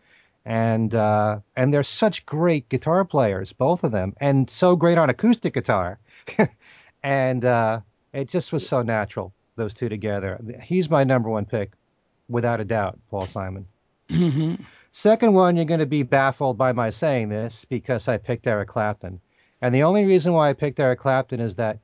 and 0.50 0.96
uh, 0.96 1.40
and 1.56 1.72
they're 1.72 1.84
such 1.84 2.26
great 2.26 2.68
guitar 2.70 3.06
players, 3.06 3.54
both 3.54 3.84
of 3.84 3.92
them, 3.92 4.16
and 4.20 4.50
so 4.50 4.76
great 4.76 4.98
on 4.98 5.10
acoustic 5.10 5.54
guitar, 5.54 6.00
and 7.04 7.46
uh, 7.46 7.80
it 8.14 8.28
just 8.28 8.52
was 8.52 8.68
so 8.68 8.82
natural 8.82 9.32
those 9.56 9.76
two 9.76 9.90
together. 9.90 10.42
He's 10.64 10.90
my 10.90 11.04
number 11.04 11.30
one 11.30 11.46
pick, 11.46 11.74
without 12.30 12.60
a 12.60 12.66
doubt, 12.66 12.98
Paul 13.12 13.28
Simon. 13.28 13.68
Mm-hmm. 14.10 14.56
Second 14.92 15.34
one, 15.34 15.56
you're 15.56 15.66
going 15.66 15.82
to 15.82 15.86
be 15.86 16.02
baffled 16.02 16.58
by 16.58 16.72
my 16.72 16.90
saying 16.90 17.30
this 17.30 17.64
because 17.66 18.08
I 18.08 18.18
picked 18.18 18.48
Eric 18.48 18.70
Clapton. 18.70 19.22
And 19.62 19.76
the 19.76 19.84
only 19.84 20.06
reason 20.06 20.34
why 20.34 20.50
I 20.50 20.54
picked 20.54 20.80
Eric 20.80 21.00
Clapton 21.00 21.40
is 21.40 21.56
that 21.56 21.78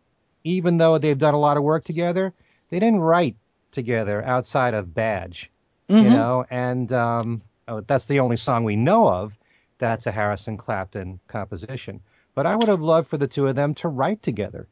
even 0.43 0.77
though 0.77 0.97
they've 0.97 1.17
done 1.17 1.35
a 1.35 1.39
lot 1.39 1.57
of 1.57 1.63
work 1.63 1.83
together, 1.83 2.33
they 2.69 2.79
didn't 2.79 3.01
write 3.01 3.35
together 3.71 4.23
outside 4.25 4.73
of 4.73 4.95
Badge, 4.95 5.51
Mm-hmm. 5.87 6.03
you 6.03 6.09
know, 6.09 6.45
and 6.49 6.91
um, 6.91 7.43
that's 7.87 8.05
the 8.05 8.19
only 8.19 8.37
song 8.37 8.63
we 8.63 8.75
know 8.75 9.09
of 9.09 9.37
that's 9.77 10.07
a 10.07 10.11
Harrison 10.11 10.57
Clapton 10.57 11.19
composition. 11.27 12.01
But 12.33 12.45
I 12.45 12.55
would 12.55 12.67
have 12.67 12.81
loved 12.81 13.07
for 13.07 13.17
the 13.17 13.27
two 13.27 13.47
of 13.47 13.55
them 13.55 13.73
to 13.75 13.87
write 13.87 14.21
together. 14.21 14.67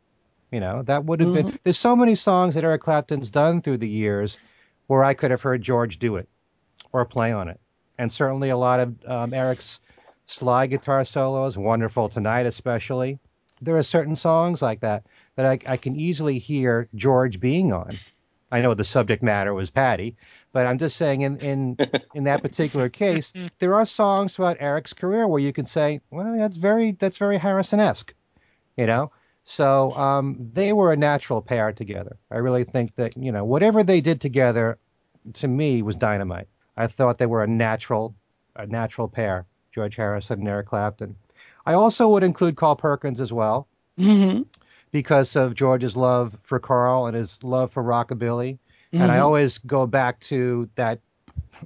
You 0.51 0.59
know, 0.59 0.83
that 0.83 1.05
would 1.05 1.19
have 1.21 1.33
been. 1.33 1.59
There's 1.63 1.79
so 1.79 1.95
many 1.95 2.15
songs 2.15 2.55
that 2.55 2.63
Eric 2.63 2.81
Clapton's 2.81 3.31
done 3.31 3.61
through 3.61 3.79
the 3.79 3.89
years 3.89 4.37
where 4.87 5.03
I 5.03 5.13
could 5.13 5.31
have 5.31 5.41
heard 5.41 5.61
George 5.61 5.97
do 5.97 6.17
it 6.17 6.29
or 6.91 7.05
play 7.05 7.31
on 7.31 7.47
it. 7.47 7.59
And 7.97 8.11
certainly 8.11 8.49
a 8.49 8.57
lot 8.57 8.79
of 8.79 9.05
um, 9.05 9.33
Eric's 9.33 9.79
slide 10.25 10.67
guitar 10.67 11.03
solos, 11.05 11.57
wonderful 11.57 12.09
tonight 12.09 12.45
especially. 12.45 13.19
there 13.61 13.77
are 13.77 13.83
certain 13.83 14.15
songs 14.15 14.61
like 14.61 14.81
that 14.81 15.05
that 15.35 15.45
I, 15.45 15.59
I 15.65 15.77
can 15.77 15.95
easily 15.95 16.37
hear 16.37 16.87
George 16.95 17.39
being 17.39 17.73
on. 17.73 17.99
I 18.51 18.61
know 18.61 18.73
the 18.73 18.83
subject 18.83 19.23
matter 19.23 19.53
was 19.53 19.71
Pattie, 19.71 20.15
but 20.53 20.67
I'm 20.67 20.77
just 20.77 20.95
saying 20.95 21.21
in 21.21 21.37
in 21.39 21.77
in 22.13 22.23
that 22.23 22.41
particular 22.41 22.87
case, 22.87 23.33
there 23.59 23.75
are 23.75 23.85
songs 23.85 24.37
about 24.37 24.57
Eric's 24.59 24.93
career 24.93 25.27
where 25.27 25.41
you 25.41 25.51
can 25.51 25.65
say, 25.65 25.99
well, 26.11 26.37
that's 26.37 26.55
very 26.57 26.91
that's 26.91 27.17
very 27.17 27.37
Harrison-esque, 27.37 28.13
you 28.77 28.85
know. 28.85 29.11
So 29.43 29.91
um, 29.93 30.37
they 30.53 30.71
were 30.71 30.93
a 30.93 30.97
natural 30.97 31.41
pair 31.41 31.73
together. 31.73 32.15
I 32.31 32.37
really 32.37 32.63
think 32.63 32.95
that 32.95 33.17
you 33.17 33.31
know 33.31 33.43
whatever 33.43 33.83
they 33.83 33.99
did 33.99 34.21
together, 34.21 34.77
to 35.33 35.47
me 35.47 35.81
was 35.81 35.95
dynamite. 35.95 36.47
I 36.77 36.87
thought 36.87 37.17
they 37.17 37.25
were 37.25 37.43
a 37.43 37.47
natural 37.47 38.15
a 38.55 38.67
natural 38.67 39.09
pair, 39.09 39.45
George 39.73 39.95
Harrison 39.95 40.39
and 40.39 40.47
Eric 40.47 40.67
Clapton. 40.67 41.15
I 41.65 41.73
also 41.73 42.07
would 42.09 42.23
include 42.23 42.55
Carl 42.55 42.75
Perkins 42.75 43.19
as 43.19 43.33
well. 43.33 43.67
Mm-hmm. 43.99 44.43
Because 44.91 45.35
of 45.35 45.55
George's 45.55 45.97
love 45.97 46.37
for 46.43 46.59
Carl 46.59 47.07
and 47.07 47.15
his 47.15 47.39
love 47.41 47.71
for 47.71 47.83
rockabilly, 47.83 48.59
Mm-hmm. 48.93 49.01
and 49.01 49.11
I 49.11 49.19
always 49.19 49.57
go 49.57 49.87
back 49.87 50.19
to 50.21 50.69
that 50.75 50.99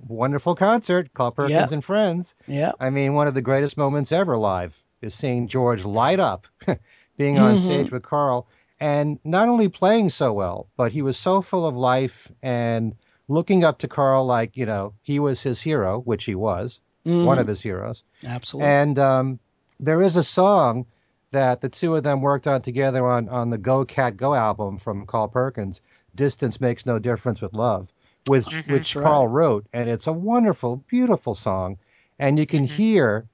wonderful 0.07 0.55
concert, 0.55 1.13
Carl 1.13 1.31
Perkins 1.31 1.71
and 1.71 1.83
Friends. 1.83 2.35
Yeah. 2.47 2.71
I 2.79 2.89
mean, 2.89 3.13
one 3.13 3.27
of 3.27 3.33
the 3.33 3.41
greatest 3.41 3.77
moments 3.77 4.11
ever 4.11 4.37
live 4.37 4.81
is 5.01 5.13
seeing 5.13 5.47
George 5.47 5.85
light 5.85 6.19
up, 6.19 6.47
being 7.17 7.37
on 7.39 7.55
Mhm. 7.57 7.59
stage 7.65 7.91
with 7.91 8.03
Carl, 8.03 8.47
and 8.79 9.19
not 9.23 9.49
only 9.49 9.67
playing 9.69 10.09
so 10.09 10.31
well, 10.33 10.67
but 10.77 10.91
he 10.91 11.01
was 11.01 11.17
so 11.17 11.41
full 11.41 11.65
of 11.65 11.75
life 11.75 12.29
and 12.41 12.95
looking 13.27 13.63
up 13.63 13.79
to 13.79 13.87
Carl 13.87 14.25
like 14.25 14.55
you 14.55 14.65
know 14.65 14.93
he 15.01 15.19
was 15.19 15.41
his 15.41 15.59
hero, 15.61 15.99
which 15.99 16.23
he 16.25 16.35
was, 16.35 16.79
one 17.03 17.39
of 17.39 17.47
his 17.47 17.61
heroes. 17.61 18.03
Absolutely. 18.25 18.69
And 18.71 18.99
um, 18.99 19.39
there 19.79 20.01
is 20.01 20.15
a 20.15 20.23
song 20.23 20.85
that 21.31 21.59
the 21.61 21.69
two 21.69 21.95
of 21.95 22.03
them 22.03 22.21
worked 22.21 22.47
on 22.47 22.61
together 22.61 23.05
on, 23.05 23.27
on 23.29 23.49
the 23.49 23.57
Go 23.57 23.83
Cat 23.85 24.15
Go 24.17 24.33
album 24.33 24.77
from 24.77 25.05
Carl 25.05 25.27
Perkins, 25.27 25.81
Distance 26.17 26.59
Makes 26.59 26.85
No 26.85 26.99
Difference 26.99 27.41
with 27.41 27.53
Love, 27.53 27.93
which, 28.25 28.45
Mhm. 28.45 28.71
which 28.71 28.95
Right. 28.95 29.03
Carl 29.03 29.27
wrote. 29.29 29.65
And 29.71 29.89
it's 29.89 30.07
a 30.07 30.11
wonderful, 30.13 30.83
beautiful 30.87 31.33
song. 31.33 31.77
And 32.19 32.37
you 32.37 32.45
can 32.45 32.65
Mhm. 32.65 32.69
hear 32.71 33.27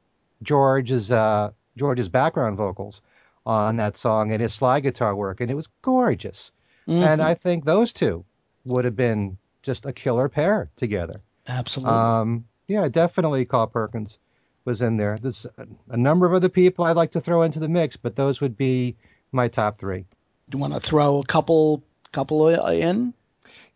George's, 0.44 1.12
uh, 1.12 1.50
George's 1.76 2.10
background 2.10 2.58
vocals 2.58 3.02
on 3.46 3.78
that 3.78 3.98
song 3.98 4.32
and 4.32 4.42
his 4.42 4.54
slide 4.54 4.82
guitar 4.82 5.16
work. 5.16 5.42
And 5.42 5.50
it 5.50 5.56
was 5.56 5.68
gorgeous. 5.82 6.52
Mhm. 6.88 7.02
And 7.02 7.22
I 7.22 7.34
think 7.34 7.66
those 7.66 7.92
two 7.92 8.24
would 8.66 8.86
have 8.86 8.96
been 8.96 9.38
just 9.64 9.86
a 9.86 9.94
killer 9.94 10.30
pair 10.30 10.70
together. 10.76 11.22
Absolutely. 11.48 11.94
Um, 11.96 12.46
yeah, 12.68 12.88
definitely 12.90 13.46
Carl 13.46 13.68
Perkins 13.68 14.20
was 14.66 14.82
in 14.82 14.98
there. 14.98 15.18
There's 15.22 15.46
a, 15.58 15.66
a 15.90 15.98
number 15.98 16.26
of 16.26 16.34
other 16.34 16.50
people 16.50 16.86
I'd 16.86 16.96
like 16.96 17.12
to 17.12 17.22
throw 17.22 17.42
into 17.44 17.60
the 17.60 17.68
mix, 17.68 17.98
but 17.98 18.16
those 18.16 18.40
would 18.42 18.56
be 18.56 18.96
my 19.32 19.48
top 19.48 19.78
three. 19.78 20.06
Do 20.50 20.58
you 20.58 20.62
want 20.62 20.74
to 20.74 20.80
throw 20.80 21.20
a 21.20 21.26
couple 21.26 21.82
couple 22.14 22.48
in? 22.48 23.14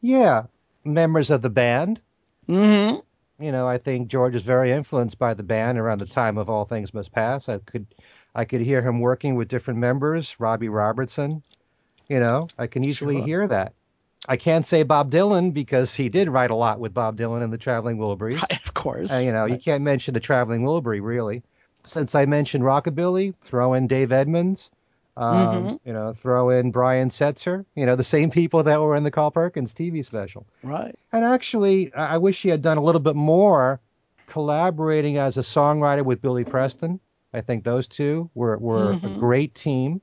Yeah, 0.01 0.43
members 0.85 1.31
of 1.31 1.41
the 1.41 1.49
band. 1.49 1.99
Mm-hmm. 2.47 2.99
You 3.43 3.51
know, 3.51 3.67
I 3.67 3.77
think 3.77 4.07
George 4.07 4.35
is 4.35 4.43
very 4.43 4.71
influenced 4.71 5.19
by 5.19 5.33
the 5.33 5.43
band 5.43 5.77
around 5.77 5.99
the 5.99 6.05
time 6.07 6.37
of 6.37 6.49
All 6.49 6.65
Things 6.65 6.93
Must 6.93 7.11
Pass. 7.11 7.49
I 7.49 7.57
could, 7.59 7.85
I 8.33 8.45
could 8.45 8.61
hear 8.61 8.81
him 8.81 8.99
working 8.99 9.35
with 9.35 9.47
different 9.47 9.79
members. 9.79 10.39
Robbie 10.39 10.69
Robertson. 10.69 11.43
You 12.07 12.19
know, 12.19 12.47
I 12.57 12.67
can 12.67 12.83
easily 12.85 13.17
Sure. 13.17 13.25
hear 13.25 13.47
that. 13.47 13.73
I 14.27 14.37
can't 14.37 14.65
say 14.65 14.83
Bob 14.83 15.11
Dylan 15.11 15.53
because 15.53 15.93
he 15.93 16.09
did 16.09 16.29
write 16.29 16.49
a 16.51 16.55
lot 16.55 16.79
with 16.79 16.93
Bob 16.93 17.17
Dylan 17.17 17.43
and 17.43 17.53
the 17.53 17.57
Traveling 17.57 17.97
Wilburys. 17.97 18.41
Of 18.65 18.73
course. 18.73 19.11
Uh, 19.11 19.17
you 19.17 19.31
know, 19.31 19.45
you 19.45 19.57
can't 19.57 19.83
mention 19.83 20.13
the 20.13 20.19
Traveling 20.19 20.61
Wilbury, 20.63 21.01
really. 21.01 21.43
Since 21.85 22.15
I 22.15 22.25
mentioned 22.25 22.63
Rockabilly, 22.63 23.33
throw 23.41 23.73
in 23.73 23.87
Dave 23.87 24.11
Edmunds. 24.11 24.71
Um, 25.17 25.65
Mhm. 25.67 25.79
You 25.83 25.93
know, 25.93 26.13
throw 26.13 26.51
in 26.51 26.71
Brian 26.71 27.09
Setzer. 27.09 27.65
You 27.75 27.85
know, 27.87 27.95
the 27.95 28.03
same 28.03 28.29
people 28.29 28.63
that 28.63 28.79
were 28.79 28.95
in 28.95 29.03
the 29.03 29.11
Carl 29.11 29.31
Perkins 29.31 29.73
TV 29.73 30.05
special. 30.05 30.45
Right. 30.61 30.95
And 31.11 31.25
actually, 31.25 31.91
I 31.93 32.17
wish 32.17 32.41
he 32.41 32.49
had 32.49 32.61
done 32.61 32.77
a 32.77 32.83
little 32.83 33.01
bit 33.01 33.15
more 33.15 33.81
collaborating 34.27 35.17
as 35.17 35.37
a 35.37 35.41
songwriter 35.41 36.05
with 36.05 36.21
Billy 36.21 36.43
Preston. 36.43 36.99
I 37.33 37.41
think 37.41 37.63
those 37.63 37.87
two 37.87 38.29
were, 38.35 38.57
were 38.57 38.91
a 38.91 38.95
Mhm. 38.95 39.17
great 39.19 39.55
team. 39.55 40.01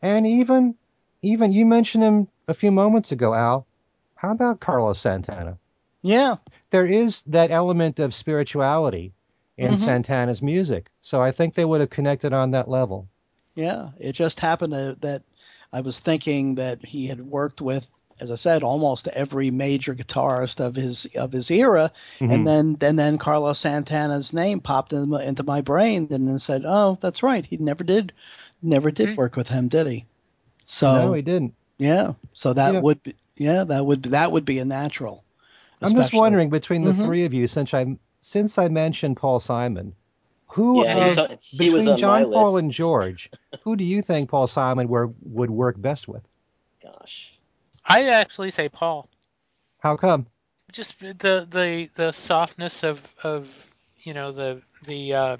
And 0.00 0.26
even, 0.26 0.76
even 1.22 1.52
you 1.52 1.66
mentioned 1.66 2.04
him 2.04 2.28
a 2.48 2.54
few 2.54 2.70
moments 2.70 3.12
ago, 3.12 3.34
Al. 3.34 3.66
How 4.14 4.30
about 4.32 4.60
Carlos 4.60 4.98
Santana? 5.00 5.58
Yeah. 6.02 6.36
there 6.70 6.86
is 6.86 7.22
that 7.26 7.50
element 7.50 7.98
of 7.98 8.14
spirituality 8.14 9.12
in 9.58 9.74
Mhm. 9.74 9.78
Santana's 9.78 10.40
music. 10.42 10.90
So 11.02 11.20
I 11.20 11.30
think 11.32 11.54
they 11.54 11.64
would 11.64 11.80
have 11.80 11.90
connected 11.90 12.32
on 12.32 12.52
that 12.52 12.68
level. 12.68 13.08
Yeah. 13.54 13.90
It 13.98 14.12
just 14.12 14.40
happened 14.40 14.72
to, 14.72 14.96
that 15.00 15.22
I 15.72 15.80
was 15.80 15.98
thinking 15.98 16.54
that 16.56 16.84
he 16.84 17.06
had 17.06 17.20
worked 17.20 17.60
with, 17.60 17.86
as 18.20 18.30
I 18.30 18.34
said, 18.36 18.62
almost 18.62 19.08
every 19.08 19.50
major 19.50 19.94
guitarist 19.94 20.60
of 20.60 20.74
his 20.74 21.06
of 21.16 21.32
his 21.32 21.50
era, 21.50 21.90
Mhm. 22.20 22.32
and 22.34 22.46
then 22.46 22.76
and 22.80 22.98
then 22.98 23.18
Carlos 23.18 23.58
Santana's 23.58 24.32
name 24.32 24.60
popped 24.60 24.92
in 24.92 25.12
into 25.14 25.42
my 25.42 25.60
brain, 25.60 26.06
and 26.10 26.28
then 26.28 26.38
said, 26.38 26.64
"Oh, 26.64 26.98
that's 27.00 27.22
right. 27.22 27.44
He 27.44 27.56
never 27.56 27.82
did, 27.84 28.12
never 28.62 28.90
did 28.90 29.16
work 29.16 29.34
with 29.36 29.48
him, 29.48 29.68
did 29.68 29.86
he?" 29.86 30.04
So 30.66 30.94
no, 30.94 31.12
he 31.14 31.22
didn't. 31.22 31.54
yeah. 31.78 32.12
So 32.32 32.52
that 32.52 32.68
You 32.68 32.72
know- 32.74 32.80
would 32.82 33.02
be 33.02 33.14
yeah 33.38 33.64
that 33.64 33.84
would 33.86 34.02
that 34.04 34.30
would 34.30 34.44
be 34.44 34.58
a 34.60 34.64
natural. 34.64 35.24
I'm 35.80 35.96
just 35.96 36.14
wondering 36.14 36.48
between 36.50 36.84
the 36.84 36.92
Mhm. 36.92 37.04
three 37.04 37.24
of 37.24 37.34
you, 37.34 37.46
since 37.48 37.74
I 37.74 37.96
since 38.20 38.56
I 38.56 38.68
mentioned 38.68 39.16
Paul 39.16 39.40
Simon, 39.40 39.94
who 40.52 40.84
Yeah, 40.84 41.08
he's 41.08 41.18
on- 41.18 41.38
he 41.40 41.70
was 41.70 41.82
between 41.84 41.88
on 41.92 41.98
John 41.98 42.32
Paul 42.32 42.52
list. 42.52 42.62
and 42.64 42.72
George, 42.72 43.30
who 43.62 43.76
do 43.76 43.84
you 43.84 44.02
think 44.02 44.30
Paul 44.30 44.46
Simon 44.46 44.88
were, 44.88 45.10
would 45.22 45.50
work 45.50 45.80
best 45.80 46.08
with? 46.08 46.22
Gosh. 46.82 47.32
I 47.84 48.08
actually 48.08 48.50
say 48.50 48.68
Paul. 48.68 49.08
How 49.78 49.96
come? 49.96 50.26
Just 50.70 50.98
the 51.00 51.46
the 51.50 51.88
the 51.94 52.12
softness 52.12 52.82
of 52.84 53.00
of 53.22 53.50
you 53.98 54.14
know 54.14 54.32
the 54.32 54.62
the 54.84 55.14
uh, 55.14 55.36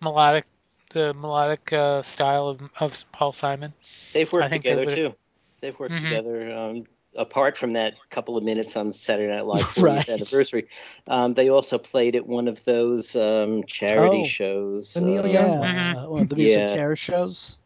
melodic 0.00 0.44
the 0.90 1.14
melodic 1.14 1.72
uh, 1.72 2.02
style 2.02 2.48
of 2.48 2.60
of 2.80 3.04
Paul 3.12 3.32
Simon. 3.32 3.72
They've 4.12 4.30
worked 4.30 4.50
think 4.50 4.64
they 4.64 4.70
together 4.74 4.94
too. 4.96 5.14
They've 5.60 5.78
worked 5.78 5.94
Mhm. 5.94 6.02
together. 6.02 6.52
Um, 6.56 6.84
apart 7.16 7.56
from 7.56 7.72
that 7.74 7.94
couple 8.10 8.36
of 8.36 8.44
minutes 8.44 8.76
on 8.76 8.92
Saturday 8.92 9.32
Night 9.32 9.46
Live 9.46 9.64
40th 9.74 9.82
Right. 9.82 10.08
anniversary, 10.08 10.68
um, 11.08 11.34
they 11.34 11.48
also 11.48 11.78
played 11.78 12.16
at 12.16 12.26
one 12.26 12.48
of 12.48 12.64
those 12.64 13.16
um, 13.16 13.64
charity 13.66 14.22
Oh. 14.22 14.26
shows, 14.26 14.94
The 14.94 15.00
Neil 15.00 15.24
uh, 15.24 15.28
Yeah, 15.28 15.48
Young 15.48 15.96
uh, 15.96 16.10
well, 16.10 16.24
the 16.24 16.36
music 16.36 16.58
Yeah. 16.58 16.74
care 16.74 16.96
shows. 16.96 17.56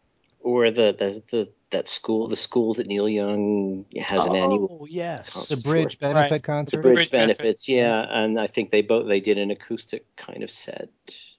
or 0.43 0.71
the, 0.71 0.95
the 0.99 1.23
the 1.31 1.49
that 1.71 1.89
school, 1.89 2.27
the 2.27 2.37
school 2.37 2.75
that 2.75 2.87
Neil 2.89 3.09
Young 3.09 3.85
has 3.97 4.27
an 4.27 4.35
annual 4.35 4.79
Oh 4.81 4.87
yes, 4.87 5.47
The 5.49 5.57
Bridge 5.57 5.95
for. 5.95 6.01
benefit 6.01 6.31
Right. 6.33 6.43
concert? 6.43 6.77
The 6.79 6.83
bridge, 6.83 6.97
Bridge 6.97 7.11
benefit. 7.13 7.39
benefits, 7.39 7.69
yeah, 7.69 8.07
and 8.11 8.41
I 8.41 8.47
think 8.49 8.71
they 8.71 8.83
both 8.83 9.07
they 9.07 9.21
did 9.21 9.39
an 9.39 9.51
acoustic 9.51 10.05
kind 10.17 10.43
of 10.43 10.51
set. 10.51 10.89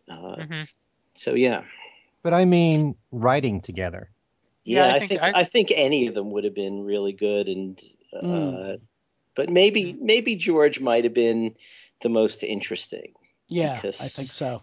Uh, 0.10 0.36
hmm 0.44 0.62
So 1.16 1.34
yeah, 1.34 1.64
But 2.24 2.34
I 2.34 2.46
mean, 2.46 2.96
writing 3.12 3.62
together. 3.62 4.10
Yeah, 4.64 4.86
yeah, 4.86 4.94
I 4.94 4.96
I 4.96 5.00
think 5.00 5.10
think 5.10 5.22
I- 5.22 5.40
I, 5.42 5.44
think 5.44 5.72
any 5.76 6.08
of 6.08 6.14
them 6.14 6.32
would 6.32 6.44
have 6.44 6.54
been 6.56 6.84
really 6.86 7.14
good, 7.14 7.48
and 7.50 7.82
uh, 8.14 8.22
Mm. 8.26 8.80
but 9.36 9.50
maybe 9.50 9.94
maybe 10.02 10.36
George 10.36 10.80
might 10.80 11.04
have 11.04 11.14
been 11.14 11.56
the 12.02 12.10
most 12.10 12.44
interesting 12.44 13.14
yeah, 13.48 13.76
because- 13.76 14.02
I 14.02 14.08
think 14.08 14.30
so. 14.30 14.62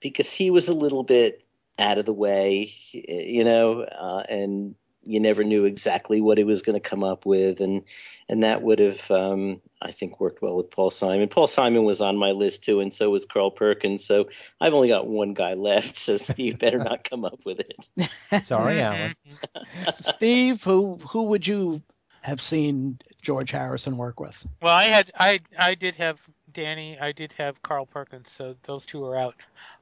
because 0.00 0.30
he 0.30 0.50
was 0.50 0.68
a 0.68 0.74
little 0.74 1.02
bit 1.04 1.42
out 1.78 1.98
of 1.98 2.06
the 2.06 2.12
way, 2.12 2.74
you 2.92 3.44
know, 3.44 3.82
uh, 3.82 4.22
and 4.28 4.74
you 5.04 5.18
never 5.18 5.42
knew 5.42 5.64
exactly 5.64 6.20
what 6.20 6.38
he 6.38 6.44
was 6.44 6.62
going 6.62 6.80
to 6.80 6.88
come 6.88 7.02
up 7.02 7.24
with, 7.26 7.60
and 7.60 7.82
and 8.28 8.42
that 8.44 8.62
would 8.62 8.78
have, 8.78 9.10
um, 9.10 9.60
I 9.80 9.90
think, 9.90 10.20
worked 10.20 10.42
well 10.42 10.56
with 10.56 10.70
Paul 10.70 10.90
Simon. 10.90 11.28
Paul 11.28 11.48
Simon 11.48 11.84
was 11.84 12.00
on 12.00 12.16
my 12.16 12.30
list 12.30 12.62
too, 12.62 12.78
and 12.80 12.92
so 12.94 13.10
was 13.10 13.24
Carl 13.24 13.50
Perkins. 13.50 14.04
So 14.04 14.28
I've 14.60 14.74
only 14.74 14.88
got 14.88 15.08
one 15.08 15.34
guy 15.34 15.54
left, 15.70 15.98
so 15.98 16.16
Steve 16.18 16.58
better 16.58 16.78
not 16.78 17.08
come 17.08 17.24
up 17.24 17.40
with 17.44 17.60
it. 17.60 18.44
Sorry. 18.44 18.80
Allan. 18.80 19.14
Steve, 20.02 20.62
who 20.62 20.96
who 21.08 21.22
would 21.24 21.46
you 21.46 21.82
have 22.22 22.40
seen 22.40 22.98
George 23.20 23.50
Harrison 23.50 23.96
work 23.96 24.18
with? 24.18 24.34
Well, 24.60 24.74
I 24.74 24.84
had 24.84 25.12
I 25.18 25.40
I 25.58 25.74
did 25.74 25.96
have 25.96 26.18
Dhani. 26.52 27.00
I 27.00 27.12
did 27.12 27.32
have 27.34 27.62
Carl 27.62 27.86
Perkins, 27.86 28.30
so 28.30 28.56
those 28.62 28.86
two 28.86 29.04
are 29.04 29.16
out. 29.16 29.34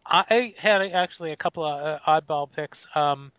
I 0.06 0.54
had 0.58 0.82
actually 0.92 1.32
a 1.32 1.36
couple 1.36 1.64
of 1.64 1.80
uh, 1.80 1.98
oddball 2.06 2.50
picks. 2.50 2.86
Um, 2.94 3.30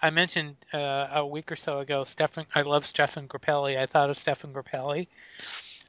I 0.00 0.10
mentioned 0.10 0.56
uh, 0.72 1.08
a 1.12 1.26
week 1.26 1.50
or 1.50 1.56
so 1.56 1.80
ago. 1.80 2.02
Stéphane, 2.02 2.46
I 2.54 2.62
love 2.62 2.84
Stéphane 2.84 3.26
Grappelli. 3.26 3.78
I 3.78 3.86
thought 3.86 4.10
of 4.10 4.16
Stéphane 4.16 4.52
Grappelli. 4.52 5.08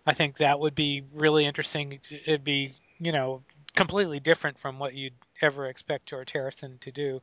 I 0.06 0.14
think 0.14 0.38
that 0.38 0.60
would 0.60 0.76
be 0.76 1.04
really 1.14 1.46
interesting. 1.46 2.00
It'd 2.10 2.44
be 2.44 2.72
you 3.00 3.12
know 3.12 3.44
completely 3.76 4.20
different 4.20 4.58
from 4.58 4.80
what 4.80 4.94
you'd 4.94 5.14
ever 5.42 5.68
expect 5.68 6.08
George 6.08 6.32
Harrison 6.32 6.78
to 6.80 6.92
do. 6.92 7.22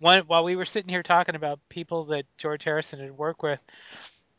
While 0.00 0.44
we 0.44 0.56
were 0.56 0.66
sitting 0.66 0.90
here 0.90 1.02
talking 1.02 1.34
about 1.34 1.60
people 1.70 2.04
that 2.06 2.26
George 2.36 2.64
Harrison 2.64 3.00
had 3.00 3.16
worked 3.16 3.42
with, 3.42 3.60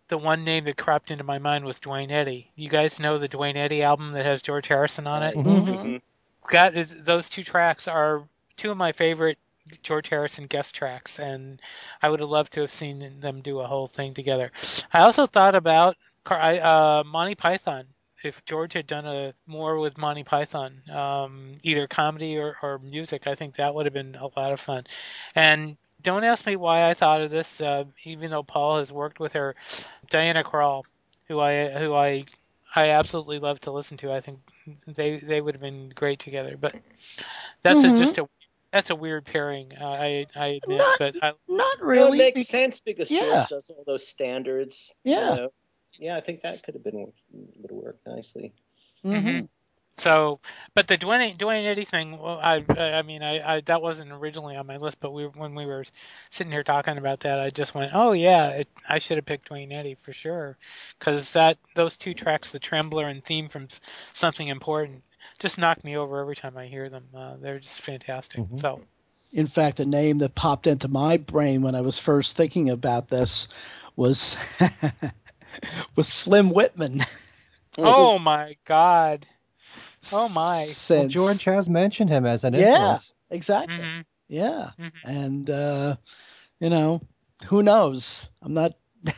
the 0.07 0.17
one 0.17 0.43
name 0.43 0.65
that 0.65 0.77
cropped 0.77 1.11
into 1.11 1.23
my 1.23 1.39
mind 1.39 1.65
was 1.65 1.79
Duane 1.79 2.11
Eddy. 2.11 2.51
You 2.55 2.69
guys 2.69 2.99
know 2.99 3.17
the 3.17 3.27
Duane 3.27 3.57
Eddy 3.57 3.83
album 3.83 4.11
that 4.13 4.25
has 4.25 4.41
George 4.41 4.67
Harrison 4.67 5.07
on 5.07 5.23
it? 5.23 5.35
Mhm. 5.35 5.65
Mhm. 5.65 6.01
Got 6.47 6.73
those 7.03 7.29
two 7.29 7.43
tracks 7.43 7.87
are 7.87 8.23
two 8.55 8.71
of 8.71 8.77
my 8.77 8.91
favorite 8.91 9.37
George 9.81 10.09
Harrison 10.09 10.45
guest 10.45 10.75
tracks, 10.75 11.19
and 11.19 11.59
I 12.01 12.09
would 12.09 12.19
have 12.19 12.29
loved 12.29 12.53
to 12.53 12.61
have 12.61 12.71
seen 12.71 13.19
them 13.19 13.41
do 13.41 13.59
a 13.59 13.67
whole 13.67 13.87
thing 13.87 14.13
together. 14.13 14.51
I 14.93 15.01
also 15.01 15.25
thought 15.25 15.55
about 15.55 15.97
uh, 16.29 17.03
Monty 17.05 17.35
Python. 17.35 17.85
If 18.23 18.43
George 18.45 18.73
had 18.73 18.87
done 18.87 19.05
a 19.05 19.33
more 19.45 19.77
with 19.77 19.97
Monty 19.97 20.23
Python, 20.23 20.81
um, 20.91 21.57
either 21.63 21.87
comedy 21.87 22.37
or, 22.37 22.57
or 22.61 22.79
music, 22.79 23.27
I 23.27 23.35
think 23.35 23.55
that 23.55 23.73
would 23.73 23.85
have 23.85 23.93
been 23.93 24.15
a 24.15 24.25
lot 24.39 24.51
of 24.51 24.59
fun. 24.59 24.85
And 25.35 25.77
don't 26.05 26.23
ask 26.23 26.45
me 26.45 26.55
why 26.55 26.87
I 26.87 26.93
thought 26.93 27.21
of 27.21 27.31
this, 27.31 27.59
uh, 27.59 27.83
even 28.03 28.29
though 28.29 28.43
Paul 28.43 28.77
has 28.77 28.91
worked 28.91 29.19
with 29.19 29.33
her. 29.33 29.55
Diana 30.09 30.43
Krall, 30.43 30.83
who 31.27 31.39
I 31.39 31.69
who 31.69 31.93
I 31.93 32.23
I 32.75 32.91
absolutely 32.91 33.39
love 33.39 33.59
to 33.61 33.71
listen 33.71 33.97
to. 33.97 34.13
I 34.13 34.21
think 34.21 34.39
they 34.87 35.17
they 35.17 35.41
would 35.41 35.55
have 35.55 35.61
been 35.61 35.89
great 35.89 36.19
together. 36.19 36.55
But 36.57 36.75
that's 37.63 37.79
mm-hmm. 37.79 37.95
a, 37.95 37.97
just 37.97 38.17
a 38.19 38.29
that's 38.71 38.91
a 38.91 38.95
weird 38.95 39.25
pairing. 39.25 39.73
Uh, 39.79 39.85
I 39.85 40.25
I 40.35 40.59
admit, 40.63 40.77
not, 40.77 40.99
but 40.99 41.15
I, 41.23 41.33
not 41.49 41.81
really. 41.81 42.19
It 42.19 42.35
makes 42.35 42.49
sense 42.49 42.79
because 42.79 43.09
yeah. 43.09 43.21
George 43.21 43.49
does 43.49 43.69
all 43.71 43.83
those 43.85 44.07
standards. 44.07 44.93
Yeah. 45.03 45.29
You 45.29 45.35
know? 45.35 45.49
Yeah, 45.97 46.17
I 46.17 46.21
think 46.21 46.41
that 46.41 46.61
could 46.61 46.75
have 46.75 46.83
been 46.83 47.11
would 47.31 47.71
have 47.71 47.71
worked 47.71 48.05
nicely. 48.05 48.53
Mm-hmm. 49.03 49.45
So, 49.97 50.39
but 50.73 50.87
the 50.87 50.97
Dwayne 50.97 51.37
Duane 51.37 51.65
Eddy 51.65 51.85
thing, 51.85 52.17
well, 52.17 52.39
I 52.41 52.63
I 52.77 53.01
mean, 53.01 53.23
I, 53.23 53.55
I 53.55 53.61
that 53.61 53.81
wasn't 53.81 54.11
originally 54.11 54.55
on 54.57 54.67
my 54.67 54.77
list, 54.77 54.99
but 54.99 55.11
we 55.11 55.25
when 55.25 55.55
we 55.55 55.65
were 55.65 55.85
sitting 56.31 56.51
here 56.51 56.63
talking 56.63 56.97
about 56.97 57.21
that, 57.21 57.39
I 57.39 57.49
just 57.49 57.73
went, 57.73 57.91
oh 57.93 58.11
yeah, 58.11 58.49
it, 58.49 58.67
I 58.89 58.99
should 58.99 59.17
have 59.17 59.25
picked 59.25 59.47
Duane 59.47 59.71
Eddy 59.71 59.95
for 59.95 60.11
sure, 60.11 60.57
because 60.99 61.31
that 61.31 61.57
those 61.75 61.95
two 61.97 62.13
tracks, 62.13 62.49
the 62.49 62.59
Trembler 62.59 63.09
and 63.09 63.23
theme 63.23 63.47
from 63.47 63.69
Something 64.11 64.49
Important, 64.49 65.01
just 65.39 65.57
knock 65.57 65.83
me 65.83 65.95
over 65.95 66.19
every 66.19 66.35
time 66.35 66.57
I 66.57 66.65
hear 66.65 66.89
them. 66.89 67.05
Uh, 67.15 67.35
they're 67.39 67.59
just 67.59 67.81
fantastic. 67.81 68.41
Mm-hmm. 68.41 68.57
So, 68.57 68.81
in 69.31 69.47
fact, 69.47 69.79
a 69.79 69.85
name 69.85 70.17
that 70.17 70.35
popped 70.35 70.67
into 70.67 70.89
my 70.89 71.15
brain 71.17 71.61
when 71.61 71.73
I 71.73 71.81
was 71.81 71.97
first 71.97 72.35
thinking 72.35 72.69
about 72.69 73.07
this 73.07 73.47
was 73.95 74.35
was 75.95 76.09
Slim 76.09 76.49
Whitman. 76.49 77.05
oh 77.77 78.19
my 78.19 78.57
God. 78.65 79.25
Oh 80.11 80.29
my! 80.29 80.65
Since, 80.65 80.89
well, 80.89 81.07
George 81.07 81.43
has 81.45 81.69
mentioned 81.69 82.09
him 82.09 82.25
as 82.25 82.43
an 82.43 82.53
yeah, 82.53 82.71
influence. 82.71 83.13
exactly. 83.29 83.75
Mm-hmm. 83.75 84.01
Yeah, 84.27 84.71
mm-hmm. 84.79 85.09
and 85.09 85.49
uh, 85.49 85.95
you 86.59 86.69
know, 86.69 87.01
who 87.45 87.63
knows? 87.63 88.29
I'm 88.41 88.53
not. 88.53 88.73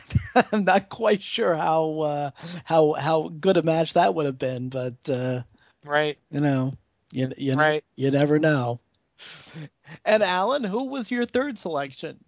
I'm 0.52 0.64
not 0.64 0.90
quite 0.90 1.22
sure 1.22 1.54
how 1.54 2.00
uh, 2.00 2.30
how 2.64 2.92
how 2.92 3.28
good 3.40 3.56
a 3.56 3.62
match 3.62 3.94
that 3.94 4.14
would 4.14 4.26
have 4.26 4.38
been, 4.38 4.68
but 4.68 4.94
uh, 5.08 5.42
right, 5.84 6.18
you 6.30 6.40
know, 6.40 6.74
you 7.10 7.32
you 7.36 7.54
right. 7.54 7.84
you 7.96 8.10
never 8.10 8.38
know. 8.38 8.80
And 10.04 10.22
Allan, 10.22 10.64
who 10.64 10.84
was 10.84 11.10
your 11.10 11.26
third 11.26 11.58
selection? 11.58 12.18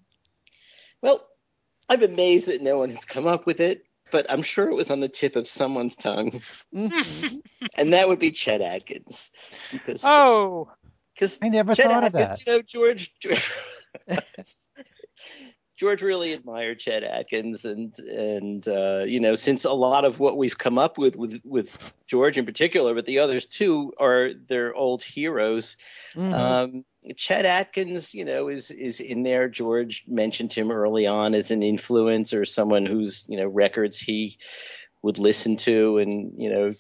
Well, 1.02 1.26
I'm 1.88 2.02
amazed 2.02 2.46
that 2.46 2.62
no 2.62 2.78
one 2.78 2.90
has 2.90 3.04
come 3.04 3.26
up 3.26 3.46
with 3.46 3.61
it 3.61 3.84
but 4.11 4.26
I'm 4.30 4.42
sure 4.42 4.68
it 4.68 4.74
was 4.74 4.90
on 4.90 5.00
the 5.00 5.08
tip 5.08 5.36
of 5.36 5.48
someone's 5.48 5.96
tongue. 5.96 6.40
Mm-hmm. 6.74 7.36
and 7.74 7.92
that 7.92 8.08
would 8.08 8.18
be 8.18 8.30
Chet 8.30 8.61
Atkins. 8.61 9.30
Because, 9.72 10.02
oh, 10.04 10.70
because 11.14 11.38
I 11.42 11.48
never 11.48 11.74
Chet 11.74 11.86
thought 11.86 12.04
Atkins, 12.04 12.22
of 12.22 12.28
that. 12.28 12.46
You 12.46 12.52
know, 12.52 12.62
George. 12.62 13.12
George 13.20 13.42
George 15.80 16.02
really 16.02 16.34
admired 16.34 16.78
Chet 16.78 17.02
Atkins, 17.02 17.64
and 17.64 17.98
and 18.00 18.68
uh, 18.68 19.04
you 19.06 19.18
know, 19.18 19.34
since 19.34 19.64
a 19.64 19.72
lot 19.72 20.04
of 20.04 20.20
what 20.20 20.36
we've 20.36 20.58
come 20.58 20.76
up 20.76 20.98
with 20.98 21.16
with 21.16 21.40
with 21.42 21.72
George 22.06 22.36
in 22.36 22.44
particular, 22.44 22.94
but 22.94 23.06
the 23.06 23.18
others 23.18 23.46
too 23.46 23.94
are 23.98 24.32
their 24.46 24.74
old 24.74 25.02
heroes. 25.02 25.78
Mm-hmm. 26.14 26.34
Um, 26.34 26.84
Chet 27.16 27.46
Atkins, 27.46 28.14
you 28.14 28.24
know, 28.24 28.48
is 28.48 28.70
is 28.70 29.01
in 29.01 29.22
there. 29.22 29.48
George 29.48 30.05
mentioned 30.07 30.53
him 30.53 30.70
early 30.70 31.07
on 31.07 31.34
as 31.34 31.51
an 31.51 31.62
influence 31.62 32.32
or 32.32 32.44
someone 32.44 32.86
whose 32.86 33.24
you 33.28 33.36
know 33.36 33.46
records 33.46 33.98
he 33.98 34.38
would 35.03 35.18
listen 35.18 35.57
to, 35.57 35.98
and 35.98 36.32
you 36.36 36.51
know 36.51 36.74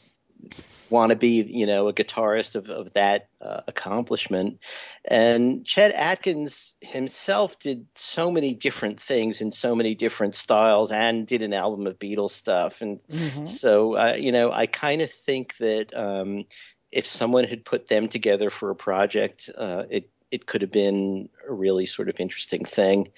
want 0.90 1.10
to 1.10 1.16
be, 1.16 1.42
you 1.42 1.66
know, 1.66 1.88
a 1.88 1.92
guitarist 1.92 2.56
of, 2.56 2.68
of 2.68 2.92
that 2.94 3.28
uh, 3.40 3.60
accomplishment. 3.68 4.58
And 5.04 5.64
Chet 5.64 5.94
Atkins 5.94 6.74
himself 6.80 7.58
did 7.58 7.86
so 7.94 8.30
many 8.30 8.54
different 8.54 9.00
things 9.00 9.40
in 9.40 9.52
so 9.52 9.74
many 9.74 9.94
different 9.94 10.34
styles 10.34 10.92
and 10.92 11.26
did 11.26 11.42
an 11.42 11.54
album 11.54 11.86
of 11.86 11.98
Beatles 11.98 12.32
stuff. 12.32 12.80
And 12.80 13.00
mm-hmm. 13.06 13.46
so, 13.46 13.96
uh, 13.96 14.14
you 14.14 14.32
know, 14.32 14.50
I 14.52 14.66
kind 14.66 15.00
of 15.00 15.10
think 15.10 15.54
that 15.60 15.96
um, 15.96 16.44
if 16.92 17.06
someone 17.06 17.44
had 17.44 17.64
put 17.64 17.88
them 17.88 18.08
together 18.08 18.50
for 18.50 18.70
a 18.70 18.74
project, 18.76 19.50
uh, 19.56 19.84
it, 19.90 20.10
it 20.30 20.46
could 20.46 20.62
have 20.62 20.72
been 20.72 21.28
a 21.48 21.52
really 21.52 21.86
sort 21.86 22.08
of 22.08 22.20
interesting 22.20 22.64
thing. 22.64 23.08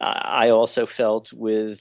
I 0.00 0.50
also 0.50 0.86
felt 0.86 1.32
with 1.32 1.80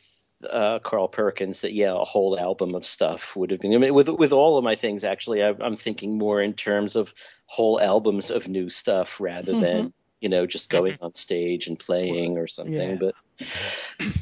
uh, 0.50 0.80
Carl 0.80 1.08
Perkins 1.08 1.62
that 1.62 1.74
yeah, 1.74 1.94
a 1.94 2.06
whole 2.06 2.40
album 2.40 2.76
of 2.76 2.86
stuff 2.86 3.36
would 3.36 3.52
have 3.52 3.60
been. 3.60 3.74
I 3.74 3.78
mean, 3.78 3.94
with 3.94 4.10
with 4.10 4.32
all 4.32 4.58
of 4.58 4.64
my 4.64 4.76
things, 4.76 5.04
actually, 5.04 5.44
I, 5.44 5.54
am 5.62 5.76
thinking 5.76 6.18
more 6.18 6.42
in 6.42 6.54
terms 6.54 6.96
of 6.96 7.14
whole 7.46 7.80
albums 7.82 8.30
of 8.30 8.48
new 8.48 8.70
stuff 8.70 9.20
rather 9.20 9.52
mm-hmm. 9.52 9.62
than 9.62 9.94
you 10.22 10.30
know 10.30 10.46
just 10.46 10.70
going 10.70 10.98
on 11.02 11.16
stage 11.16 11.68
and 11.68 11.80
playing 11.80 12.38
or 12.38 12.48
something. 12.48 12.98
Yeah. 13.02 13.12
But 13.40 13.48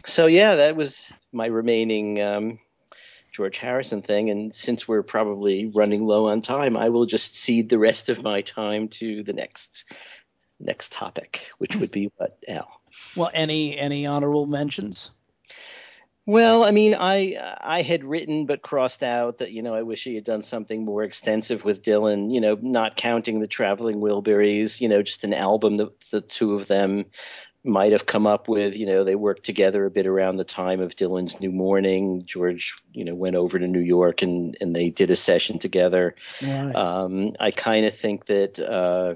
so 0.06 0.28
yeah, 0.28 0.56
that 0.56 0.76
was 0.76 1.12
my 1.32 1.48
remaining 1.48 2.22
um, 2.22 2.60
George 3.32 3.58
Harrison 3.58 4.02
thing. 4.02 4.30
And 4.30 4.54
since 4.54 4.88
we're 4.88 5.04
probably 5.04 5.72
running 5.74 6.06
low 6.06 6.28
on 6.28 6.42
time, 6.42 6.76
I 6.78 6.90
will 6.90 7.06
just 7.06 7.36
cede 7.36 7.70
the 7.70 7.80
rest 7.80 8.10
of 8.10 8.24
my 8.24 8.42
time 8.42 8.88
to 8.90 9.24
the 9.24 9.34
next 9.34 9.86
next 10.60 10.92
topic, 10.92 11.42
which 11.58 11.76
would 11.76 11.92
be 11.92 12.12
what 12.18 12.38
Al. 12.48 12.70
Well, 13.16 13.32
any 13.34 13.78
any 13.78 14.06
honorable 14.06 14.46
mentions? 14.46 15.12
Well, 16.28 16.64
I 16.64 16.72
mean, 16.72 16.96
I 16.96 17.58
I 17.60 17.82
had 17.82 18.04
written 18.04 18.46
but 18.46 18.62
crossed 18.62 19.02
out 19.02 19.40
that 19.40 19.52
you 19.52 19.64
know 19.64 19.74
I 19.74 19.82
wish 19.82 20.04
he 20.04 20.16
had 20.16 20.24
done 20.24 20.44
something 20.44 20.86
more 20.86 21.04
extensive 21.04 21.64
with 21.64 21.82
Dylan. 21.84 22.32
You 22.32 22.42
know, 22.42 22.58
not 22.62 22.96
counting 22.96 23.40
the 23.40 23.48
Traveling 23.48 24.00
Wilburys. 24.00 24.80
You 24.80 24.88
know, 24.88 25.02
just 25.02 25.24
an 25.24 25.34
album 25.34 25.76
that 25.76 26.00
the 26.12 26.22
two 26.22 26.54
of 26.54 26.68
them 26.68 27.06
might 27.64 27.91
have 27.91 28.05
come 28.05 28.26
up 28.26 28.47
with. 28.47 28.76
You 28.76 28.86
know, 28.86 29.03
they 29.03 29.16
worked 29.16 29.43
together 29.43 29.86
a 29.86 29.91
bit 29.91 30.07
around 30.07 30.38
the 30.38 30.43
time 30.43 30.80
of 30.80 30.95
Dylan's 30.95 31.39
New 31.39 31.51
Morning. 31.51 32.24
George, 32.26 32.76
you 32.93 33.05
know, 33.05 33.16
went 33.16 33.36
over 33.36 33.59
to 33.59 33.68
New 33.68 33.82
York 33.82 34.22
and 34.22 34.57
and 34.62 34.76
they 34.76 34.89
did 34.89 35.12
a 35.12 35.16
session 35.16 35.59
together. 35.59 36.16
Right. 36.41 36.76
Um, 36.76 37.36
I 37.39 37.51
kind 37.51 37.86
of 37.86 37.95
think 37.95 38.26
that 38.26 38.59
uh, 38.59 39.16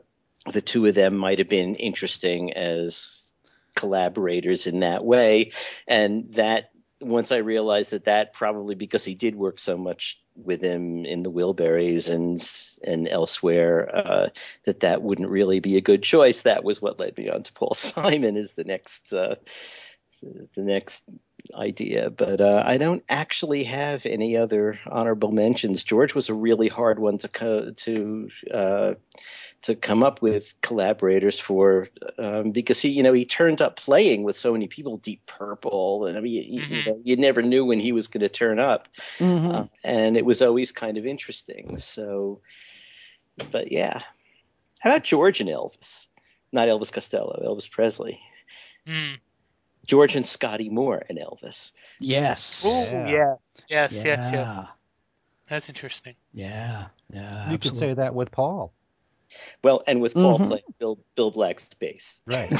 the 0.51 0.61
two 0.61 0.85
of 0.85 0.95
them 0.95 1.15
might 1.15 1.39
have 1.39 1.49
been 1.49 1.75
interesting 1.75 2.53
as 2.53 3.31
collaborators 3.75 4.67
in 4.67 4.79
that 4.81 5.03
way, 5.03 5.51
and 5.87 6.31
that 6.33 6.71
once 7.01 7.31
I 7.31 7.37
realized 7.37 7.91
that 7.91 8.05
that 8.05 8.33
probably 8.33 8.75
because 8.75 9.03
he 9.03 9.15
did 9.15 9.35
work 9.35 9.59
so 9.59 9.77
much 9.77 10.19
with 10.35 10.61
him 10.61 11.05
in 11.05 11.23
the 11.23 11.31
Wilburys 11.31 12.09
and 12.09 12.47
and 12.83 13.07
elsewhere, 13.07 13.95
uh, 13.95 14.29
that 14.65 14.81
that 14.81 15.01
wouldn't 15.01 15.29
really 15.29 15.59
be 15.59 15.77
a 15.77 15.81
good 15.81 16.03
choice. 16.03 16.41
That 16.41 16.63
was 16.63 16.81
what 16.81 16.99
led 16.99 17.17
me 17.17 17.29
on 17.29 17.43
to 17.43 17.53
Paul 17.53 17.73
Simon 17.75 18.37
as 18.37 18.53
the 18.53 18.63
next 18.63 19.13
uh, 19.13 19.35
the 20.21 20.61
next 20.61 21.03
idea. 21.53 22.09
But 22.09 22.41
uh, 22.41 22.63
I 22.65 22.77
don't 22.77 23.03
actually 23.09 23.63
have 23.65 24.05
any 24.05 24.35
other 24.35 24.79
honorable 24.89 25.31
mentions. 25.31 25.83
George 25.83 26.15
was 26.15 26.29
a 26.29 26.33
really 26.33 26.67
hard 26.67 26.99
one 26.99 27.17
to 27.19 27.27
co- 27.27 27.71
to 27.71 28.29
uh, 28.53 28.93
to 29.65 29.73
come 29.73 30.03
up 30.03 30.21
with 30.21 30.53
collaborators 30.61 31.39
for 31.39 31.89
um, 32.19 32.51
because 32.51 32.79
he 32.79 32.89
you 32.89 33.01
know 33.01 33.13
he 33.13 33.25
turned 33.25 33.61
up 33.63 33.77
playing 33.77 34.21
with 34.21 34.37
so 34.37 34.53
many 34.53 34.67
people 34.67 34.97
deep 34.97 35.25
purple 35.25 36.05
and 36.05 36.15
i 36.17 36.21
mean 36.21 36.61
mm-hmm. 36.61 36.73
you, 36.73 36.85
know, 36.85 37.01
you 37.03 37.17
never 37.17 37.41
knew 37.41 37.65
when 37.65 37.79
he 37.79 37.91
was 37.91 38.07
going 38.07 38.21
to 38.21 38.29
turn 38.29 38.59
up 38.59 38.87
mm-hmm. 39.17 39.51
uh, 39.51 39.65
and 39.83 40.17
it 40.17 40.25
was 40.25 40.43
always 40.43 40.71
kind 40.71 40.97
of 40.97 41.07
interesting 41.07 41.77
so 41.77 42.39
but 43.51 43.71
yeah 43.71 44.01
how 44.81 44.91
about 44.91 45.03
george 45.03 45.41
and 45.41 45.49
elvis 45.49 46.05
not 46.51 46.67
elvis 46.67 46.91
costello 46.91 47.41
elvis 47.43 47.69
presley 47.69 48.19
mm. 48.87 49.17
george 49.83 50.15
and 50.15 50.27
scotty 50.27 50.69
moore 50.69 51.03
and 51.09 51.17
elvis 51.17 51.71
yes 51.99 52.63
Ooh, 52.63 52.69
yeah. 52.69 53.07
yes 53.67 53.91
yes 53.91 53.91
yeah. 53.91 54.03
yes 54.03 54.31
yes 54.31 54.67
that's 55.49 55.69
interesting 55.69 56.13
yeah 56.33 56.85
yeah 57.11 57.49
you 57.49 57.55
absolutely. 57.55 57.57
could 57.57 57.77
say 57.77 57.93
that 57.95 58.13
with 58.13 58.31
paul 58.31 58.71
well, 59.63 59.83
and 59.87 60.01
with 60.01 60.13
Paul 60.13 60.37
mm-hmm. 60.37 60.47
playing 60.47 60.63
Bill 60.79 60.99
Bill 61.15 61.31
Black's 61.31 61.69
bass. 61.79 62.21
Right. 62.27 62.49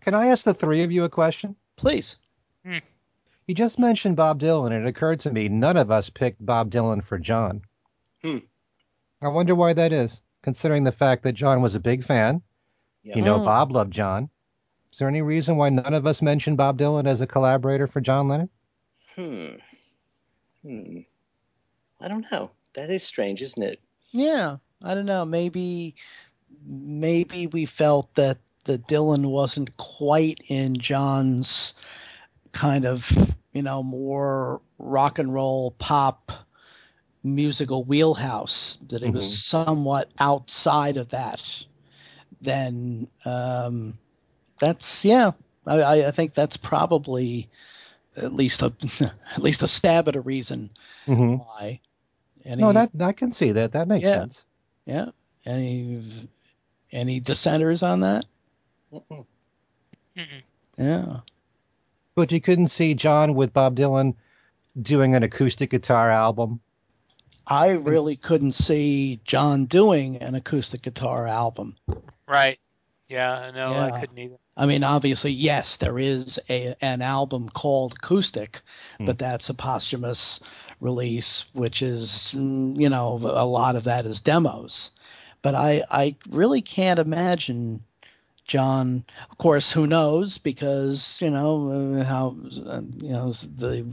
Can 0.00 0.14
I 0.14 0.26
ask 0.26 0.44
the 0.44 0.54
three 0.54 0.82
of 0.82 0.92
you 0.92 1.04
a 1.04 1.08
question? 1.08 1.56
Please. 1.76 2.16
Hmm. 2.64 2.78
You 3.46 3.54
just 3.54 3.78
mentioned 3.78 4.16
Bob 4.16 4.40
Dylan, 4.40 4.72
and 4.72 4.86
it 4.86 4.88
occurred 4.88 5.20
to 5.20 5.30
me 5.30 5.48
none 5.48 5.76
of 5.76 5.90
us 5.90 6.10
picked 6.10 6.44
Bob 6.44 6.70
Dylan 6.70 7.02
for 7.02 7.18
John. 7.18 7.62
Hmm. 8.22 8.38
I 9.22 9.28
wonder 9.28 9.54
why 9.54 9.72
that 9.72 9.92
is, 9.92 10.22
considering 10.42 10.84
the 10.84 10.92
fact 10.92 11.22
that 11.22 11.32
John 11.32 11.62
was 11.62 11.74
a 11.74 11.80
big 11.80 12.04
fan. 12.04 12.42
You 13.02 13.20
know, 13.20 13.38
mm. 13.38 13.44
Bob 13.44 13.70
loved 13.70 13.92
John. 13.92 14.30
Is 14.92 14.98
there 14.98 15.08
any 15.08 15.20
reason 15.20 15.56
why 15.56 15.68
none 15.68 15.92
of 15.92 16.06
us 16.06 16.22
mentioned 16.22 16.56
Bob 16.56 16.78
Dylan 16.78 17.06
as 17.06 17.20
a 17.20 17.26
collaborator 17.26 17.86
for 17.86 18.00
John 18.00 18.28
Lennon? 18.28 18.48
Hmm. 19.14 19.56
Hmm. 20.62 20.98
I 22.00 22.08
don't 22.08 22.26
know 22.32 22.50
that 22.74 22.90
is 22.90 23.02
strange, 23.04 23.42
isn't 23.42 23.62
it? 23.62 23.80
Yeah, 24.12 24.56
I 24.84 24.94
don't 24.94 25.06
know. 25.06 25.24
Maybe 25.24 25.94
maybe 26.66 27.46
we 27.46 27.66
felt 27.66 28.14
that 28.14 28.38
the 28.64 28.78
Dylan 28.78 29.26
wasn't 29.30 29.76
quite 29.76 30.40
in 30.48 30.78
John's 30.78 31.74
kind 32.52 32.84
of 32.86 33.10
you 33.52 33.62
know 33.62 33.82
more 33.82 34.60
rock 34.78 35.18
and 35.18 35.32
roll 35.34 35.72
pop 35.78 36.32
musical 37.22 37.84
wheelhouse 37.84 38.78
that 38.88 39.02
it 39.02 39.12
was 39.12 39.24
Mm-hmm. 39.24 39.36
somewhat 39.36 40.08
outside 40.18 40.96
of 40.96 41.10
that 41.10 41.64
then 42.40 43.06
um, 43.24 43.94
that's 44.58 45.04
yeah 45.04 45.32
I, 45.66 46.04
I- 46.06 46.10
think 46.10 46.34
that's 46.34 46.56
probably 46.56 47.48
at 48.16 48.34
least 48.34 48.62
a 48.62 48.72
at 49.34 49.42
least 49.42 49.62
a 49.62 49.68
stab 49.68 50.08
at 50.08 50.16
a 50.16 50.20
reason 50.20 50.70
hmm 51.06 51.36
why 51.36 51.80
any, 52.44 52.62
No, 52.62 52.72
that 52.72 52.90
I 53.00 53.12
can 53.12 53.32
see 53.32 53.52
that. 53.52 53.72
That 53.72 53.88
makes 53.88 54.04
Yeah. 54.06 54.14
sense. 54.20 54.44
yeah 54.86 55.06
any 55.46 56.28
any 56.92 57.20
dissenters 57.20 57.82
on 57.82 58.00
that 58.00 58.24
Mm-mm. 58.92 59.24
Mm-mm. 60.16 60.42
yeah 60.78 61.20
But 62.14 62.32
you 62.32 62.40
couldn't 62.40 62.68
see 62.68 62.94
John 62.94 63.34
with 63.34 63.52
Bob 63.52 63.76
Dylan 63.76 64.14
doing 64.80 65.14
an 65.14 65.22
acoustic 65.22 65.70
guitar 65.70 66.10
album. 66.10 66.60
I 67.46 67.70
really 67.70 68.16
couldn't 68.16 68.52
see 68.52 69.20
John 69.24 69.66
doing 69.66 70.16
an 70.18 70.34
acoustic 70.34 70.82
guitar 70.82 71.26
album. 71.26 71.76
Right. 72.26 72.58
Yeah. 73.08 73.50
No, 73.54 73.72
Yeah. 73.72 73.84
I 73.86 74.00
couldn't 74.00 74.18
either. 74.18 74.36
I 74.56 74.66
mean, 74.66 74.82
obviously, 74.84 75.32
yes, 75.32 75.76
there 75.76 75.98
is 75.98 76.38
a 76.48 76.74
an 76.80 77.02
album 77.02 77.48
called 77.50 77.94
Acoustic, 77.94 78.62
Hmm. 78.98 79.06
but 79.06 79.18
that's 79.18 79.48
a 79.50 79.54
posthumous 79.54 80.40
release, 80.84 81.46
which 81.54 81.82
is, 81.82 82.32
mm, 82.36 82.78
you 82.78 82.88
know, 82.88 83.18
a 83.22 83.46
lot 83.46 83.74
of 83.74 83.84
that 83.84 84.06
is 84.06 84.20
demos. 84.20 84.90
But 85.42 85.54
I 85.54 85.82
I 85.90 86.16
really 86.28 86.62
can't 86.62 87.00
imagine 87.00 87.82
John. 88.46 89.04
Of 89.30 89.38
course, 89.38 89.72
who 89.72 89.86
knows? 89.86 90.38
Because 90.38 91.18
you 91.20 91.30
know 91.30 91.98
uh, 92.00 92.04
how 92.04 92.36
uh, 92.66 92.82
you 92.98 93.12
know 93.12 93.32
the 93.32 93.84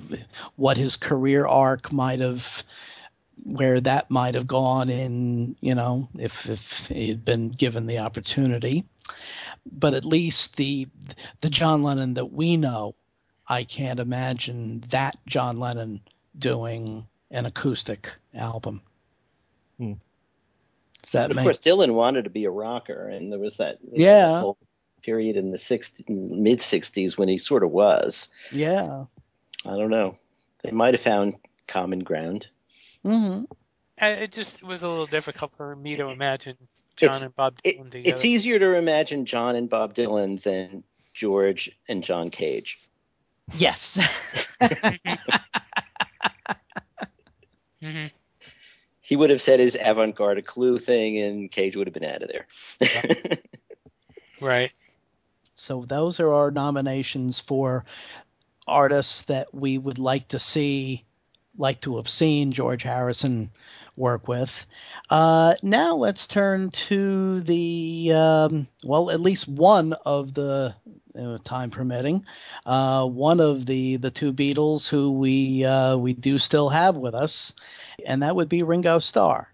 what 0.58 0.78
his 0.78 0.96
career 0.96 1.46
arc 1.48 1.92
might 1.92 2.20
have 2.20 2.64
where 3.44 3.82
that 3.82 4.12
might 4.12 4.36
have 4.36 4.48
gone 4.48 4.89
in, 4.89 5.56
you 5.62 5.74
know, 5.74 6.08
if 6.18 6.46
if 6.48 6.88
he'd 6.88 7.26
been 7.26 7.50
given 7.50 7.88
the 7.88 8.00
opportunity. 8.00 8.86
But 9.66 9.94
at 9.94 10.06
least 10.06 10.58
the 10.58 10.88
the 11.42 11.50
John 11.50 11.84
Lennon 11.84 12.14
that 12.16 12.32
we 12.32 12.58
know, 12.58 12.96
I 13.48 13.64
can't 13.64 14.00
imagine 14.00 14.84
that 14.89 15.18
John 15.26 15.60
Lennon 15.60 16.02
doing 16.38 17.07
an 17.29 17.45
acoustic 17.45 18.09
album. 18.34 18.82
Hmm. 19.77 19.93
Does 21.03 21.11
that 21.13 21.21
But 21.23 21.32
of 21.32 21.36
make 21.38 21.43
course, 21.45 21.57
Dylan 21.59 21.93
wanted 21.93 22.23
to 22.25 22.29
be 22.29 22.45
a 22.45 22.51
rocker, 22.51 23.07
and 23.09 23.32
there 23.32 23.39
was 23.39 23.57
that 23.57 23.79
Yeah. 23.91 24.39
whole 24.41 24.57
period 25.01 25.36
in 25.38 25.51
the 25.51 25.57
60, 25.57 26.05
mid 26.09 26.59
'60s 26.59 27.17
when 27.17 27.27
he 27.27 27.38
sort 27.38 27.63
of 27.63 27.71
was. 27.71 28.29
yeah. 28.51 29.05
I 29.65 29.69
don't 29.77 29.89
know. 29.91 30.17
They 30.63 30.71
might 30.71 30.93
have 30.95 31.01
found 31.01 31.36
common 31.67 31.99
ground. 31.99 32.47
hmm 33.03 33.43
Uh, 34.01 34.05
It 34.05 34.32
just 34.32 34.61
was 34.63 34.82
a 34.84 34.88
little 34.89 35.05
difficult 35.07 35.51
for 35.53 35.75
me 35.75 35.95
to 35.95 36.07
imagine 36.09 36.55
John 36.97 37.07
It's- 37.09 37.21
and 37.23 37.36
Bob 37.36 37.59
It, 37.63 37.77
Dylan 37.79 37.91
together. 37.91 38.15
it's 38.15 38.25
easier 38.25 38.57
to 38.59 38.75
imagine 38.75 39.25
John 39.25 39.55
and 39.55 39.69
Bob 39.69 39.93
Dylan 39.95 40.41
than 40.43 40.84
George 41.13 41.71
and 41.88 42.03
John 42.03 42.29
Cage. 42.29 42.79
Yes. 43.57 43.97
hmm 47.82 48.07
He 49.01 49.15
would 49.15 49.29
have 49.29 49.41
said 49.41 49.59
his 49.59 49.77
avant-garde 49.79 50.45
clue 50.45 50.79
thing, 50.79 51.17
and 51.19 51.51
Cage 51.51 51.75
would 51.75 51.88
have 51.88 51.93
been 51.93 52.03
out 52.05 52.21
of 52.23 52.29
there. 52.29 52.47
Right. 54.41 54.71
So 55.55 55.86
those 55.86 56.19
are 56.19 56.32
our 56.34 56.51
nominations 56.51 57.39
for 57.39 57.86
artists 58.67 59.21
that 59.23 59.53
we 59.53 59.77
would 59.77 59.97
like 59.99 60.27
to 60.29 60.39
see, 60.39 61.05
like 61.57 61.82
to 61.82 61.97
have 61.97 62.07
seen 62.09 62.51
George 62.51 62.84
Harrison 62.84 63.51
work 63.95 64.27
with. 64.27 64.65
Uh, 65.09 65.55
now 65.61 65.95
let's 65.95 66.27
turn 66.27 66.69
to 66.71 67.41
the 67.41 68.11
um, 68.13 68.67
well, 68.84 69.09
at 69.09 69.19
least 69.21 69.47
one 69.47 69.93
of 70.05 70.34
the 70.34 70.75
uh, 71.20 71.38
time 71.43 71.70
permitting, 71.70 72.26
uh, 72.66 73.05
one 73.05 73.39
of 73.39 73.66
the 73.66 73.97
the 73.97 74.12
two 74.12 74.34
Beatles 74.34 74.88
who 74.88 75.12
we 75.12 75.66
uh, 75.66 75.97
we 75.97 76.14
do 76.14 76.38
still 76.38 76.70
have 76.70 76.95
with 76.95 77.16
us, 77.16 77.53
and 78.05 78.22
that 78.24 78.36
would 78.36 78.49
be 78.49 78.64
Ringo 78.64 78.99
Starr 78.99 79.47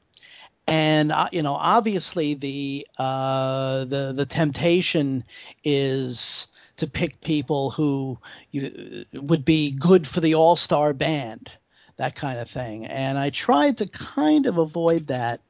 and 0.68 1.12
uh, 1.12 1.30
you 1.32 1.41
know 1.41 1.53
obviously 1.53 2.34
the 2.34 2.86
uh, 2.97 3.86
the 3.86 4.14
the 4.16 4.26
temptation 4.26 5.24
is 5.64 6.47
to 6.78 6.88
pick 6.88 7.20
people 7.22 7.72
who 7.72 8.18
you, 8.51 9.05
would 9.14 9.43
be 9.43 9.72
good 9.72 10.08
for 10.08 10.22
the 10.22 10.36
all 10.36 10.55
star 10.55 10.93
band, 10.93 11.49
that 11.97 12.16
kind 12.16 12.39
of 12.39 12.49
thing. 12.49 12.86
And 12.86 13.18
I 13.18 13.32
tried 13.32 13.78
to 13.80 13.88
kind 13.88 14.45
of 14.45 14.58
avoid 14.60 15.08
that. 15.08 15.41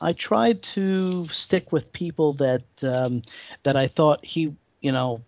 I 0.00 0.14
tried 0.14 0.62
to 0.62 1.28
stick 1.28 1.72
with 1.72 1.92
people 1.92 2.32
that 2.34 2.62
um, 2.82 3.22
that 3.62 3.76
I 3.76 3.88
thought 3.88 4.24
he 4.24 4.54
you 4.80 4.92
know 4.92 5.22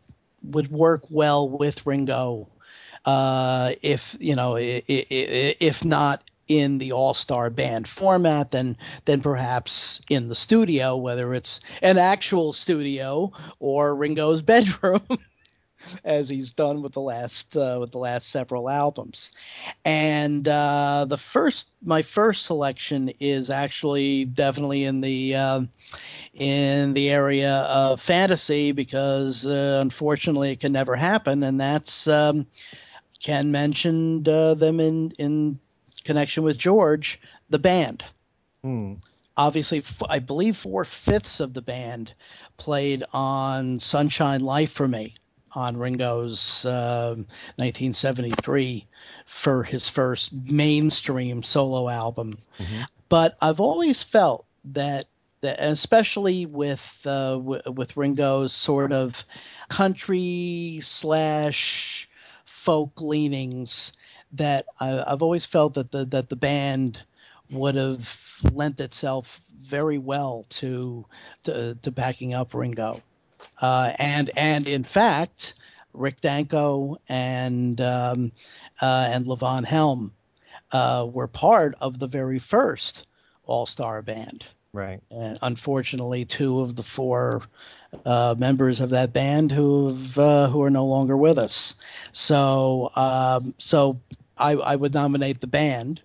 would 0.45 0.71
work 0.71 1.03
well 1.11 1.49
with 1.49 1.85
Ringo. 1.87 2.49
Uh, 3.05 3.73
if 3.83 4.17
you 4.21 4.35
know, 4.37 4.57
if 4.59 5.85
not 5.85 6.23
in 6.49 6.79
the 6.79 6.93
all-star 6.93 7.51
band 7.51 7.89
format, 7.89 8.51
then 8.51 8.77
then 9.05 9.21
perhaps 9.21 10.01
in 10.09 10.29
the 10.29 10.35
studio, 10.35 10.97
whether 10.97 11.35
it's 11.35 11.61
an 11.81 11.99
actual 11.99 12.53
studio 12.53 13.33
or 13.59 13.95
Ringo's 13.95 14.43
bedroom, 14.53 15.03
as 16.05 16.29
he's 16.29 16.53
done 16.53 16.83
with 16.83 16.93
the 16.93 17.01
last 17.01 17.57
uh, 17.57 17.79
with 17.81 17.93
the 17.93 17.99
last 17.99 18.31
several 18.31 18.69
albums. 18.69 19.31
And 19.85 20.47
uh, 20.49 21.07
the 21.09 21.19
first, 21.19 21.69
my 21.85 22.03
first 22.03 22.45
selection 22.45 23.13
is 23.21 23.51
actually 23.51 24.27
definitely 24.27 24.85
in 24.85 25.01
the 25.01 25.35
uh, 25.35 25.63
in 26.35 26.95
the 26.95 27.11
area 27.11 27.53
of 27.53 28.01
fantasy 28.01 28.73
because 28.73 29.47
uh, 29.47 29.79
unfortunately 29.81 30.53
it 30.53 30.61
can 30.61 30.73
never 30.73 30.97
happen, 30.97 31.43
and 31.43 31.61
that's 31.61 32.07
um, 32.07 32.47
Ken 33.21 33.51
mentioned 33.51 34.29
uh, 34.29 34.55
them 34.55 34.81
in 34.81 35.11
in 35.19 35.59
connection 36.05 36.43
with 36.43 36.59
George, 36.59 37.21
the 37.51 37.59
band. 37.59 38.05
Hmm. 38.63 38.95
Obviously, 39.37 39.79
f- 39.79 40.03
I 40.09 40.19
believe 40.19 40.57
four 40.57 40.85
fifths 40.85 41.41
of 41.41 41.55
the 41.55 41.63
band 41.63 42.13
played 42.59 43.03
on 43.13 43.79
"Sunshine 43.79 44.41
Life 44.41 44.73
for 44.73 44.87
Me" 44.89 45.15
on 45.55 45.77
Ringo's 45.77 46.65
um 46.65 47.27
1973 47.57 48.87
for 49.27 49.63
his 49.63 49.89
first 49.89 50.33
mainstream 50.33 51.43
solo 51.43 51.89
album. 51.89 52.39
Mhm. 52.59 52.87
But 53.09 53.37
I've 53.41 53.61
always 53.61 54.03
felt 54.03 54.47
that 54.65 55.07
that 55.43 55.59
especially 55.61 56.47
with 56.47 56.81
uh, 57.05 57.33
w- 57.37 57.63
with 57.67 57.97
Ringo's 57.97 58.53
sort 58.53 58.93
of 58.93 59.25
country 59.69 60.81
slash 60.85 62.09
folk 62.45 63.01
leanings, 63.01 63.93
that 64.33 64.67
I, 64.81 65.03
I've 65.07 65.23
always 65.23 65.45
felt 65.47 65.75
that 65.75 65.91
the 65.91 66.05
that 66.07 66.29
the 66.29 66.37
band 66.37 67.01
would 67.51 67.75
have 67.75 68.09
lent 68.53 68.81
itself 68.81 69.41
very 69.63 69.99
well 69.99 70.47
to 70.49 71.05
to, 71.45 71.75
to 71.83 71.91
backing 71.91 72.35
up 72.35 72.55
Ringo, 72.55 73.03
uh, 73.61 73.93
and 73.99 74.31
and 74.37 74.67
in 74.69 74.85
fact, 74.85 75.55
Rick 75.93 76.21
Danko 76.21 76.99
and 77.09 77.81
um, 77.81 78.33
uh, 78.81 79.09
and 79.11 79.27
Levon 79.27 79.65
Helm 79.65 80.13
uh, 80.73 81.07
were 81.11 81.29
part 81.29 81.75
of 81.81 81.99
the 81.99 82.07
very 82.07 82.39
first 82.39 83.07
All 83.45 83.67
Star 83.67 84.03
band. 84.03 84.45
Right. 84.73 85.01
And 85.11 85.39
unfortunately, 85.43 86.25
two 86.25 86.61
of 86.61 86.77
the 86.77 86.83
four 86.83 87.43
uh, 88.07 88.35
members 88.39 88.81
of 88.81 88.91
that 88.91 89.13
band 89.13 89.53
who 89.53 89.99
uh, 90.17 90.49
who 90.49 90.63
are 90.63 90.71
no 90.71 90.87
longer 90.87 91.17
with 91.17 91.39
us. 91.39 91.75
So 92.13 92.91
um, 92.97 93.55
so 93.59 94.01
I, 94.39 94.53
I 94.53 94.77
would 94.77 94.95
nominate 94.95 95.41
the 95.41 95.47
band. 95.47 96.01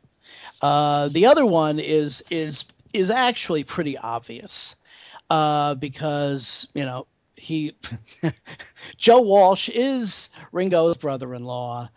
Uh, 0.62 1.08
the 1.10 1.26
other 1.26 1.46
one 1.46 1.80
is 1.80 2.24
is 2.30 2.66
is 2.94 3.10
actually 3.10 3.64
pretty 3.64 3.98
obvious 3.98 4.76
uh, 5.30 5.76
because 5.76 6.68
you 6.74 6.84
know 6.84 7.08
he 7.38 7.76
Joe 8.98 9.22
Walsh 9.22 9.70
is 9.70 10.30
Ringo's 10.52 10.98
brother-in-law. 10.98 11.90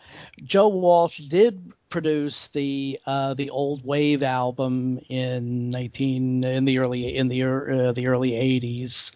Joe 0.45 0.69
Walsh 0.69 1.19
did 1.19 1.73
produce 1.89 2.49
the 2.49 3.01
uh, 3.07 3.35
the 3.35 3.51
old 3.51 3.85
wave 3.85 4.23
album 4.23 5.01
in 5.09 5.71
19 5.71 6.45
in 6.45 6.65
the 6.65 6.79
early 6.79 7.17
in 7.17 7.29
the 7.29 7.43
uh, 7.43 7.93
the 7.93 8.07
early 8.07 8.31
80s 8.31 9.11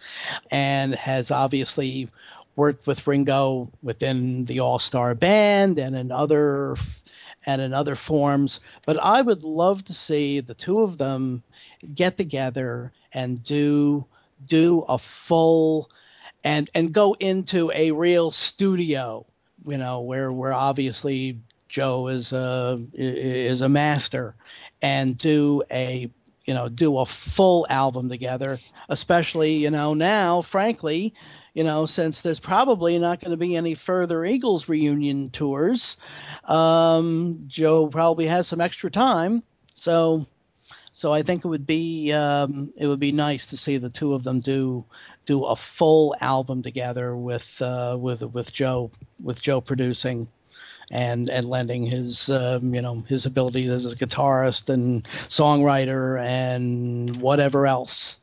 and 0.51 0.95
has 0.95 1.31
obviously 1.31 2.09
worked 2.57 2.87
with 2.87 3.07
Ringo 3.07 3.70
within 3.83 4.45
the 4.47 4.61
All-Star 4.61 5.14
Band 5.14 5.79
and 5.79 5.95
in 5.95 6.11
other 6.11 6.77
and 7.47 7.61
in 7.61 7.72
other 7.72 7.95
forms 7.95 8.61
but 8.87 8.99
I 8.99 9.22
would 9.22 9.45
love 9.45 9.85
to 9.85 9.95
see 9.95 10.41
the 10.41 10.55
two 10.55 10.81
of 10.81 10.99
them 10.99 11.43
get 11.95 12.16
together 12.16 12.93
and 13.12 13.43
do 13.45 14.05
do 14.49 14.85
a 14.89 14.99
full 14.99 15.91
and 16.45 16.71
and 16.75 16.93
go 16.93 17.15
into 17.19 17.73
a 17.75 17.91
real 17.91 18.31
studio, 18.31 19.27
you 19.67 19.79
know, 19.79 20.01
where 20.01 20.31
where 20.31 20.53
obviously 20.53 21.41
Joe 21.69 22.09
is 22.09 22.33
a 22.33 22.81
is 22.93 23.63
a 23.63 23.69
master, 23.69 24.37
and 24.83 25.17
do 25.17 25.63
a 25.71 26.11
you 26.45 26.55
know 26.55 26.69
do 26.69 26.99
a 26.99 27.07
full 27.07 27.67
album 27.71 28.09
together. 28.11 28.59
Especially 28.91 29.55
you 29.55 29.71
know 29.71 29.95
now, 29.95 30.43
frankly, 30.43 31.15
you 31.55 31.65
know 31.65 31.87
since 31.87 32.21
there's 32.21 32.41
probably 32.41 32.99
not 32.99 33.21
going 33.21 33.31
to 33.31 33.39
be 33.39 33.57
any 33.57 33.75
further 33.75 34.25
Eagles 34.25 34.69
reunion 34.69 35.31
tours, 35.31 35.97
um, 36.45 37.43
Joe 37.47 37.87
probably 37.87 38.27
has 38.27 38.47
some 38.47 38.61
extra 38.61 38.91
time, 38.91 39.43
so. 39.75 40.27
So 40.97 41.13
I 41.13 41.25
think 41.25 41.45
it 41.45 41.49
would 41.49 41.67
be 41.67 42.13
um, 42.13 42.73
it 42.77 42.87
would 42.87 43.01
be 43.01 43.11
nice 43.11 43.49
to 43.49 43.57
see 43.57 43.79
the 43.79 43.91
two 43.91 44.15
of 44.15 44.23
them 44.23 44.39
do 44.39 44.85
do 45.27 45.45
a 45.45 45.57
full 45.57 46.14
album 46.20 46.62
together 46.62 47.16
with 47.16 47.47
uh, 47.61 47.97
with 47.99 48.22
with 48.22 48.53
Joe 48.53 48.91
with 49.22 49.41
Joe 49.41 49.61
producing 49.61 50.29
and 50.91 51.29
and 51.31 51.49
lending 51.49 51.87
his 51.87 52.29
um, 52.31 52.75
you 52.75 52.83
know 52.83 53.05
his 53.09 53.27
abilities 53.27 53.70
as 53.70 53.93
a 53.93 53.97
guitarist 53.97 54.68
and 54.68 55.07
songwriter 55.29 56.20
and 56.22 57.16
whatever 57.16 57.66
else. 57.66 58.18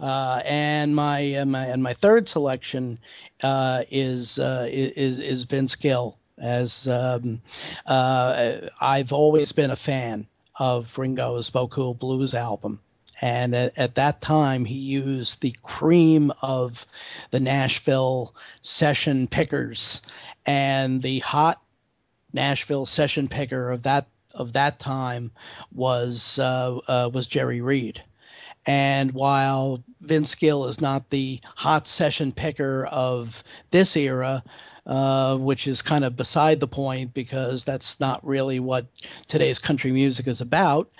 Uh, 0.00 0.40
and 0.46 0.96
my, 0.96 1.34
uh, 1.34 1.44
my 1.44 1.66
and 1.66 1.82
my 1.82 1.92
third 1.92 2.26
selection 2.26 2.98
uh, 3.42 3.84
is, 3.90 4.38
uh, 4.38 4.66
is 4.70 5.18
is 5.18 5.44
Vince 5.44 5.74
Gill. 5.76 6.16
As 6.38 6.88
um, 6.88 7.42
uh, 7.84 8.60
I've 8.80 9.12
always 9.12 9.52
been 9.52 9.70
a 9.70 9.76
fan 9.76 10.26
of 10.58 10.88
Ringo's 10.96 11.50
Beaucoup 11.50 11.98
Blues 11.98 12.32
album. 12.32 12.80
And 13.20 13.54
at, 13.54 13.76
at, 13.76 13.94
that 13.96 14.20
time, 14.20 14.64
he 14.64 14.74
used 14.76 15.40
the 15.40 15.54
cream 15.62 16.32
of 16.42 16.86
the 17.30 17.40
Nashville 17.40 18.34
session 18.62 19.26
pickers, 19.28 20.00
and 20.46 21.02
the 21.02 21.18
hot 21.20 21.60
Nashville 22.32 22.86
session 22.86 23.28
picker 23.28 23.70
of 23.70 23.82
that 23.82 24.06
of 24.32 24.52
that 24.52 24.78
time 24.78 25.30
was 25.72 26.38
uh, 26.38 26.78
uh, 26.88 27.10
was 27.12 27.26
Jerry 27.26 27.60
Reed. 27.60 28.02
And 28.66 29.12
while 29.12 29.82
Vince 30.00 30.34
Gill 30.34 30.66
is 30.66 30.80
not 30.80 31.10
the 31.10 31.40
hot 31.56 31.88
session 31.88 32.30
picker 32.30 32.86
of 32.86 33.42
this 33.70 33.96
era, 33.96 34.44
uh, 34.86 35.36
which 35.36 35.66
is 35.66 35.82
kind 35.82 36.04
of 36.04 36.16
beside 36.16 36.60
the 36.60 36.68
point 36.68 37.14
because 37.14 37.64
that's 37.64 37.98
not 38.00 38.24
really 38.26 38.60
what 38.60 38.86
today's 39.28 39.58
country 39.58 39.90
music 39.90 40.26
is 40.26 40.40
about, 40.40 40.90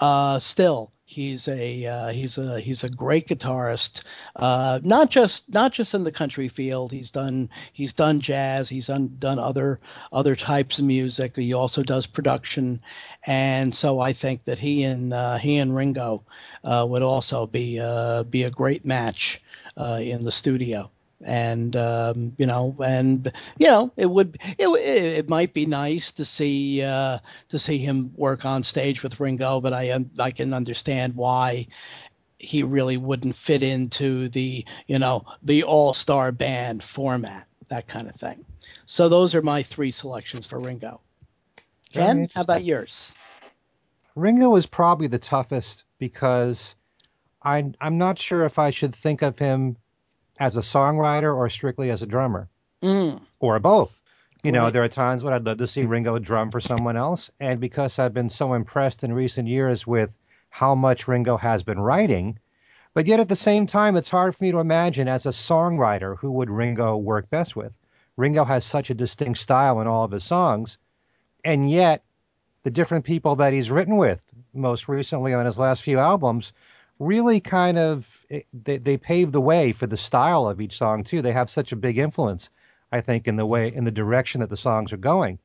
uh, 0.00 0.38
still 0.38 0.92
He's 1.10 1.48
a 1.48 1.86
uh, 1.86 2.08
he's 2.10 2.38
a 2.38 2.60
he's 2.60 2.84
a 2.84 2.88
great 2.88 3.26
guitarist. 3.26 4.02
Uh, 4.36 4.78
not 4.84 5.10
just 5.10 5.42
not 5.48 5.72
just 5.72 5.92
in 5.92 6.04
the 6.04 6.12
country 6.12 6.48
field. 6.48 6.92
He's 6.92 7.10
done 7.10 7.50
he's 7.72 7.92
done 7.92 8.20
jazz. 8.20 8.68
He's 8.68 8.86
done 8.86 9.16
done 9.18 9.40
other 9.40 9.80
other 10.12 10.36
types 10.36 10.78
of 10.78 10.84
music. 10.84 11.34
He 11.34 11.52
also 11.52 11.82
does 11.82 12.06
production, 12.06 12.80
and 13.26 13.74
so 13.74 13.98
I 13.98 14.12
think 14.12 14.44
that 14.44 14.60
he 14.60 14.84
and 14.84 15.12
uh, 15.12 15.38
he 15.38 15.56
and 15.56 15.74
Ringo 15.74 16.22
uh, 16.62 16.86
would 16.88 17.02
also 17.02 17.44
be 17.44 17.80
uh, 17.80 18.22
be 18.22 18.44
a 18.44 18.50
great 18.50 18.84
match 18.84 19.42
uh, 19.76 19.98
in 20.00 20.24
the 20.24 20.30
studio 20.30 20.92
and 21.24 21.76
um, 21.76 22.32
you 22.38 22.46
know, 22.46 22.76
and 22.84 23.30
you 23.58 23.66
know, 23.66 23.92
it 23.96 24.06
would 24.06 24.38
it 24.58 24.68
it 24.68 25.28
might 25.28 25.52
be 25.52 25.66
nice 25.66 26.12
to 26.12 26.24
see 26.24 26.82
uh, 26.82 27.18
to 27.48 27.58
see 27.58 27.78
him 27.78 28.12
work 28.16 28.44
on 28.44 28.62
stage 28.62 29.02
with 29.02 29.20
Ringo, 29.20 29.60
but 29.60 29.72
I 29.72 30.04
I 30.18 30.30
can 30.30 30.54
understand 30.54 31.14
why 31.14 31.66
he 32.38 32.62
really 32.62 32.96
wouldn't 32.96 33.36
fit 33.36 33.62
into 33.62 34.28
the 34.30 34.64
you 34.86 34.98
know 34.98 35.24
the 35.42 35.62
all 35.62 35.92
star 35.92 36.32
band 36.32 36.82
format, 36.82 37.46
that 37.68 37.86
kind 37.86 38.08
of 38.08 38.16
thing. 38.16 38.44
So 38.86 39.08
those 39.08 39.34
are 39.34 39.42
my 39.42 39.62
three 39.62 39.92
selections 39.92 40.46
for 40.46 40.58
Ringo. 40.58 41.00
Ken, 41.92 42.28
how 42.34 42.42
about 42.42 42.64
yours? 42.64 43.12
Ringo 44.14 44.56
is 44.56 44.66
probably 44.66 45.06
the 45.06 45.18
toughest 45.18 45.84
because 45.98 46.74
I 47.42 47.72
I'm 47.80 47.98
not 47.98 48.18
sure 48.18 48.44
if 48.44 48.58
I 48.58 48.70
should 48.70 48.94
think 48.94 49.22
of 49.22 49.38
him 49.38 49.76
as 50.40 50.56
a 50.56 50.60
songwriter 50.60 51.36
or 51.36 51.48
strictly 51.50 51.90
as 51.90 52.02
a 52.02 52.06
drummer 52.06 52.48
mm. 52.82 53.20
or 53.38 53.58
both. 53.60 54.00
You 54.42 54.52
right. 54.52 54.58
know, 54.58 54.70
there 54.70 54.82
are 54.82 54.88
times 54.88 55.22
when 55.22 55.34
I'd 55.34 55.44
love 55.44 55.58
to 55.58 55.66
see 55.66 55.84
Ringo 55.84 56.18
drum 56.18 56.50
for 56.50 56.60
someone 56.60 56.96
else. 56.96 57.30
And 57.38 57.60
because 57.60 57.98
I've 57.98 58.14
been 58.14 58.30
so 58.30 58.54
impressed 58.54 59.04
in 59.04 59.12
recent 59.12 59.48
years 59.48 59.86
with 59.86 60.18
how 60.48 60.74
much 60.74 61.06
Ringo 61.06 61.36
has 61.36 61.62
been 61.62 61.78
writing, 61.78 62.38
but 62.94 63.06
yet 63.06 63.20
at 63.20 63.28
the 63.28 63.36
same 63.36 63.66
time, 63.66 63.96
it's 63.96 64.10
hard 64.10 64.34
for 64.34 64.42
me 64.42 64.50
to 64.52 64.58
imagine 64.58 65.08
as 65.08 65.26
a 65.26 65.30
songwriter 65.30 66.16
who 66.16 66.32
would 66.32 66.50
Ringo 66.50 66.96
work 66.96 67.28
best 67.28 67.54
with. 67.54 67.72
Ringo 68.16 68.44
has 68.44 68.64
such 68.64 68.90
a 68.90 68.94
distinct 68.94 69.38
style 69.38 69.80
in 69.80 69.86
all 69.86 70.04
of 70.04 70.10
his 70.10 70.24
songs, 70.24 70.78
and 71.44 71.70
yet 71.70 72.02
the 72.62 72.70
different 72.70 73.04
people 73.04 73.36
that 73.36 73.52
he's 73.52 73.70
written 73.70 73.96
with, 73.96 74.20
most 74.52 74.88
recently 74.88 75.34
on 75.34 75.46
his 75.46 75.58
last 75.58 75.82
few 75.82 75.98
albums, 75.98 76.52
really 77.00 77.40
kind 77.40 77.78
of 77.78 78.24
they, 78.52 78.76
they 78.76 78.96
pave 78.96 79.32
the 79.32 79.40
way 79.40 79.72
for 79.72 79.88
the 79.88 79.96
style 79.96 80.46
of 80.46 80.60
each 80.60 80.76
song 80.76 81.02
too. 81.02 81.22
They 81.22 81.32
have 81.32 81.50
such 81.50 81.72
a 81.72 81.76
big 81.76 81.98
influence, 81.98 82.50
I 82.92 83.00
think, 83.00 83.26
in 83.26 83.36
the 83.36 83.46
way 83.46 83.72
in 83.74 83.84
the 83.84 83.90
direction 83.90 84.42
that 84.42 84.50
the 84.50 84.56
songs 84.56 84.92
are 84.92 84.98
going. 84.98 85.38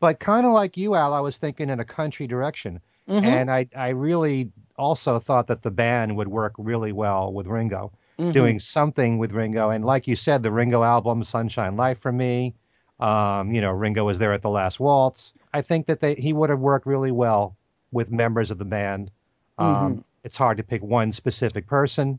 But 0.00 0.18
kind 0.18 0.44
of 0.44 0.52
like 0.52 0.76
you, 0.76 0.94
Al, 0.94 1.14
I 1.14 1.20
was 1.20 1.38
thinking 1.38 1.70
in 1.70 1.80
a 1.80 1.84
country 1.84 2.26
direction, 2.26 2.80
mm-hmm. 3.08 3.24
and 3.24 3.50
I 3.50 3.68
I 3.74 3.90
really 3.90 4.50
also 4.76 5.18
thought 5.18 5.46
that 5.46 5.62
the 5.62 5.70
band 5.70 6.16
would 6.16 6.28
work 6.28 6.52
really 6.58 6.92
well 6.92 7.32
with 7.32 7.46
Ringo, 7.46 7.92
mm-hmm. 8.18 8.32
doing 8.32 8.58
something 8.58 9.16
with 9.16 9.32
Ringo. 9.32 9.70
And 9.70 9.84
like 9.84 10.06
you 10.06 10.16
said, 10.16 10.42
the 10.42 10.52
Ringo 10.52 10.82
album, 10.82 11.24
Sunshine 11.24 11.76
Life 11.76 12.00
for 12.00 12.12
me. 12.12 12.54
Um, 12.98 13.52
you 13.52 13.60
know, 13.60 13.72
Ringo 13.72 14.04
was 14.04 14.18
there 14.18 14.32
at 14.32 14.40
the 14.40 14.50
last 14.50 14.80
waltz. 14.80 15.34
I 15.52 15.60
think 15.60 15.86
that 15.86 16.00
they, 16.00 16.14
he 16.14 16.32
would 16.32 16.48
have 16.48 16.60
worked 16.60 16.86
really 16.86 17.10
well 17.10 17.54
with 17.92 18.10
members 18.10 18.50
of 18.50 18.56
the 18.56 18.64
band. 18.64 19.10
Um, 19.58 19.66
mm-hmm 19.66 20.00
it's 20.26 20.36
hard 20.36 20.56
to 20.56 20.64
pick 20.64 20.82
one 20.82 21.12
specific 21.12 21.68
person, 21.68 22.18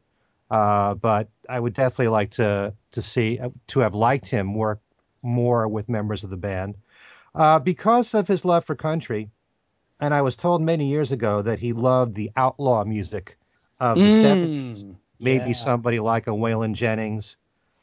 uh, 0.49 0.93
but 0.93 1.28
I 1.47 1.60
would 1.60 1.74
definitely 1.74 2.08
like 2.08 2.32
to 2.32 2.74
to 2.93 3.01
see 3.01 3.39
to 3.68 3.80
have 3.82 3.93
liked 3.93 4.28
him 4.28 4.55
work 4.55 4.80
more 5.22 5.68
with 5.68 5.89
members 5.89 6.24
of 6.24 6.30
the 6.30 6.38
band 6.38 6.76
uh, 7.36 7.60
because 7.60 8.14
of 8.14 8.28
his 8.28 8.45
love 8.45 8.64
for 8.64 8.76
country. 8.76 9.30
And 9.99 10.14
I 10.14 10.22
was 10.22 10.38
told 10.38 10.62
many 10.62 10.88
years 10.88 11.12
ago 11.12 11.41
that 11.41 11.60
he 11.60 11.74
loved 11.74 12.16
the 12.16 12.32
outlaw 12.38 12.86
music 12.86 13.38
of 13.80 13.97
the 13.97 14.03
mm, 14.03 14.24
70s. 14.24 14.95
Maybe 15.20 15.47
yeah. 15.47 15.53
somebody 15.53 15.99
like 15.99 16.28
a 16.28 16.32
Waylon 16.32 16.74
Jennings. 16.74 17.36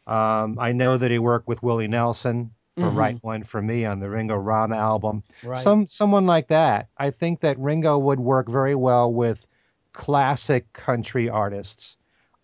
Um, 0.07 0.59
I 0.59 0.72
know 0.72 0.97
that 0.97 1.11
he 1.11 1.18
worked 1.18 1.49
with 1.49 1.62
Willie 1.62 1.89
Nelson 1.89 2.53
for 2.77 2.85
mm-hmm. 2.85 2.97
Write 2.97 3.18
One 3.22 3.43
for 3.43 3.61
Me 3.61 3.85
on 3.85 4.01
the 4.01 4.09
Ringo 4.09 4.37
Rama 4.37 4.77
album. 4.77 5.22
Right. 5.43 5.61
Some 5.61 5.87
someone 5.87 6.27
like 6.27 6.49
that. 6.49 6.89
I 6.97 7.11
think 7.11 7.41
that 7.41 7.59
Ringo 7.59 7.99
would 7.99 8.20
work 8.20 8.49
very 8.49 8.77
well 8.77 9.12
with 9.12 9.47
classic 9.95 10.71
country 10.75 11.31
artists. 11.31 11.97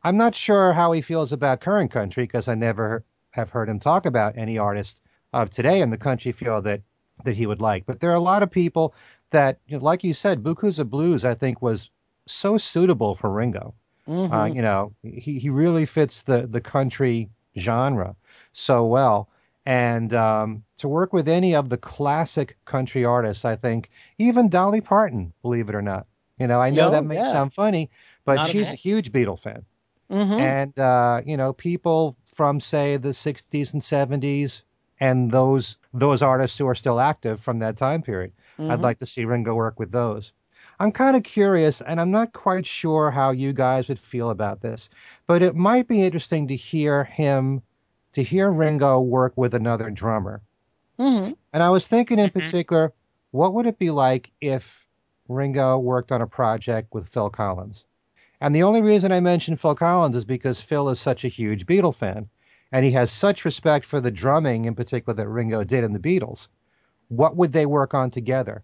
I'm 0.02 0.16
not 0.16 0.34
sure 0.34 0.72
how 0.72 0.92
he 0.92 1.02
feels 1.02 1.34
about 1.34 1.60
current 1.60 1.90
country 1.90 2.24
because 2.24 2.48
I 2.48 2.54
never 2.54 3.04
have 3.32 3.50
heard 3.50 3.68
him 3.68 3.80
talk 3.80 4.06
about 4.06 4.38
any 4.38 4.56
artist 4.56 5.02
of 5.34 5.50
today 5.50 5.82
in 5.82 5.90
the 5.90 5.98
country 5.98 6.32
field 6.32 6.64
that 6.64 6.80
that 7.24 7.36
he 7.36 7.46
would 7.46 7.60
like. 7.60 7.84
But 7.84 8.00
there 8.00 8.10
are 8.10 8.14
a 8.14 8.20
lot 8.20 8.42
of 8.42 8.50
people 8.50 8.94
that, 9.30 9.58
you 9.66 9.76
know, 9.76 9.84
like 9.84 10.04
you 10.04 10.14
said, 10.14 10.42
of 10.46 10.90
Blues, 10.90 11.24
I 11.26 11.34
think, 11.34 11.60
was 11.60 11.90
so 12.26 12.56
suitable 12.56 13.14
for 13.14 13.30
Ringo. 13.30 13.74
Mm-hmm. 14.08 14.32
Uh, 14.32 14.46
you 14.46 14.62
know, 14.62 14.94
he, 15.02 15.38
he 15.38 15.50
really 15.50 15.84
fits 15.84 16.22
the, 16.22 16.46
the 16.46 16.62
country 16.62 17.28
genre 17.58 18.16
so 18.52 18.86
well. 18.86 19.28
And 19.66 20.14
um, 20.14 20.64
to 20.78 20.88
work 20.88 21.12
with 21.12 21.28
any 21.28 21.54
of 21.54 21.68
the 21.68 21.76
classic 21.76 22.56
country 22.64 23.04
artists, 23.04 23.44
I 23.44 23.56
think, 23.56 23.90
even 24.18 24.48
Dolly 24.48 24.80
Parton, 24.80 25.32
believe 25.42 25.68
it 25.68 25.74
or 25.74 25.82
not, 25.82 26.06
you 26.40 26.46
know, 26.46 26.60
I 26.60 26.70
know 26.70 26.86
Yo, 26.86 26.90
that 26.92 27.04
may 27.04 27.16
yeah. 27.16 27.30
sound 27.30 27.52
funny, 27.52 27.90
but 28.24 28.36
Not 28.36 28.48
she's 28.48 28.70
a, 28.70 28.72
a, 28.72 28.76
huge 28.76 29.12
Beatle 29.12 29.38
fan. 29.38 29.64
Mm-hmm. 30.10 30.32
And, 30.32 30.78
uh, 30.78 31.20
you 31.24 31.36
know, 31.36 31.52
people 31.52 32.16
from, 32.34 32.60
say, 32.60 32.96
the 32.96 33.10
60s 33.10 33.72
and 33.72 33.82
70s 33.82 34.62
and 35.00 35.30
those 35.30 35.76
those 35.94 36.22
artists 36.22 36.58
who 36.58 36.66
are 36.66 36.74
still 36.74 37.00
active 37.00 37.40
from 37.40 37.58
that 37.60 37.76
time 37.76 38.02
period. 38.02 38.32
Mm-hmm. 38.58 38.70
I'd 38.70 38.80
like 38.80 38.98
to 39.00 39.06
see 39.06 39.24
Ringo 39.24 39.54
work 39.54 39.78
with 39.78 39.92
those. 39.92 40.32
I'm 40.78 40.92
kind 40.92 41.16
of 41.16 41.24
curious, 41.24 41.82
and 41.82 42.00
I'm 42.00 42.10
not 42.10 42.32
quite 42.32 42.66
sure 42.66 43.10
how 43.10 43.32
you 43.32 43.52
guys 43.52 43.88
would 43.88 43.98
feel 43.98 44.30
about 44.30 44.62
this, 44.62 44.88
but 45.26 45.42
it 45.42 45.54
might 45.54 45.88
be 45.88 46.02
interesting 46.02 46.48
to 46.48 46.56
hear 46.56 47.04
him, 47.04 47.62
to 48.14 48.22
hear 48.22 48.50
Ringo 48.50 49.00
work 49.00 49.34
with 49.36 49.54
another 49.54 49.90
drummer. 49.90 50.40
Mm-hmm. 50.98 51.32
And 51.52 51.62
I 51.62 51.68
was 51.70 51.86
thinking 51.86 52.18
in 52.18 52.30
mm-hmm. 52.30 52.38
particular, 52.38 52.92
what 53.30 53.52
would 53.54 53.66
it 53.66 53.78
be 53.78 53.90
like 53.90 54.30
if 54.40 54.86
Ringo 55.30 55.78
worked 55.78 56.10
on 56.12 56.22
a 56.22 56.26
project 56.26 56.92
with 56.92 57.08
Phil 57.08 57.30
Collins. 57.30 57.84
And 58.40 58.54
the 58.54 58.64
only 58.64 58.82
reason 58.82 59.12
I 59.12 59.20
mention 59.20 59.56
Phil 59.56 59.74
Collins 59.74 60.16
is 60.16 60.24
because 60.24 60.60
Phil 60.60 60.88
is 60.88 60.98
such 60.98 61.24
a 61.24 61.28
huge 61.28 61.66
Beatle 61.66 61.94
fan, 61.94 62.28
and 62.72 62.84
he 62.84 62.90
has 62.92 63.10
such 63.10 63.44
respect 63.44 63.86
for 63.86 64.00
the 64.00 64.10
drumming 64.10 64.64
in 64.64 64.74
particular 64.74 65.14
that 65.14 65.28
Ringo 65.28 65.62
did 65.62 65.84
in 65.84 65.92
the 65.92 65.98
Beatles. 65.98 66.48
What 67.08 67.36
would 67.36 67.52
they 67.52 67.66
work 67.66 67.94
on 67.94 68.10
together? 68.10 68.62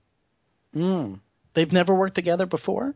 Mm. 0.75 1.21
They've 1.55 1.73
never 1.73 1.95
worked 1.95 2.15
together 2.15 2.47
before? 2.47 2.95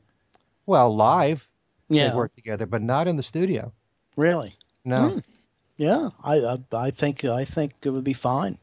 Well, 0.66 0.94
live. 0.94 1.46
Yeah. 1.88 2.08
They've 2.08 2.16
worked 2.16 2.36
together, 2.36 2.66
but 2.66 2.82
not 2.82 3.08
in 3.08 3.16
the 3.16 3.22
studio. 3.22 3.72
Really? 4.16 4.56
No. 4.84 5.10
Hmm. 5.10 5.18
Yeah. 5.76 6.10
I, 6.22 6.36
I 6.36 6.58
I 6.72 6.90
think 6.90 7.24
I 7.24 7.44
think 7.44 7.72
it 7.82 7.90
would 7.90 8.04
be 8.04 8.12
fine. 8.12 8.58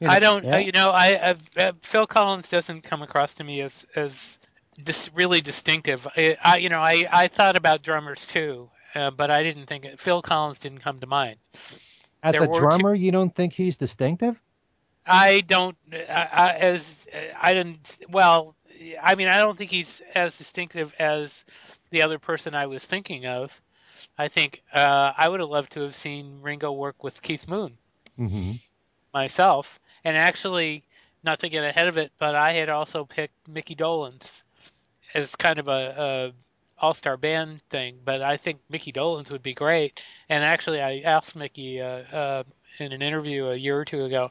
Yeah. 0.00 0.12
I 0.12 0.20
don't, 0.20 0.44
Yeah. 0.44 0.56
uh, 0.56 0.58
you 0.58 0.72
know, 0.72 0.90
I 0.90 1.14
uh, 1.14 1.34
uh, 1.56 1.72
Phil 1.82 2.06
Collins 2.06 2.48
doesn't 2.50 2.82
come 2.82 3.02
across 3.02 3.34
to 3.34 3.44
me 3.44 3.60
as 3.62 3.84
as 3.96 4.37
dis- 4.82 5.10
really 5.14 5.40
distinctive. 5.40 6.06
I, 6.16 6.36
I, 6.44 6.56
you 6.58 6.68
know, 6.68 6.80
I 6.80 7.06
I 7.10 7.28
thought 7.28 7.56
about 7.56 7.82
drummers 7.82 8.26
too, 8.26 8.70
uh, 8.94 9.10
but 9.10 9.30
I 9.30 9.42
didn't 9.42 9.66
think 9.66 9.86
Phil 9.98 10.22
Collins 10.22 10.58
didn't 10.58 10.78
come 10.80 11.00
to 11.00 11.06
mind. 11.06 11.38
As 12.22 12.32
There 12.32 12.44
a 12.44 12.48
were 12.48 12.54
two- 12.54 12.60
drummer, 12.60 12.94
you 12.94 13.12
don't 13.12 13.34
think 13.34 13.52
he's 13.52 13.76
distinctive? 13.76 14.40
I 15.06 15.40
don't, 15.40 15.76
I, 15.92 16.28
I, 16.32 16.52
as 16.60 17.06
I 17.40 17.54
didn't. 17.54 17.96
Well, 18.10 18.54
I 19.02 19.14
mean, 19.14 19.28
I 19.28 19.38
don't 19.38 19.56
think 19.56 19.70
he's 19.70 20.02
as 20.14 20.36
distinctive 20.36 20.94
as 20.98 21.44
the 21.90 22.02
other 22.02 22.18
person 22.18 22.54
I 22.54 22.66
was 22.66 22.84
thinking 22.84 23.26
of. 23.26 23.58
I 24.18 24.28
think 24.28 24.62
uh, 24.74 25.12
I 25.16 25.28
would 25.28 25.40
have 25.40 25.48
loved 25.48 25.72
to 25.72 25.80
have 25.80 25.94
seen 25.94 26.40
Ringo 26.42 26.72
work 26.72 27.02
with 27.02 27.22
Keith 27.22 27.48
Moon. 27.48 27.78
hmm 28.16 28.52
myself. 29.14 29.80
And 30.04 30.16
actually, 30.16 30.84
not 31.24 31.40
to 31.40 31.48
get 31.48 31.64
ahead 31.64 31.88
of 31.88 31.96
it, 31.98 32.12
but 32.18 32.34
I 32.34 32.52
had 32.52 32.68
also 32.68 33.04
picked 33.04 33.48
Mickey 33.48 33.74
Dolenz 33.74 34.42
as 35.14 35.34
kind 35.36 35.58
of 35.58 35.68
a, 35.68 36.32
a 36.80 36.84
all-star 36.84 37.16
band 37.16 37.60
thing. 37.70 37.98
But 38.04 38.22
I 38.22 38.36
think 38.36 38.60
Mickey 38.68 38.92
Dolenz 38.92 39.30
would 39.30 39.42
be 39.42 39.54
great. 39.54 40.00
And 40.28 40.44
actually, 40.44 40.80
I 40.80 41.00
asked 41.04 41.34
Mickey 41.36 41.80
uh, 41.80 41.86
uh, 42.14 42.42
in 42.78 42.92
an 42.92 43.02
interview 43.02 43.46
a 43.46 43.54
year 43.56 43.78
or 43.78 43.84
two 43.84 44.04
ago, 44.04 44.30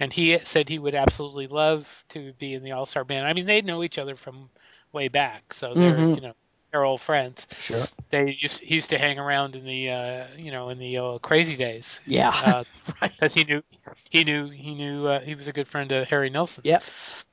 and 0.00 0.12
he 0.12 0.38
said 0.38 0.68
he 0.68 0.78
would 0.78 0.94
absolutely 0.94 1.46
love 1.46 2.04
to 2.10 2.32
be 2.34 2.54
in 2.54 2.62
the 2.62 2.72
all-star 2.72 3.04
band. 3.04 3.26
I 3.26 3.32
mean, 3.32 3.46
they 3.46 3.62
know 3.62 3.82
each 3.82 3.98
other 3.98 4.16
from 4.16 4.50
way 4.92 5.08
back, 5.08 5.52
so 5.54 5.74
they're 5.76 6.06
Mhm. 6.06 6.14
you 6.14 6.22
know 6.22 6.34
they're 6.70 6.84
old 6.84 7.00
friends. 7.00 7.46
Sure. 7.58 7.88
They 8.10 8.36
used 8.40 8.60
he 8.60 8.74
used 8.74 8.90
to 8.90 8.98
hang 8.98 9.18
around 9.18 9.56
in 9.56 9.64
the 9.64 9.90
uh, 9.90 10.26
you 10.36 10.50
know 10.50 10.68
in 10.68 10.78
the 10.78 10.98
uh, 10.98 11.18
crazy 11.18 11.56
days 11.56 12.00
Yeah. 12.06 12.32
uh, 12.40 12.64
because 13.02 13.34
he 13.34 13.44
knew 13.44 13.62
he 14.10 14.24
knew 14.24 14.48
he 14.48 14.74
knew 14.74 15.06
uh, 15.06 15.20
he 15.20 15.34
was 15.34 15.48
a 15.48 15.52
good 15.52 15.68
friend 15.68 15.90
of 15.92 16.08
Harry 16.08 16.30
Nilsson. 16.30 16.64
Yep. 16.64 16.84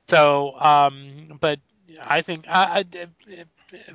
So, 0.08 0.58
um, 0.60 1.38
but 1.40 1.60
I 2.02 2.22
think 2.22 2.46
I, 2.48 2.84
I, 2.92 3.44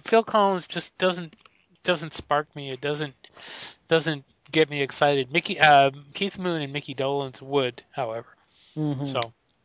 Phil 0.03 0.23
Collins 0.23 0.67
just 0.67 0.95
doesn't 0.97 1.35
doesn't 1.83 2.13
spark 2.13 2.53
me. 2.55 2.69
It 2.71 2.81
doesn't 2.81 3.13
doesn't 3.87 4.23
get 4.51 4.69
me 4.69 4.81
excited. 4.81 5.31
Mickey 5.31 5.59
um, 5.59 6.05
Keith 6.13 6.37
Moon 6.37 6.61
and 6.61 6.71
Mickey 6.73 6.93
Dolenz 6.95 7.41
would, 7.41 7.83
however. 7.91 8.27
Mhm. 8.77 9.07
So 9.07 9.19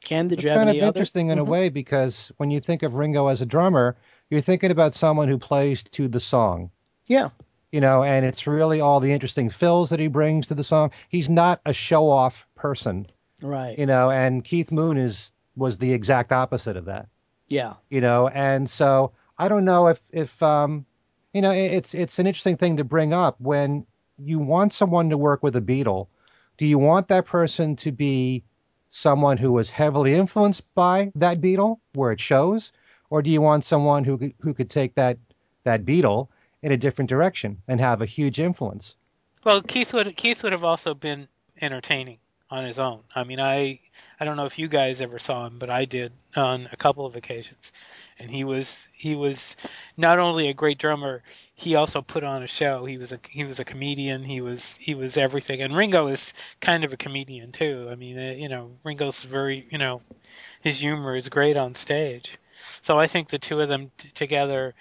Ken, 0.05 0.29
did 0.29 0.41
It's 0.41 0.49
kind 0.49 0.68
of 0.68 0.74
any 0.74 0.81
other- 0.83 0.89
interesting 0.89 1.31
in 1.31 1.39
a 1.39 1.45
Mhm. 1.45 1.49
way 1.49 1.68
because 1.68 2.31
when 2.37 2.51
you 2.51 2.61
think 2.61 2.83
of 2.83 2.95
Ringo 2.95 3.27
as 3.27 3.43
a 3.43 3.47
drummer, 3.47 3.97
you're 4.31 4.41
thinking 4.41 4.70
about 4.70 4.95
someone 4.95 5.29
who 5.29 5.39
plays 5.39 5.83
to 5.83 6.07
the 6.09 6.20
song. 6.20 6.70
Yeah. 7.07 7.31
You 7.72 7.81
know, 7.81 8.05
and 8.05 8.24
it's 8.24 8.47
really 8.47 8.81
all 8.81 9.01
the 9.01 9.12
interesting 9.12 9.51
fills 9.51 9.91
that 9.91 9.99
he 10.01 10.07
brings 10.07 10.47
to 10.49 10.55
the 10.55 10.62
song. 10.64 10.93
He's 11.09 11.29
not 11.29 11.61
a 11.66 11.72
show 11.72 12.09
off 12.09 12.47
person, 12.55 13.07
Right. 13.43 13.77
you 13.79 13.87
know, 13.87 14.11
and 14.11 14.45
Keith 14.45 14.70
Moon 14.70 14.97
is 14.97 15.33
was 15.57 15.79
the 15.79 15.93
exact 15.93 16.33
opposite 16.33 16.77
of 16.77 16.85
that. 16.85 17.09
Yeah. 17.49 17.74
you 17.90 18.01
know 18.01 18.28
and 18.28 18.68
so 18.68 19.12
i 19.38 19.49
don't 19.49 19.64
know 19.64 19.86
if 19.86 20.01
if 20.12 20.42
um 20.42 20.84
you 21.32 21.42
know 21.42 21.51
it's 21.53 21.94
it's 21.94 22.18
an 22.18 22.26
interesting 22.26 22.57
thing 22.57 22.78
to 22.78 22.84
bring 22.84 23.12
up. 23.12 23.40
When 23.40 23.86
you 24.18 24.38
want 24.38 24.72
someone 24.72 25.11
to 25.11 25.18
work 25.18 25.42
with 25.42 25.55
a 25.57 25.61
beatle 25.61 26.09
do 26.57 26.64
you 26.64 26.78
want 26.78 27.09
that 27.09 27.26
person 27.26 27.76
to 27.76 27.92
be 27.92 28.42
someone 28.88 29.36
who 29.36 29.53
was 29.53 29.68
heavily 29.68 30.14
influenced 30.14 30.62
by 30.74 31.12
that 31.14 31.40
beatle 31.40 31.80
where 31.94 32.12
it 32.12 32.20
shows? 32.20 32.72
Or 33.11 33.22
do 33.22 33.30
you 33.30 33.42
want 33.42 33.64
someone 33.64 34.05
who 34.05 34.18
could, 34.18 34.34
who 34.40 34.55
could 34.55 34.70
take 34.70 34.94
that 34.94 35.18
that 35.64 35.84
beatle 35.84 36.28
in 36.62 36.72
a 36.72 36.76
different 36.76 37.09
direction 37.09 37.61
and 37.68 37.80
have 37.80 38.01
a 38.01 38.07
huge 38.07 38.40
influence? 38.40 38.97
Well, 39.44 39.62
Keith 39.62 39.92
would 39.92 40.16
Keith 40.16 40.42
would 40.42 40.53
have 40.53 40.64
also 40.64 40.94
been 40.94 41.28
entertaining 41.61 42.18
on 42.51 42.64
his 42.64 42.78
own. 42.78 43.01
I 43.14 43.24
mean, 43.24 43.40
I 43.40 43.80
I 44.20 44.24
don't 44.24 44.36
know 44.36 44.47
if 44.47 44.59
you 44.59 44.68
guys 44.68 45.01
ever 45.01 45.18
saw 45.18 45.47
him, 45.47 45.59
but 45.59 45.70
I 45.70 45.84
did 45.84 46.12
on 46.36 46.68
a 46.70 46.76
couple 46.76 47.05
of 47.05 47.16
occasions, 47.16 47.72
and 48.18 48.30
he 48.30 48.44
was 48.44 48.88
he 48.92 49.16
was 49.16 49.57
not 49.97 50.18
only 50.18 50.49
a 50.49 50.55
great 50.55 50.78
drummer, 50.78 51.22
he 51.55 51.74
also 51.74 52.03
put 52.03 52.22
on 52.22 52.42
a 52.42 52.47
show. 52.47 52.84
He 52.84 52.99
was 52.99 53.12
a 53.12 53.20
he 53.28 53.44
was 53.44 53.59
a 53.59 53.64
comedian. 53.64 54.22
He 54.22 54.40
was 54.40 54.76
he 54.78 54.94
was 54.94 55.16
everything. 55.16 55.61
And 55.61 55.76
Ringo 55.76 56.07
is 56.07 56.32
kind 56.61 56.84
of 56.84 56.92
a 56.92 56.97
comedian 56.97 57.53
too. 57.53 57.88
I 57.90 57.97
mean, 57.97 58.18
uh, 58.18 58.34
you 58.36 58.49
know, 58.49 58.72
Ringo's 58.84 59.22
very 59.22 59.66
you 59.70 59.78
know, 59.78 60.01
his 60.61 60.80
humor 60.80 61.16
is 61.16 61.28
great 61.28 61.57
on 61.57 61.74
stage. 61.74 62.38
So 62.82 62.99
I 62.99 63.07
think 63.07 63.28
the 63.28 63.38
two 63.38 63.61
of 63.61 63.68
them 63.68 63.90
t- 63.99 64.11
together 64.11 64.74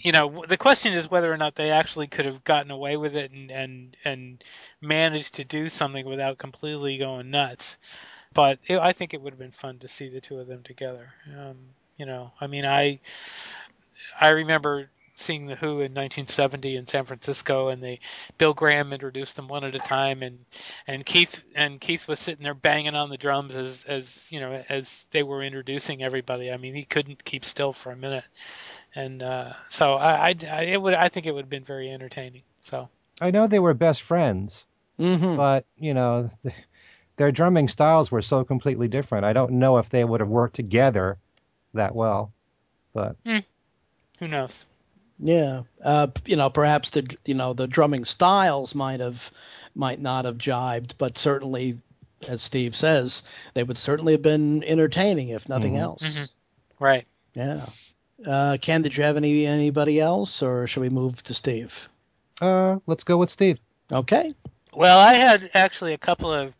you 0.00 0.12
know, 0.12 0.44
the 0.46 0.56
question 0.56 0.92
is 0.92 1.10
whether 1.10 1.32
or 1.32 1.36
not 1.36 1.54
they 1.54 1.70
actually 1.70 2.06
could 2.06 2.24
have 2.24 2.44
gotten 2.44 2.70
away 2.70 2.96
with 2.96 3.16
it 3.16 3.32
and 3.32 3.50
and 3.50 3.96
and 4.04 4.44
managed 4.80 5.34
to 5.34 5.44
do 5.44 5.68
something 5.68 6.06
without 6.06 6.38
completely 6.38 6.98
going 6.98 7.30
nuts. 7.30 7.76
But 8.32 8.58
it, 8.66 8.78
I 8.78 8.92
think 8.92 9.14
it 9.14 9.20
would 9.20 9.32
have 9.32 9.40
been 9.40 9.50
fun 9.50 9.78
to 9.80 9.88
see 9.88 10.08
the 10.08 10.20
two 10.20 10.38
of 10.38 10.46
them 10.46 10.62
together. 10.62 11.12
Um, 11.36 11.56
you 11.96 12.06
know, 12.06 12.32
I 12.40 12.46
mean, 12.46 12.64
I 12.64 13.00
I 14.20 14.30
remember 14.30 14.88
seeing 15.16 15.46
the 15.46 15.56
Who 15.56 15.80
in 15.80 15.94
1970 15.94 16.76
in 16.76 16.86
San 16.86 17.04
Francisco, 17.04 17.68
and 17.68 17.82
they 17.82 17.98
Bill 18.36 18.54
Graham 18.54 18.92
introduced 18.92 19.34
them 19.34 19.48
one 19.48 19.64
at 19.64 19.74
a 19.74 19.80
time, 19.80 20.22
and 20.22 20.38
and 20.86 21.04
Keith 21.04 21.42
and 21.56 21.80
Keith 21.80 22.06
was 22.06 22.20
sitting 22.20 22.44
there 22.44 22.54
banging 22.54 22.94
on 22.94 23.10
the 23.10 23.16
drums 23.16 23.56
as 23.56 23.84
as 23.88 24.26
you 24.30 24.38
know 24.38 24.62
as 24.68 25.04
they 25.10 25.24
were 25.24 25.42
introducing 25.42 26.04
everybody. 26.04 26.52
I 26.52 26.56
mean, 26.56 26.74
he 26.74 26.84
couldn't 26.84 27.24
keep 27.24 27.44
still 27.44 27.72
for 27.72 27.90
a 27.90 27.96
minute 27.96 28.24
and 28.98 29.22
uh, 29.22 29.52
so 29.68 29.94
I, 29.94 30.28
I, 30.30 30.34
I, 30.50 30.62
it 30.62 30.82
would, 30.82 30.94
I 30.94 31.08
think 31.08 31.26
it 31.26 31.32
would 31.34 31.44
have 31.44 31.50
been 31.50 31.64
very 31.64 31.90
entertaining. 31.90 32.42
So 32.62 32.88
i 33.20 33.30
know 33.30 33.46
they 33.46 33.58
were 33.58 33.74
best 33.74 34.02
friends 34.02 34.66
Mm-hmm. 35.00 35.36
but 35.36 35.64
you 35.76 35.94
know 35.94 36.28
th- 36.42 36.54
their 37.16 37.32
drumming 37.32 37.68
styles 37.68 38.10
were 38.10 38.22
so 38.22 38.44
completely 38.44 38.88
different 38.88 39.24
i 39.24 39.32
don't 39.32 39.52
know 39.52 39.78
if 39.78 39.88
they 39.90 40.04
would 40.04 40.20
have 40.20 40.28
worked 40.28 40.54
together 40.56 41.16
that 41.74 41.94
well 41.94 42.32
but 42.92 43.16
who 44.18 44.26
knows? 44.28 44.66
Yeah, 45.20 45.62
uh, 45.84 46.08
you 46.26 46.36
know, 46.36 46.50
perhaps 46.50 46.90
the 46.90 47.16
you 47.24 47.34
know 47.34 47.52
the 47.52 47.66
drumming 47.66 48.04
styles 48.04 48.74
might 48.74 49.00
have 49.00 49.30
might 49.74 50.00
not 50.00 50.24
have 50.24 50.38
jibed, 50.38 50.94
but 50.98 51.18
certainly, 51.18 51.78
as 52.26 52.42
Steve 52.42 52.74
says, 52.74 53.22
they 53.54 53.62
would 53.62 53.78
certainly 53.78 54.12
have 54.14 54.22
been 54.22 54.64
entertaining 54.64 55.28
if 55.30 55.48
nothing 55.48 55.74
Mhm. 55.74 55.80
else. 55.80 56.02
Mhm. 56.02 56.28
Right. 56.80 57.06
Yeah. 57.34 57.66
Uh, 58.26 58.56
Ken, 58.60 58.82
did 58.82 58.96
you 58.96 59.04
have 59.04 59.16
any 59.16 59.46
anybody 59.46 60.00
else, 60.00 60.42
or 60.42 60.66
should 60.66 60.80
we 60.80 60.88
move 60.88 61.22
to 61.24 61.34
Steve? 61.34 61.72
uh 62.40 62.78
let's 62.86 63.02
go 63.02 63.16
with 63.16 63.30
steve 63.30 63.58
Okay. 63.90 64.34
Well, 64.74 64.98
I 64.98 65.14
had 65.14 65.50
actually 65.54 65.94
a 65.94 65.98
couple 65.98 66.32
of 66.32 66.52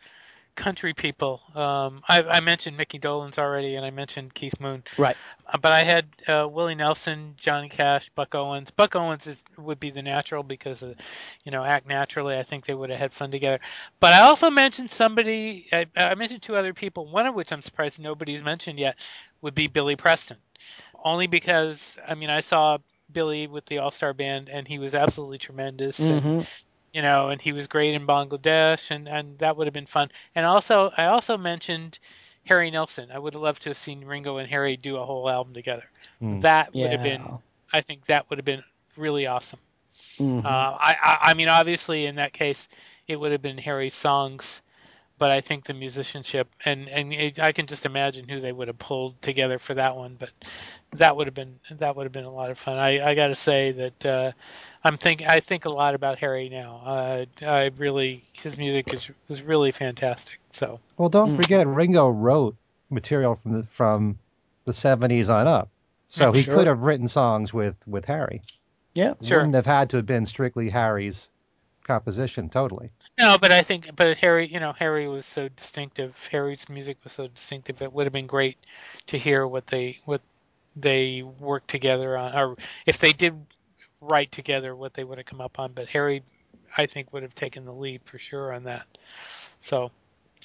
country 0.54 0.94
people. 0.94 1.42
Um, 1.54 2.02
I, 2.08 2.22
I 2.22 2.40
mentioned 2.40 2.76
Mickey 2.76 2.98
Dolenz 2.98 3.38
already, 3.38 3.76
and 3.76 3.84
I 3.84 3.90
mentioned 3.90 4.32
Keith 4.32 4.58
Moon. 4.58 4.82
Right. 4.96 5.16
Uh, 5.46 5.58
But 5.58 5.72
I 5.72 5.84
had 5.84 6.06
uh, 6.26 6.48
Willie 6.50 6.74
Nelson, 6.74 7.34
Johnny 7.36 7.68
Cash, 7.68 8.08
Buck 8.10 8.34
Owens. 8.34 8.70
Buck 8.70 8.96
Owens 8.96 9.26
is, 9.26 9.44
would 9.58 9.78
be 9.78 9.90
the 9.90 10.02
natural 10.02 10.42
because 10.42 10.82
of, 10.82 10.96
you 11.44 11.52
know, 11.52 11.62
act 11.62 11.86
naturally. 11.86 12.36
I 12.36 12.42
think 12.42 12.64
they 12.64 12.74
would 12.74 12.88
have 12.90 12.98
had 12.98 13.12
fun 13.12 13.30
together. 13.30 13.60
But 14.00 14.14
I 14.14 14.20
also 14.20 14.48
mentioned 14.50 14.90
somebody. 14.90 15.68
I, 15.70 15.86
I 15.94 16.14
mentioned 16.14 16.42
two 16.42 16.56
other 16.56 16.72
people. 16.72 17.06
One 17.06 17.26
of 17.26 17.34
which 17.34 17.52
I'm 17.52 17.62
surprised 17.62 18.00
nobody's 18.00 18.42
mentioned 18.42 18.78
yet 18.78 18.96
would 19.42 19.54
be 19.54 19.68
Billy 19.68 19.96
Preston, 19.96 20.38
only 21.04 21.26
because 21.26 21.98
I 22.06 22.14
mean 22.14 22.30
I 22.30 22.40
saw 22.40 22.78
Billy 23.12 23.46
with 23.46 23.66
the 23.66 23.78
All 23.78 23.90
Star 23.90 24.12
Band 24.14 24.48
and 24.48 24.66
he 24.68 24.78
was 24.78 24.94
absolutely 24.94 25.38
tremendous. 25.38 26.10
And, 26.10 26.28
hmm 26.28 26.42
you 26.92 27.02
know, 27.02 27.28
and 27.28 27.40
he 27.40 27.52
was 27.52 27.66
great 27.68 27.94
in 27.94 28.06
Bangladesh, 28.06 28.90
and 28.90 29.08
and 29.08 29.38
that 29.38 29.56
would 29.56 29.66
have 29.66 29.74
been 29.74 29.86
fun. 29.86 30.10
And 30.34 30.46
also, 30.46 30.90
I 30.96 31.06
also 31.06 31.36
mentioned 31.36 31.98
Harry 32.46 32.70
Nilsson. 32.70 33.10
I 33.12 33.18
would 33.18 33.34
have 33.34 33.42
loved 33.42 33.62
to 33.62 33.70
have 33.70 33.78
seen 33.78 34.04
Ringo 34.04 34.38
and 34.38 34.48
Harry 34.48 34.76
do 34.76 34.96
a 34.96 35.04
whole 35.04 35.28
album 35.28 35.54
together. 35.54 35.84
Hmm. 36.20 36.40
That 36.40 36.74
would 36.74 36.90
Yeah. 36.90 36.92
have 36.92 37.02
been, 37.02 37.30
I 37.72 37.80
think, 37.82 38.06
that 38.06 38.28
would 38.30 38.38
have 38.38 38.44
been 38.46 38.62
really 38.96 39.26
awesome. 39.26 39.60
Mhm. 40.18 40.42
Uh, 40.44 40.76
I, 40.80 40.96
I 41.02 41.18
I 41.30 41.34
mean, 41.34 41.48
obviously, 41.48 42.06
in 42.06 42.16
that 42.16 42.32
case, 42.32 42.68
it 43.06 43.16
would 43.18 43.32
have 43.32 43.42
been 43.42 43.58
Harry's 43.58 43.94
songs, 43.94 44.62
but 45.18 45.30
I 45.30 45.40
think 45.40 45.64
the 45.64 45.74
musicianship 45.74 46.48
and 46.64 46.88
and 46.88 47.12
it, 47.12 47.38
I 47.40 47.52
can 47.52 47.66
just 47.66 47.86
imagine 47.86 48.28
who 48.28 48.40
they 48.40 48.52
would 48.52 48.68
have 48.68 48.78
pulled 48.78 49.20
together 49.22 49.58
for 49.58 49.74
that 49.74 49.96
one. 49.96 50.16
But 50.18 50.30
that 50.92 51.16
would 51.16 51.26
have 51.26 51.34
been 51.34 51.58
that 51.70 51.96
would 51.96 52.04
have 52.04 52.12
been 52.12 52.24
a 52.24 52.32
lot 52.32 52.50
of 52.50 52.58
fun. 52.58 52.78
I 52.78 53.10
I 53.10 53.14
got 53.14 53.28
to 53.28 53.34
say 53.34 53.72
that 53.72 54.06
uh, 54.06 54.32
I'm 54.84 54.98
think 54.98 55.22
I 55.22 55.40
think 55.40 55.64
a 55.64 55.70
lot 55.70 55.94
about 55.94 56.18
Harry 56.18 56.48
now. 56.48 56.80
Uh, 56.84 57.24
I 57.42 57.70
really 57.76 58.24
his 58.32 58.56
music 58.56 58.92
is 58.94 59.10
is 59.28 59.42
really 59.42 59.72
fantastic. 59.72 60.38
So 60.52 60.80
Well, 60.96 61.08
don't 61.08 61.30
Mm. 61.32 61.36
forget 61.36 61.66
Ringo 61.66 62.08
wrote 62.08 62.56
material 62.90 63.34
from 63.34 63.52
the 63.52 63.62
from 63.64 64.18
the 64.64 64.72
70s 64.72 65.28
on 65.30 65.46
up. 65.46 65.68
So 66.08 66.32
he 66.32 66.42
Sure. 66.42 66.54
could 66.54 66.66
have 66.66 66.82
written 66.82 67.08
songs 67.08 67.52
with 67.52 67.76
with 67.86 68.04
Harry. 68.06 68.42
yeah. 68.94 69.14
Sure. 69.22 69.38
Wouldn't 69.38 69.54
have 69.54 69.66
had 69.66 69.90
to 69.90 69.96
have 69.98 70.06
been 70.06 70.26
strictly 70.26 70.70
Harry's 70.70 71.30
composition 71.88 72.50
totally. 72.50 72.92
no, 73.18 73.38
but 73.38 73.52
I 73.52 73.62
think 73.62 73.94
but 73.96 74.18
Harry, 74.18 74.48
you 74.48 74.60
know, 74.60 74.72
Harry 74.72 75.08
was 75.08 75.26
so 75.26 75.48
distinctive. 75.48 76.16
Harry's 76.30 76.68
music 76.68 76.98
was 77.04 77.12
so 77.12 77.28
distinctive. 77.28 77.82
It 77.82 77.92
would 77.92 78.06
have 78.06 78.12
been 78.12 78.26
great 78.26 78.58
to 79.08 79.18
hear 79.18 79.46
what 79.46 79.66
they 79.68 79.98
what 80.06 80.22
they 80.76 81.22
worked 81.22 81.68
together 81.68 82.16
on, 82.16 82.36
or 82.36 82.56
if 82.86 82.98
they 82.98 83.12
did 83.12 83.34
write 84.00 84.32
together 84.32 84.76
what 84.76 84.94
they 84.94 85.04
would 85.04 85.18
have 85.18 85.26
come 85.26 85.40
up 85.42 85.58
on. 85.60 85.72
But 85.72 85.88
Harry, 85.88 86.22
I 86.78 86.86
think, 86.86 87.12
would 87.12 87.22
have 87.22 87.34
taken 87.34 87.64
the 87.66 87.74
lead 87.74 88.02
for 88.04 88.18
sure 88.18 88.52
on 88.54 88.64
that. 88.64 88.86
So, 89.60 89.90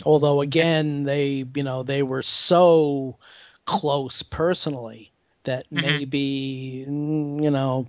although 0.06 0.42
again, 0.42 1.04
they 1.04 1.46
you 1.56 1.64
know 1.64 1.84
they 1.84 2.04
were 2.04 2.24
so 2.24 3.18
close 3.66 4.24
personally 4.24 5.14
that 5.46 5.66
Mhm. 5.76 6.04
maybe 6.04 6.86
mm, 6.90 7.44
you 7.44 7.52
know 7.52 7.88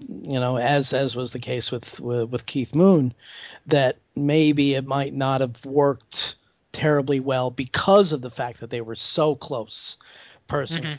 you 0.00 0.38
know 0.40 0.58
as 0.58 0.92
as 0.92 1.14
was 1.16 1.32
the 1.32 1.38
case 1.38 1.70
with, 1.70 1.98
with 2.00 2.28
with 2.30 2.46
Keith 2.46 2.74
Moon 2.74 3.12
that 3.66 3.96
maybe 4.14 4.74
it 4.74 4.86
might 4.86 5.14
not 5.14 5.40
have 5.40 5.64
worked 5.64 6.36
terribly 6.72 7.20
well 7.20 7.50
because 7.50 8.12
of 8.12 8.20
the 8.20 8.30
fact 8.30 8.60
that 8.60 8.70
they 8.70 8.80
were 8.80 8.94
so 8.94 9.34
close 9.34 9.96
personally. 10.48 10.98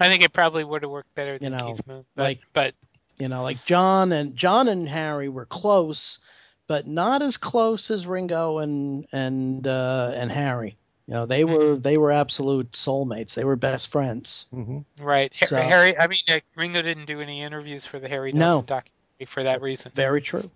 I 0.00 0.08
think 0.08 0.22
it 0.22 0.32
probably 0.32 0.64
would 0.64 0.82
have 0.82 0.90
worked 0.90 1.14
better 1.14 1.38
than 1.38 1.52
You 1.52 1.58
know, 1.58 1.72
Keith 1.74 1.86
Moon. 1.86 2.04
But, 2.14 2.22
like- 2.22 2.40
but 2.52 2.74
You 3.18 3.28
know, 3.28 3.42
like 3.42 3.64
John 3.64 4.12
and 4.12 4.34
John 4.36 4.68
and 4.68 4.88
Harry 4.88 5.28
were 5.28 5.46
close, 5.46 6.18
but 6.66 6.86
not 6.86 7.20
as 7.22 7.36
close 7.36 7.90
as 7.90 8.06
Ringo 8.06 8.58
and 8.58 9.06
and 9.12 9.66
uh, 9.66 10.12
and 10.14 10.30
Harry. 10.30 10.76
You 11.08 11.14
know, 11.14 11.26
they 11.26 11.42
were 11.44 11.76
they 11.76 11.96
were 11.96 12.12
absolute 12.12 12.72
soulmates. 12.72 13.32
They 13.32 13.44
were 13.44 13.56
best 13.56 13.88
friends. 13.88 14.44
hmm 14.50 14.80
right, 15.00 15.34
So- 15.34 15.56
Harry. 15.56 15.96
I 15.96 16.06
mean, 16.06 16.20
uh, 16.28 16.40
Ringo 16.54 16.82
didn't 16.82 17.06
do 17.06 17.22
any 17.22 17.40
interviews 17.42 17.86
for 17.86 17.98
the 17.98 18.08
Harry 18.08 18.30
No. 18.32 18.38
Nilsson 18.38 18.66
documentary 18.66 19.26
for 19.26 19.42
that 19.42 19.62
reason. 19.62 19.90
Very 19.94 20.20
true. 20.20 20.50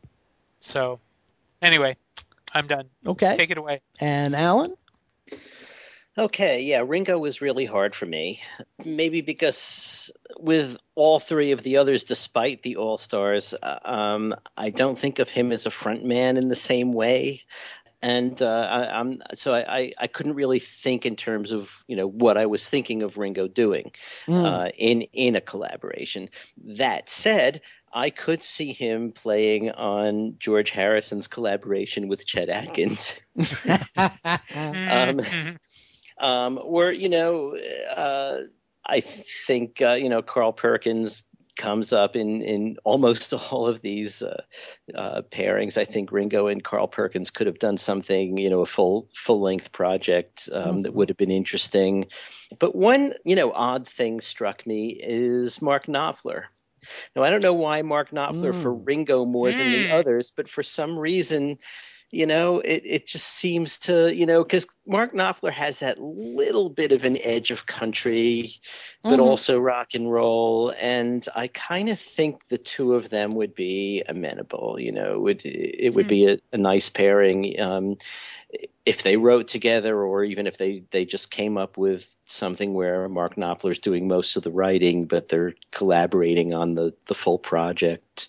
So, 0.60 1.00
anyway, 1.62 1.96
I'm 2.52 2.66
done. 2.66 2.90
Okay. 3.06 3.34
Take 3.34 3.50
it 3.50 3.56
away. 3.56 3.80
And 3.98 4.36
Allan? 4.36 4.76
Okay, 6.18 6.60
yeah, 6.60 6.84
Ringo 6.86 7.18
was 7.18 7.40
really 7.40 7.64
hard 7.64 7.94
for 7.94 8.04
me. 8.04 8.42
Maybe 8.84 9.22
because 9.22 10.10
with 10.38 10.76
all 10.94 11.18
three 11.18 11.52
of 11.52 11.62
the 11.62 11.78
others, 11.78 12.04
despite 12.04 12.62
the 12.62 12.76
All 12.76 12.98
Stars, 12.98 13.54
uh, 13.62 13.78
um, 13.82 14.34
I 14.54 14.68
don't 14.68 14.98
think 14.98 15.18
of 15.18 15.30
him 15.30 15.50
as 15.52 15.64
a 15.64 15.70
front 15.70 16.04
man 16.04 16.36
in 16.36 16.48
the 16.48 16.56
same 16.56 16.92
way. 16.92 17.42
And 18.02 18.42
uh, 18.42 18.68
I, 18.70 18.98
I'm 18.98 19.22
so 19.32 19.54
I, 19.54 19.92
I, 19.98 20.06
couldn't 20.08 20.34
really 20.34 20.58
think 20.58 21.06
in 21.06 21.14
terms 21.14 21.52
of 21.52 21.84
you 21.86 21.94
know 21.94 22.08
what 22.08 22.36
I 22.36 22.46
was 22.46 22.68
thinking 22.68 23.02
of 23.02 23.16
Ringo 23.16 23.46
doing 23.46 23.92
Mm. 24.26 24.44
uh, 24.44 24.70
in 24.76 25.02
in 25.12 25.36
a 25.36 25.40
collaboration. 25.40 26.28
That 26.64 27.08
said, 27.08 27.60
I 27.94 28.10
could 28.10 28.42
see 28.42 28.72
him 28.72 29.12
playing 29.12 29.70
on 29.70 30.36
George 30.38 30.70
Harrison's 30.70 31.28
collaboration 31.28 32.08
with 32.08 32.26
Chet 32.26 32.48
Atkins. 32.48 33.14
Um, 34.88 35.18
Mhm. 35.18 35.56
um, 36.18 36.58
or 36.62 36.92
you 36.92 37.08
know, 37.08 37.56
uh, 37.94 38.38
I 38.86 39.00
think 39.00 39.80
uh, 39.80 39.92
you 39.92 40.08
know 40.08 40.22
Carl 40.22 40.52
Perkins 40.52 41.22
comes 41.56 41.92
up 41.92 42.16
in 42.16 42.42
in 42.42 42.76
almost 42.84 43.32
all 43.50 43.66
of 43.66 43.82
these 43.82 44.22
uh, 44.22 44.42
uh, 44.94 45.22
pairings. 45.30 45.76
I 45.76 45.84
think 45.84 46.12
Ringo 46.12 46.46
and 46.46 46.62
Carl 46.62 46.88
Perkins 46.88 47.30
could 47.30 47.46
have 47.46 47.58
done 47.58 47.78
something, 47.78 48.36
you 48.38 48.50
know, 48.50 48.60
a 48.60 48.66
full 48.66 49.08
full 49.14 49.40
length 49.40 49.72
project 49.72 50.48
um, 50.52 50.80
that 50.80 50.92
Mhm. 50.92 50.94
would 50.94 51.08
have 51.08 51.18
been 51.18 51.30
interesting. 51.30 52.06
But 52.58 52.74
one 52.74 53.14
you 53.24 53.36
know 53.36 53.52
odd 53.52 53.86
thing 53.88 54.20
struck 54.20 54.66
me 54.66 55.00
is 55.02 55.60
Mark 55.62 55.86
Knopfler. 55.86 56.44
Now 57.14 57.22
I 57.22 57.30
don't 57.30 57.42
know 57.42 57.54
why 57.54 57.82
Mark 57.82 58.10
Knopfler 58.10 58.54
for 58.54 58.74
Mm. 58.74 58.86
Ringo 58.86 59.24
more 59.24 59.52
than 59.52 59.70
the 59.70 59.86
Mm. 59.86 59.90
others, 59.90 60.32
but 60.34 60.48
for 60.48 60.62
some 60.62 60.98
reason 60.98 61.58
you 62.12 62.26
know, 62.26 62.60
it, 62.60 62.82
it 62.84 63.06
just 63.06 63.26
seems 63.26 63.78
to, 63.78 64.14
you 64.14 64.26
know, 64.26 64.44
because 64.44 64.66
Mark 64.86 65.14
Knopfler 65.14 65.50
has 65.50 65.78
that 65.78 65.98
little 65.98 66.68
bit 66.68 66.92
of 66.92 67.04
an 67.04 67.16
edge 67.22 67.50
of 67.50 67.64
country, 67.64 68.60
but 69.02 69.18
Mhm. 69.18 69.22
also 69.22 69.58
rock 69.58 69.94
and 69.94 70.12
roll. 70.12 70.74
And 70.78 71.26
I 71.34 71.48
kind 71.48 71.88
of 71.88 71.98
think 71.98 72.46
the 72.48 72.58
two 72.58 72.92
of 72.94 73.08
them 73.08 73.34
would 73.36 73.54
be 73.54 74.02
amenable, 74.06 74.76
you 74.78 74.92
know, 74.92 75.14
it 75.14 75.20
would, 75.20 75.40
it 75.46 75.94
would 75.94 76.06
be 76.06 76.26
a, 76.26 76.38
a 76.52 76.58
nice 76.58 76.90
pairing. 76.90 77.58
Um, 77.58 77.96
if 78.84 79.02
they 79.02 79.16
wrote 79.16 79.48
together 79.48 80.02
or 80.02 80.22
even 80.22 80.46
if 80.46 80.58
they, 80.58 80.82
they 80.90 81.06
just 81.06 81.30
came 81.30 81.56
up 81.56 81.78
with 81.78 82.14
something 82.26 82.74
where 82.74 83.08
Mark 83.08 83.36
Knopfler's 83.36 83.78
doing 83.78 84.06
most 84.06 84.36
of 84.36 84.42
the 84.42 84.50
writing, 84.50 85.06
but 85.06 85.28
they're 85.28 85.54
collaborating 85.70 86.52
on 86.52 86.74
the, 86.74 86.92
the 87.06 87.14
full 87.14 87.38
project. 87.38 88.28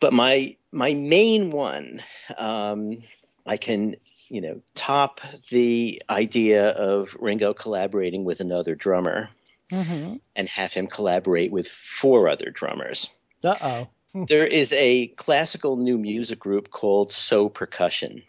But 0.00 0.12
my 0.12 0.56
my 0.72 0.94
main 0.94 1.50
one, 1.50 2.02
um, 2.38 2.98
I 3.46 3.56
can 3.56 3.96
you 4.28 4.40
know 4.40 4.60
top 4.74 5.20
the 5.50 6.02
idea 6.08 6.70
of 6.70 7.14
Ringo 7.20 7.52
collaborating 7.54 8.24
with 8.24 8.40
another 8.40 8.74
drummer 8.74 9.28
Mm-hmm. 9.70 10.16
and 10.36 10.48
have 10.50 10.74
him 10.74 10.86
collaborate 10.86 11.50
with 11.50 11.66
four 11.66 12.28
other 12.28 12.50
drummers. 12.50 13.08
Uh 13.42 13.54
oh. 13.62 13.88
There 14.26 14.46
is 14.46 14.70
a 14.74 15.06
classical 15.16 15.78
new 15.78 15.96
music 15.96 16.38
group 16.38 16.70
called 16.70 17.10
So 17.10 17.48
Percussion. 17.48 18.22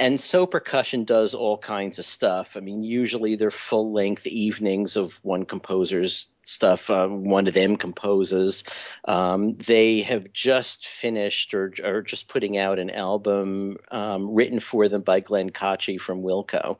And 0.00 0.18
So 0.18 0.46
Percussion 0.46 1.04
does 1.04 1.34
all 1.34 1.58
kinds 1.58 1.98
of 1.98 2.06
stuff. 2.06 2.56
I 2.56 2.60
mean, 2.60 2.82
usually 2.82 3.36
they're 3.36 3.50
full 3.50 3.92
length 3.92 4.26
evenings 4.26 4.96
of 4.96 5.20
one 5.22 5.44
composer's 5.44 6.26
stuff. 6.42 6.88
Um, 6.88 7.24
one 7.24 7.46
of 7.46 7.52
them 7.52 7.76
composes. 7.76 8.64
Um, 9.04 9.56
they 9.58 10.00
have 10.00 10.32
just 10.32 10.88
finished 10.88 11.52
or, 11.52 11.74
or 11.84 12.00
just 12.00 12.28
putting 12.28 12.56
out 12.56 12.78
an 12.78 12.88
album 12.90 13.76
um, 13.90 14.32
written 14.34 14.58
for 14.58 14.88
them 14.88 15.02
by 15.02 15.20
Glenn 15.20 15.50
Kotche 15.50 16.00
from 16.00 16.22
Wilco 16.22 16.78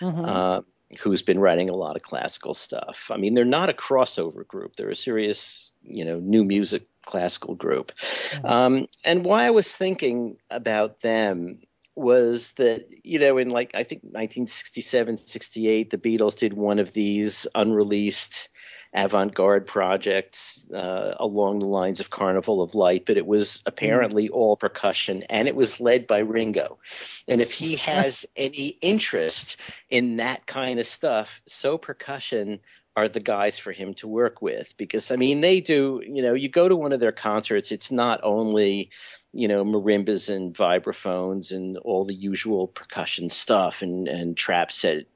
Mhm. 0.00 0.26
uh, 0.26 0.62
who's 0.98 1.22
been 1.22 1.38
writing 1.38 1.68
a 1.70 1.74
lot 1.76 1.96
of 1.96 2.02
classical 2.02 2.54
stuff. 2.54 3.10
I 3.10 3.16
mean, 3.18 3.34
they're 3.34 3.44
not 3.44 3.70
a 3.70 3.74
crossover 3.74 4.46
group; 4.46 4.76
they're 4.76 4.90
a 4.90 4.96
serious, 4.96 5.70
you 5.82 6.04
know, 6.04 6.20
new 6.20 6.44
music 6.44 6.86
classical 7.04 7.54
group. 7.54 7.92
Mhm. 8.30 8.50
Um, 8.50 8.86
and 9.04 9.24
why 9.24 9.44
I 9.46 9.50
was 9.50 9.70
thinking 9.76 10.36
about 10.50 11.00
them 11.00 11.60
was 11.94 12.52
that 12.52 12.86
you 13.02 13.18
know 13.18 13.36
in 13.36 13.50
like 13.50 13.70
i 13.74 13.84
think 13.84 14.02
1967 14.02 15.18
68 15.18 15.90
the 15.90 15.98
beatles 15.98 16.36
did 16.36 16.54
one 16.54 16.78
of 16.78 16.92
these 16.92 17.46
unreleased 17.54 18.48
avant-garde 18.94 19.66
projects 19.66 20.66
uh, 20.74 21.14
along 21.18 21.58
the 21.58 21.66
lines 21.66 21.98
of 21.98 22.10
carnival 22.10 22.62
of 22.62 22.74
light 22.74 23.04
but 23.06 23.16
it 23.16 23.26
was 23.26 23.62
apparently 23.66 24.28
all 24.28 24.56
percussion 24.56 25.22
and 25.24 25.48
it 25.48 25.56
was 25.56 25.80
led 25.80 26.06
by 26.06 26.18
ringo. 26.18 26.78
And 27.26 27.40
if 27.40 27.52
he 27.52 27.76
has 27.76 28.26
any 28.36 28.78
interest 28.82 29.56
in 29.88 30.16
that 30.16 30.46
kind 30.46 30.78
of 30.78 30.86
stuff 30.86 31.40
so 31.46 31.78
percussion 31.78 32.60
are 32.94 33.08
the 33.08 33.20
guys 33.20 33.58
for 33.58 33.72
him 33.72 33.94
to 33.94 34.06
work 34.06 34.42
with 34.42 34.68
because 34.76 35.10
i 35.10 35.16
mean 35.16 35.40
they 35.40 35.60
do 35.60 36.02
you 36.06 36.22
know 36.22 36.34
you 36.34 36.48
go 36.48 36.68
to 36.68 36.76
one 36.76 36.92
of 36.92 37.00
their 37.00 37.12
concerts 37.12 37.72
it's 37.72 37.90
not 37.90 38.20
only 38.22 38.90
you 39.32 39.48
know 39.48 39.64
marimbas 39.64 40.34
and 40.34 40.54
vibraphones 40.54 41.52
and 41.52 41.78
all 41.78 42.04
the 42.04 42.14
usual 42.14 42.68
percussion 42.68 43.30
stuff 43.30 43.82
and 43.82 44.08
and 44.08 44.36
trap 44.36 44.72
set 44.72 45.06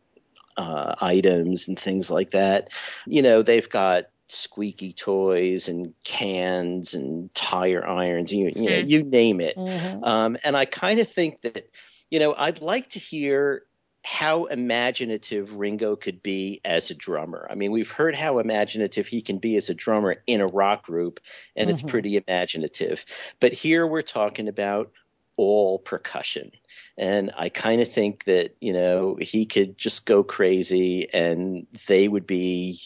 uh, 0.56 0.94
items 1.00 1.68
and 1.68 1.78
things 1.78 2.10
like 2.10 2.30
that 2.30 2.68
you 3.06 3.20
know 3.20 3.42
they've 3.42 3.68
got 3.68 4.06
squeaky 4.28 4.92
toys 4.92 5.68
and 5.68 5.94
cans 6.04 6.94
and 6.94 7.32
tire 7.34 7.86
irons 7.86 8.32
you, 8.32 8.50
you 8.56 8.70
know 8.70 8.78
Hmm. 8.78 8.86
you 8.86 9.02
name 9.02 9.40
it 9.40 9.56
Mhm. 9.56 10.02
um, 10.02 10.36
and 10.42 10.56
I 10.56 10.64
kind 10.64 11.00
of 11.00 11.08
think 11.08 11.42
that, 11.42 11.70
you 12.10 12.18
know, 12.18 12.34
I'd 12.34 12.60
like 12.60 12.90
to 12.90 12.98
hear 12.98 13.66
how 14.06 14.44
imaginative 14.44 15.52
Ringo 15.54 15.96
could 15.96 16.22
be 16.22 16.60
as 16.64 16.92
a 16.92 16.94
drummer. 16.94 17.48
I 17.50 17.56
mean, 17.56 17.72
we've 17.72 17.90
heard 17.90 18.14
how 18.14 18.38
imaginative 18.38 19.08
he 19.08 19.20
can 19.20 19.38
be 19.38 19.56
as 19.56 19.68
a 19.68 19.74
drummer 19.74 20.22
in 20.28 20.40
a 20.40 20.46
rock 20.46 20.86
group, 20.86 21.18
and 21.56 21.68
it's 21.68 21.82
Mhm. 21.82 21.88
pretty 21.88 22.16
imaginative. 22.16 23.04
But 23.40 23.52
here 23.52 23.84
we're 23.84 24.02
talking 24.02 24.46
about 24.46 24.92
all 25.36 25.80
percussion. 25.80 26.52
And 26.96 27.32
I 27.36 27.48
kind 27.48 27.80
of 27.82 27.92
think 27.92 28.24
that, 28.26 28.56
you 28.60 28.72
know, 28.72 29.16
he 29.20 29.44
could 29.44 29.76
just 29.76 30.06
go 30.06 30.22
crazy 30.22 31.12
and 31.12 31.66
they 31.88 32.06
would 32.06 32.28
be, 32.28 32.80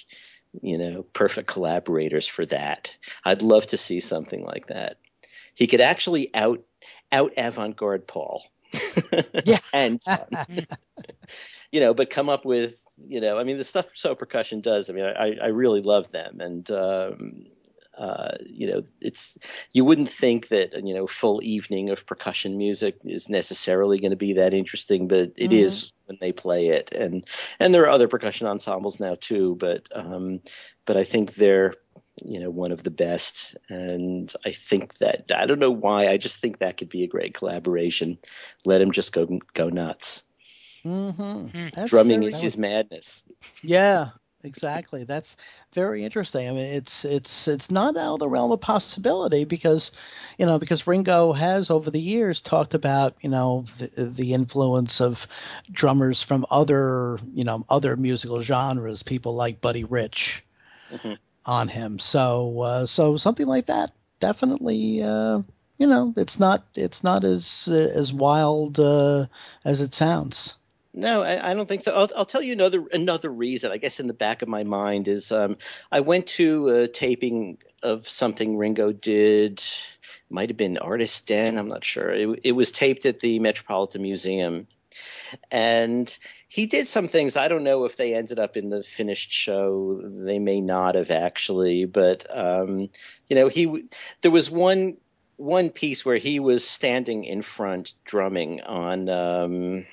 you 0.63 0.79
know, 0.79 1.03
perfect 1.13 1.49
collaborators 1.49 2.27
for 2.27 2.47
that. 2.47 2.91
I'd 3.27 3.43
love 3.43 3.67
to 3.69 3.77
see 3.77 4.01
something 4.01 4.43
like 4.43 4.69
that. 4.69 4.97
He 5.55 5.67
could 5.67 5.83
actually 5.83 6.35
out 6.35 6.63
out 7.13 7.33
avant-garde 7.37 8.07
Paul. 8.09 8.43
Yeah. 9.45 9.59
and 9.73 10.01
John. 10.05 10.39
you 11.73 11.81
know, 11.81 11.95
but 11.95 12.11
come 12.11 12.29
up 12.29 12.45
with, 12.45 12.83
you 13.09 13.21
know, 13.21 13.39
I 13.39 13.45
mean, 13.45 13.59
the 13.59 13.65
stuff 13.65 13.87
So 13.95 14.15
Percussion 14.15 14.61
does. 14.61 14.91
I 14.91 14.93
mean, 14.93 15.05
I, 15.05 15.37
I 15.43 15.47
really 15.49 15.81
love 15.83 16.11
them, 16.11 16.41
and 16.41 16.71
um, 16.71 17.47
uh, 17.99 18.33
you 18.47 18.67
know, 18.71 18.83
it's 19.01 19.37
you 19.73 19.85
wouldn't 19.85 20.11
think 20.11 20.49
that 20.49 20.73
you 20.87 20.95
know, 20.95 21.07
full 21.07 21.41
evening 21.43 21.91
of 21.91 22.07
percussion 22.07 22.57
music 22.59 22.97
is 23.05 23.29
necessarily 23.29 23.99
going 23.99 24.11
to 24.11 24.17
be 24.17 24.33
that 24.35 24.55
interesting, 24.55 25.09
but 25.09 25.33
it 25.37 25.53
Mhm. 25.53 25.57
is 25.63 25.93
when 26.07 26.19
they 26.21 26.33
play 26.33 26.69
it, 26.69 26.93
and 26.93 27.25
and 27.59 27.75
there 27.75 27.83
are 27.85 27.91
other 27.91 28.09
percussion 28.09 28.47
ensembles 28.47 29.01
now 29.01 29.17
too, 29.21 29.57
but 29.61 29.83
um, 29.95 30.41
but 30.87 30.97
I 30.97 31.05
think 31.05 31.35
they're 31.35 31.75
you 32.25 32.39
know 32.41 32.51
one 32.51 32.73
of 32.73 32.83
the 32.85 32.91
best 32.91 33.57
and 33.69 34.33
i 34.45 34.51
think 34.53 34.99
that 34.99 35.31
i 35.35 35.47
don't 35.47 35.59
know 35.59 35.71
why 35.71 36.09
i 36.09 36.17
just 36.17 36.41
think 36.41 36.59
that 36.59 36.77
could 36.77 36.89
be 36.89 37.03
a 37.03 37.09
great 37.09 37.35
collaboration 37.35 38.19
let 38.65 38.81
him 38.81 38.93
just 38.93 39.13
go 39.13 39.27
go 39.55 39.69
nuts 39.69 40.23
Mhm. 40.85 41.51
Hmm. 41.53 41.69
Drumming 41.85 42.23
is 42.23 42.39
good. 42.39 42.41
his 42.41 42.57
madness 42.57 43.23
Yeah. 43.63 44.11
exactly. 44.43 45.05
That's 45.05 45.37
very 45.75 46.05
interesting. 46.05 46.49
I 46.49 46.53
mean, 46.53 46.65
it's 46.67 47.05
it's 47.05 47.47
it's 47.49 47.71
not 47.71 47.97
out 47.97 48.15
of 48.15 48.19
the 48.21 48.29
realm 48.29 48.53
of 48.53 48.61
possibility 48.61 49.45
because, 49.45 49.91
you 50.39 50.47
know, 50.47 50.59
because 50.59 50.87
Ringo 50.87 51.33
has 51.33 51.71
over 51.71 51.91
the 51.91 52.01
years 52.01 52.41
talked 52.41 52.75
about 52.75 53.17
you 53.21 53.29
know 53.29 53.65
the, 53.79 54.05
the 54.05 54.33
influence 54.35 55.01
of 55.01 55.27
drummers 55.71 56.23
from 56.23 56.47
other 56.51 57.19
you 57.35 57.45
know 57.45 57.65
other 57.69 57.97
musical 57.97 58.41
genres, 58.43 59.03
people 59.03 59.35
like 59.35 59.61
Buddy 59.61 59.85
Rich, 59.85 60.43
mm-hmm. 60.91 61.15
On 61.47 61.69
him. 61.69 61.99
So 61.99 62.61
uh, 62.61 62.87
so 62.87 63.17
something 63.17 63.47
like 63.47 63.67
that 63.67 63.93
definitely. 64.21 65.03
Uh, 65.03 65.41
you 65.79 65.87
know, 65.87 66.13
it's 66.17 66.39
not 66.39 66.67
it's 66.75 67.03
not 67.03 67.25
as 67.25 67.67
uh, 67.71 67.75
as 67.75 68.13
wild 68.13 68.79
uh, 68.79 69.27
as 69.65 69.81
it 69.81 69.95
sounds. 69.95 70.55
No, 70.93 71.23
I, 71.23 71.53
I, 71.53 71.55
don't 71.55 71.69
think 71.69 71.83
so. 71.83 71.95
I'll, 71.95 72.11
I'll, 72.17 72.27
tell 72.27 72.43
you 72.43 72.53
another 72.53 72.85
another 72.93 73.31
reason. 73.31 73.71
I 73.71 73.77
guess 73.77 74.01
in 74.01 74.09
the 74.09 74.13
back 74.13 74.43
of 74.43 74.49
my 74.49 74.65
mind 74.65 75.09
is 75.09 75.31
um, 75.31 75.57
I 75.93 76.01
went 76.01 76.27
to 76.29 76.69
a 76.69 76.89
taping 76.89 77.59
of 77.83 78.09
something 78.09 78.57
Ringo 78.57 78.93
did. 78.93 79.65
Might 80.31 80.51
have 80.51 80.57
been 80.57 80.79
Artist 80.79 81.27
Den. 81.27 81.59
I'm 81.59 81.69
not 81.69 81.85
sure. 81.85 82.13
It, 82.13 82.41
it 82.45 82.53
was 82.53 82.73
taped 82.73 83.07
at 83.07 83.21
the 83.21 83.39
Metropolitan 83.39 84.03
Museum, 84.03 84.67
and 85.51 86.17
he 86.49 86.67
did 86.67 86.89
some 86.89 87.09
things. 87.09 87.37
I 87.37 87.49
don't 87.49 87.65
know 87.65 87.85
if 87.85 87.97
they 87.97 88.15
ended 88.15 88.39
up 88.39 88.57
in 88.57 88.71
the 88.71 88.83
finished 88.83 89.33
show. 89.33 90.01
They 90.05 90.39
may 90.39 90.61
not 90.61 90.95
have 90.95 91.11
actually, 91.11 91.85
but 91.85 92.27
um, 92.37 92.89
you 93.29 93.37
know, 93.37 93.49
he 93.49 93.85
there 94.23 94.31
was 94.31 94.51
one 94.51 94.97
one 95.37 95.71
piece 95.71 96.05
where 96.05 96.19
he 96.19 96.39
was 96.39 96.67
standing 96.67 97.25
in 97.25 97.43
front 97.43 97.93
drumming 98.05 98.61
on. 98.63 99.09
Um, 99.09 99.87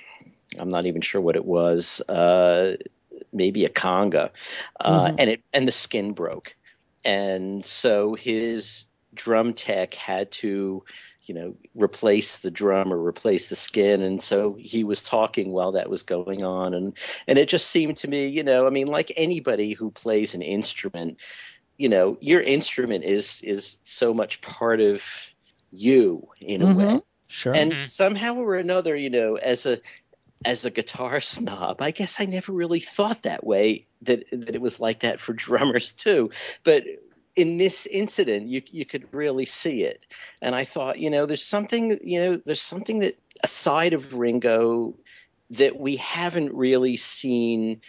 I'm 0.59 0.69
not 0.69 0.85
even 0.85 1.01
sure 1.01 1.21
what 1.21 1.35
it 1.35 1.45
was. 1.45 2.01
Uh, 2.01 2.77
maybe 3.33 3.65
a 3.65 3.69
conga, 3.69 4.29
uh, 4.79 5.05
mm-hmm. 5.05 5.15
and 5.19 5.29
it 5.29 5.41
and 5.53 5.67
the 5.67 5.71
skin 5.71 6.13
broke, 6.13 6.55
and 7.03 7.63
so 7.63 8.15
his 8.15 8.85
drum 9.13 9.53
tech 9.53 9.93
had 9.93 10.31
to, 10.31 10.83
you 11.27 11.35
know, 11.35 11.53
replace 11.75 12.37
the 12.37 12.51
drum 12.51 12.91
or 12.91 13.05
replace 13.05 13.49
the 13.49 13.55
skin, 13.55 14.01
and 14.01 14.21
so 14.21 14.55
he 14.59 14.83
was 14.83 15.01
talking 15.01 15.51
while 15.51 15.71
that 15.73 15.89
was 15.89 16.03
going 16.03 16.43
on, 16.43 16.73
and 16.73 16.93
and 17.27 17.37
it 17.37 17.49
just 17.49 17.69
seemed 17.69 17.97
to 17.97 18.07
me, 18.07 18.27
you 18.27 18.43
know, 18.43 18.65
I 18.65 18.69
mean, 18.69 18.87
like 18.87 19.11
anybody 19.15 19.73
who 19.73 19.91
plays 19.91 20.33
an 20.33 20.41
instrument, 20.41 21.17
you 21.77 21.89
know, 21.89 22.17
your 22.21 22.41
instrument 22.41 23.03
is 23.03 23.41
is 23.43 23.79
so 23.83 24.13
much 24.13 24.41
part 24.41 24.79
of 24.79 25.01
you 25.71 26.27
in 26.39 26.61
a 26.61 26.65
mm-hmm. 26.65 26.77
way. 26.77 27.01
Sure. 27.27 27.53
And 27.53 27.73
mm-hmm. 27.73 27.83
somehow 27.83 28.35
or 28.35 28.55
another, 28.55 28.95
you 28.95 29.09
know, 29.09 29.35
as 29.35 29.65
a 29.65 29.79
as 30.45 30.65
a 30.65 30.71
guitar 30.71 31.19
snob, 31.21 31.81
I 31.81 31.91
guess 31.91 32.19
I 32.19 32.25
never 32.25 32.51
really 32.51 32.79
thought 32.79 33.23
that 33.23 33.45
way 33.45 33.85
that 34.03 34.23
that 34.31 34.55
it 34.55 34.61
was 34.61 34.79
like 34.79 35.01
that 35.01 35.19
for 35.19 35.33
drummers 35.33 35.91
too. 35.91 36.29
But 36.63 36.83
in 37.37 37.57
this 37.57 37.85
incident, 37.85 38.47
you 38.47 38.61
you 38.71 38.85
could 38.85 39.07
really 39.13 39.45
see 39.45 39.83
it, 39.83 40.01
and 40.41 40.55
I 40.55 40.65
thought, 40.65 40.99
you 40.99 41.09
know, 41.09 41.25
there's 41.25 41.45
something, 41.45 41.97
you 42.01 42.19
know, 42.19 42.41
there's 42.45 42.61
something 42.61 42.99
that 42.99 43.17
aside 43.43 43.93
of 43.93 44.13
Ringo 44.13 44.95
that 45.51 45.79
we 45.79 45.95
haven't 45.95 46.53
really 46.53 46.97
seen 46.97 47.79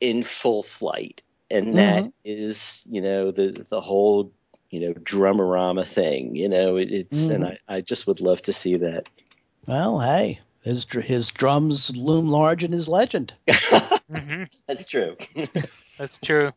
in 0.00 0.24
full 0.24 0.64
flight, 0.64 1.22
and 1.50 1.78
that 1.78 2.02
mm-hmm. 2.02 2.10
is, 2.24 2.82
you 2.90 3.00
know, 3.00 3.30
the 3.30 3.64
the 3.70 3.80
whole 3.80 4.32
you 4.70 4.80
know 4.80 4.92
drummerama 4.94 5.86
thing. 5.86 6.34
You 6.34 6.48
know, 6.48 6.76
it, 6.76 6.90
it's 6.90 7.18
mm-hmm. 7.18 7.32
and 7.32 7.44
I 7.46 7.58
I 7.68 7.80
just 7.80 8.08
would 8.08 8.20
love 8.20 8.42
to 8.42 8.52
see 8.52 8.76
that. 8.76 9.08
Well, 9.66 10.00
hey, 10.00 10.40
his 10.62 10.84
his 10.90 11.30
drums 11.30 11.94
loom 11.96 12.28
large 12.28 12.64
in 12.64 12.72
his 12.72 12.88
legend. 12.88 13.32
mm-hmm. 13.48 14.44
That's 14.66 14.84
true. 14.84 15.16
That's 15.98 16.18
true. 16.18 16.50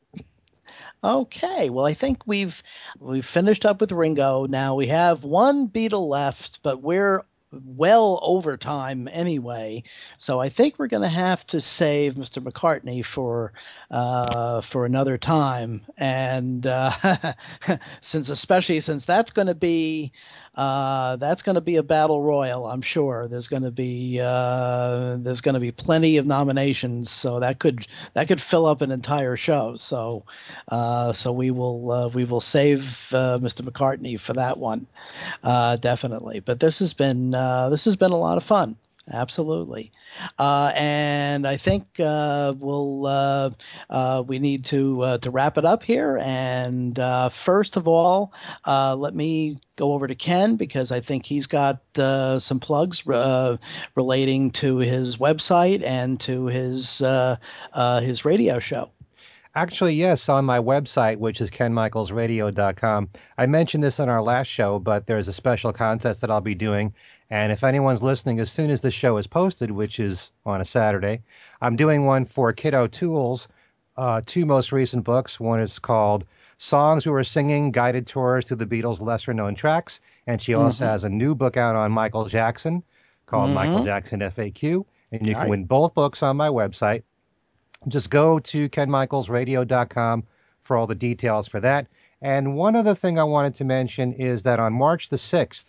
Okay, 1.04 1.70
well, 1.70 1.86
I 1.86 1.94
think 1.94 2.26
we've 2.26 2.64
we've 3.00 3.26
finished 3.26 3.66
up 3.66 3.82
with 3.82 3.92
Ringo. 3.92 4.46
Now 4.46 4.76
we 4.76 4.88
have 4.88 5.24
one 5.24 5.68
Beatle 5.68 6.08
left, 6.08 6.60
but 6.64 6.82
we're 6.82 7.26
well 7.52 8.20
over 8.24 8.58
time 8.58 9.10
anyway. 9.12 9.84
So 10.18 10.40
I 10.40 10.50
think 10.50 10.80
we're 10.80 10.88
going 10.88 11.04
to 11.04 11.10
have 11.10 11.46
to 11.48 11.60
save 11.62 12.14
Mr. 12.14 12.42
McCartney 12.42 13.04
for 13.06 13.52
uh, 13.92 14.62
for 14.62 14.86
another 14.86 15.18
time, 15.18 15.82
and 15.98 16.66
uh, 16.66 17.34
since 18.02 18.30
especially 18.30 18.80
since 18.80 19.04
that's 19.04 19.32
going 19.32 19.48
to 19.48 19.56
be 19.56 20.14
uh, 20.56 21.16
that's 21.16 21.42
going 21.42 21.56
to 21.56 21.62
be 21.62 21.78
a 21.78 21.84
battle 21.84 22.22
royal, 22.22 22.68
I'm 22.68 22.82
sure. 22.82 23.28
There's 23.28 23.48
going 23.48 23.64
to 23.64 23.72
be 23.72 24.20
uh, 24.22 25.18
there's 25.20 25.42
going 25.42 25.56
to 25.56 25.60
be 25.60 25.72
plenty 25.72 26.18
of 26.18 26.28
nominations, 26.28 27.10
so 27.10 27.40
that 27.40 27.60
could 27.60 27.88
that 28.14 28.28
could 28.28 28.42
fill 28.42 28.68
up 28.68 28.82
an 28.82 28.92
entire 28.92 29.36
show. 29.36 29.76
So 29.76 30.26
uh, 30.68 31.14
so 31.14 31.32
we 31.32 31.50
will 31.50 31.92
uh, 31.92 32.08
we 32.10 32.26
will 32.26 32.42
save 32.42 32.82
uh, 33.12 33.40
Mr. 33.40 33.68
McCartney 33.68 34.20
for 34.20 34.34
that 34.34 34.58
one, 34.58 34.86
uh, 35.44 35.78
definitely. 35.78 36.40
But 36.40 36.60
this 36.60 36.78
has 36.80 36.94
been 36.94 37.32
this 37.32 37.86
has 37.86 37.96
been 37.96 38.12
a 38.12 38.18
lot 38.18 38.38
of 38.38 38.44
fun. 38.44 38.78
Absolutely. 39.12 39.92
Uh, 40.40 40.72
and 40.76 41.46
I 41.46 41.58
think 41.58 42.00
uh, 42.00 42.54
we'll 42.58 43.06
uh, 43.06 43.50
uh 43.90 44.24
we 44.26 44.40
need 44.40 44.64
to 44.66 45.02
uh, 45.02 45.18
to 45.18 45.30
wrap 45.30 45.58
it 45.58 45.66
up 45.66 45.84
here. 45.84 46.20
And 46.20 46.98
uh, 46.98 47.28
first 47.30 47.76
of 47.76 47.88
all, 47.88 48.32
let 48.66 49.14
me 49.14 49.60
go 49.76 49.94
over 49.94 50.08
to 50.08 50.16
Ken 50.16 50.56
because 50.56 50.92
I 50.92 51.02
think 51.02 51.26
he's 51.26 51.48
got 51.48 51.82
some 51.96 52.60
plugs 52.62 53.06
relating 53.96 54.52
to 54.52 54.78
his 54.78 55.18
website 55.18 55.84
and 55.84 56.20
to 56.22 56.46
his 56.46 57.00
his 58.02 58.26
radio 58.26 58.60
show. 58.60 58.90
Actually, 59.56 59.94
yes, 59.94 60.30
on 60.30 60.46
my 60.46 60.58
website, 60.58 61.18
which 61.18 61.40
is 61.40 61.52
kenmichaelsradio.com. 61.52 63.10
I 63.38 63.46
mentioned 63.46 63.84
this 63.84 64.00
in 64.00 64.10
our 64.10 64.24
last 64.24 64.48
show, 64.48 64.80
but 64.80 65.06
there's 65.06 65.28
a 65.28 65.34
special 65.34 65.72
contest 65.72 66.22
that 66.22 66.32
I'll 66.32 66.42
be 66.42 66.56
doing 66.56 66.92
and 67.34 67.52
if 67.52 67.64
anyone's 67.64 68.04
listening, 68.04 68.40
as 68.40 68.52
soon 68.52 68.70
as 68.70 68.82
the 68.82 68.92
show 68.92 69.18
is 69.18 69.26
posted, 69.26 69.72
which 69.72 70.00
is 70.00 70.32
on 70.46 70.62
a 70.62 70.66
Saturday, 70.66 71.24
I'm 71.60 71.76
doing 71.76 72.06
one 72.06 72.26
for 72.26 72.54
Kit 72.54 72.76
O'Toole's, 72.76 73.48
uh, 73.98 74.22
two 74.24 74.46
most 74.46 74.72
recent 74.72 75.04
books. 75.04 75.40
One 75.40 75.60
is 75.60 75.80
called 75.80 76.26
Songs 76.60 77.08
We 77.08 77.12
Were 77.12 77.24
Singing 77.24 77.72
Guided 77.72 78.06
Tours 78.06 78.46
to 78.46 78.56
the 78.56 78.68
Beatles' 78.68 79.02
Lesser 79.02 79.34
Known 79.34 79.56
Tracks. 79.56 80.00
And 80.28 80.40
she 80.40 80.54
also 80.54 80.84
mm-hmm. 80.84 80.92
has 80.92 81.06
a 81.06 81.10
new 81.10 81.34
book 81.34 81.58
out 81.58 81.76
on 81.76 81.92
Michael 81.92 82.26
Jackson 82.26 82.84
called 83.26 83.48
mm-hmm. 83.48 83.56
Michael 83.56 83.84
Jackson 83.84 84.20
FAQ. 84.20 84.86
And 85.12 85.28
you 85.28 85.34
can 85.34 85.50
win 85.50 85.66
both 85.66 85.96
books 85.96 86.22
on 86.22 86.38
my 86.38 86.50
website. 86.50 87.02
Just 87.88 88.12
go 88.12 88.38
to 88.38 88.70
kenmichaelsradio.com 88.70 90.24
for 90.62 90.78
all 90.78 90.86
the 90.86 90.94
details 90.94 91.48
for 91.48 91.62
that. 91.62 91.88
And 92.22 92.56
one 92.56 92.76
other 92.76 92.94
thing 92.94 93.18
I 93.18 93.24
wanted 93.24 93.56
to 93.56 93.66
mention 93.66 94.14
is 94.14 94.44
that 94.44 94.60
on 94.60 94.74
March 94.74 95.10
the 95.10 95.16
6th, 95.16 95.66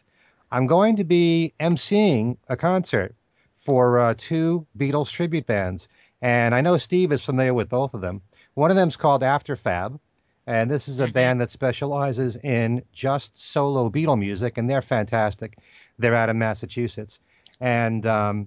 I'm 0.54 0.68
going 0.68 0.94
to 0.98 1.04
be 1.04 1.52
emceeing 1.58 2.36
a 2.48 2.56
concert 2.56 3.16
for 3.58 3.98
uh, 3.98 4.14
two 4.16 4.64
Beatles 4.78 5.10
tribute 5.10 5.46
bands, 5.46 5.88
and 6.22 6.54
I 6.54 6.60
know 6.60 6.76
Steve 6.76 7.10
is 7.10 7.24
familiar 7.24 7.52
with 7.52 7.68
both 7.68 7.92
of 7.92 8.00
them. 8.00 8.22
One 8.54 8.70
of 8.70 8.76
them 8.76 8.86
is 8.86 8.96
called 8.96 9.22
Afterfab, 9.22 9.98
and 10.46 10.70
this 10.70 10.86
is 10.86 11.00
a 11.00 11.06
mm-hmm. 11.06 11.12
band 11.12 11.40
that 11.40 11.50
specializes 11.50 12.36
in 12.36 12.84
just 12.92 13.36
solo 13.36 13.90
Beatle 13.90 14.16
music, 14.16 14.56
and 14.56 14.70
they're 14.70 14.80
fantastic. 14.80 15.58
They're 15.98 16.14
out 16.14 16.30
of 16.30 16.36
Massachusetts, 16.36 17.18
and 17.58 18.06
um, 18.06 18.46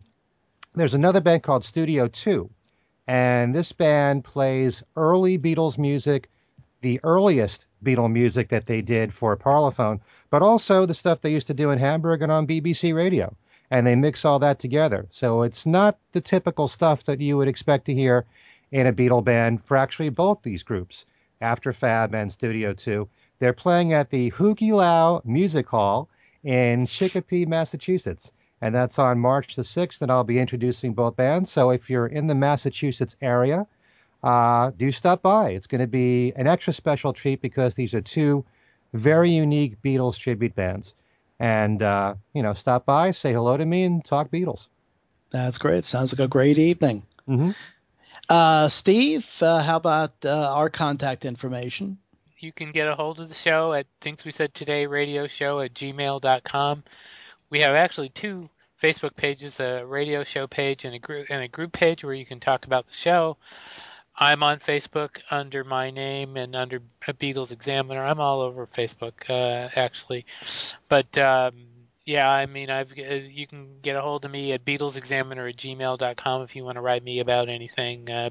there's 0.75 0.93
another 0.93 1.19
band 1.19 1.43
called 1.43 1.65
Studio 1.65 2.07
Two, 2.07 2.49
and 3.05 3.53
this 3.53 3.73
band 3.73 4.23
plays 4.23 4.81
early 4.95 5.37
Beatles 5.37 5.77
music, 5.77 6.29
the 6.79 7.01
earliest 7.03 7.66
Beatle 7.83 8.11
music 8.11 8.49
that 8.49 8.65
they 8.65 8.81
did 8.81 9.13
for 9.13 9.35
Parlophone, 9.37 9.99
but 10.29 10.41
also 10.41 10.85
the 10.85 10.93
stuff 10.93 11.21
they 11.21 11.31
used 11.31 11.47
to 11.47 11.53
do 11.53 11.71
in 11.71 11.79
Hamburg 11.79 12.21
and 12.21 12.31
on 12.31 12.47
BBC 12.47 12.93
Radio. 12.95 13.35
And 13.69 13.85
they 13.85 13.95
mix 13.95 14.23
all 14.23 14.39
that 14.39 14.59
together. 14.59 15.07
So 15.11 15.41
it's 15.41 15.65
not 15.65 15.97
the 16.13 16.21
typical 16.21 16.67
stuff 16.67 17.03
that 17.03 17.19
you 17.19 17.37
would 17.37 17.47
expect 17.47 17.85
to 17.85 17.93
hear 17.93 18.25
in 18.71 18.87
a 18.87 18.93
Beatle 18.93 19.23
band 19.23 19.63
for 19.63 19.77
actually 19.77 20.09
both 20.09 20.41
these 20.41 20.63
groups, 20.63 21.05
Afterfab 21.41 22.13
and 22.13 22.31
Studio 22.31 22.73
2. 22.73 23.07
They're 23.39 23.53
playing 23.53 23.93
at 23.93 24.09
the 24.09 24.29
Hu 24.29 24.55
Ke 24.55 24.73
Lau 24.73 25.21
Music 25.25 25.67
Hall 25.67 26.09
in 26.43 26.85
Chicopee, 26.85 27.45
Massachusetts. 27.45 28.31
And 28.61 28.73
that's 28.73 28.97
on 28.97 29.19
March 29.19 29.55
the 29.55 29.61
6th, 29.61 30.01
and 30.01 30.11
I'll 30.11 30.23
be 30.23 30.39
introducing 30.39 30.93
both 30.93 31.15
bands. 31.15 31.51
So 31.51 31.69
if 31.69 31.89
you're 31.89 32.07
in 32.07 32.27
the 32.27 32.35
Massachusetts 32.35 33.15
area, 33.21 33.67
uh, 34.23 34.71
do 34.77 34.91
stop 34.91 35.21
by. 35.21 35.51
It's 35.51 35.67
going 35.67 35.81
to 35.81 35.87
be 35.87 36.33
an 36.35 36.47
extra 36.47 36.73
special 36.73 37.13
treat 37.13 37.41
because 37.41 37.75
these 37.75 37.93
are 37.93 38.01
two 38.01 38.45
very 38.93 39.31
unique 39.31 39.81
Beatles 39.81 40.17
tribute 40.17 40.55
bands. 40.55 40.93
And, 41.39 41.83
uh, 41.83 42.15
you 42.33 42.41
know, 42.41 42.53
stop 42.53 42.85
by, 42.85 43.11
say 43.11 43.31
hello 43.31 43.57
to 43.57 43.65
me, 43.65 43.83
and 43.83 44.03
talk 44.03 44.31
Beatles. 44.31 44.67
That's 45.29 45.57
great. 45.57 45.85
Sounds 45.85 46.11
like 46.13 46.19
a 46.19 46.27
great 46.27 46.57
evening. 46.57 47.03
Mm-hmm. 47.27 47.51
Uh, 48.29 48.69
Steve, 48.69 49.25
uh, 49.41 49.61
how 49.61 49.77
about 49.77 50.13
uh, 50.25 50.51
our 50.51 50.69
contact 50.69 51.25
information? 51.25 51.97
You 52.39 52.51
can 52.51 52.71
get 52.71 52.87
a 52.87 52.95
hold 52.95 53.19
of 53.19 53.29
the 53.29 53.35
show 53.35 53.73
at 53.73 53.87
Things 54.01 54.25
We 54.25 54.31
Said 54.31 54.53
Today 54.53 54.85
Radio 54.85 55.27
Show 55.27 55.59
at 55.59 55.73
gmail.com. 55.73 56.83
We 57.49 57.59
have 57.61 57.75
actually 57.75 58.09
two 58.09 58.49
Facebook 58.81 59.15
pages, 59.15 59.59
a 59.59 59.83
radio 59.85 60.23
show 60.23 60.45
page 60.47 60.85
and 60.85 60.93
a 60.93 60.99
group 60.99 61.27
and 61.29 61.43
a 61.43 61.47
group 61.47 61.71
page 61.71 62.03
where 62.03 62.13
you 62.13 62.25
can 62.25 62.39
talk 62.39 62.65
about 62.65 62.87
the 62.87 62.93
show. 62.93 63.37
I'm 64.17 64.41
on 64.41 64.59
Facebook 64.59 65.19
under 65.29 65.63
my 65.63 65.91
name 65.91 66.37
and 66.37 66.55
under 66.55 66.81
Beatles 67.01 67.51
Examiner. 67.51 68.03
I'm 68.03 68.19
all 68.19 68.41
over 68.41 68.65
Facebook, 68.65 69.29
uh, 69.29 69.69
actually. 69.75 70.25
But 70.89 71.17
um, 71.17 71.53
yeah, 72.03 72.29
I 72.29 72.45
mean, 72.45 72.69
I've 72.69 72.91
uh, 72.91 73.13
you 73.13 73.45
can 73.45 73.67
get 73.81 73.95
a 73.95 74.01
hold 74.01 74.25
of 74.25 74.31
me 74.31 74.53
at 74.53 74.65
BeatlesExaminer 74.65 75.49
at 75.49 75.57
gmail.com 75.57 76.41
if 76.41 76.55
you 76.55 76.63
want 76.63 76.77
to 76.77 76.81
write 76.81 77.03
me 77.03 77.19
about 77.19 77.49
anything 77.49 78.09
uh, 78.09 78.29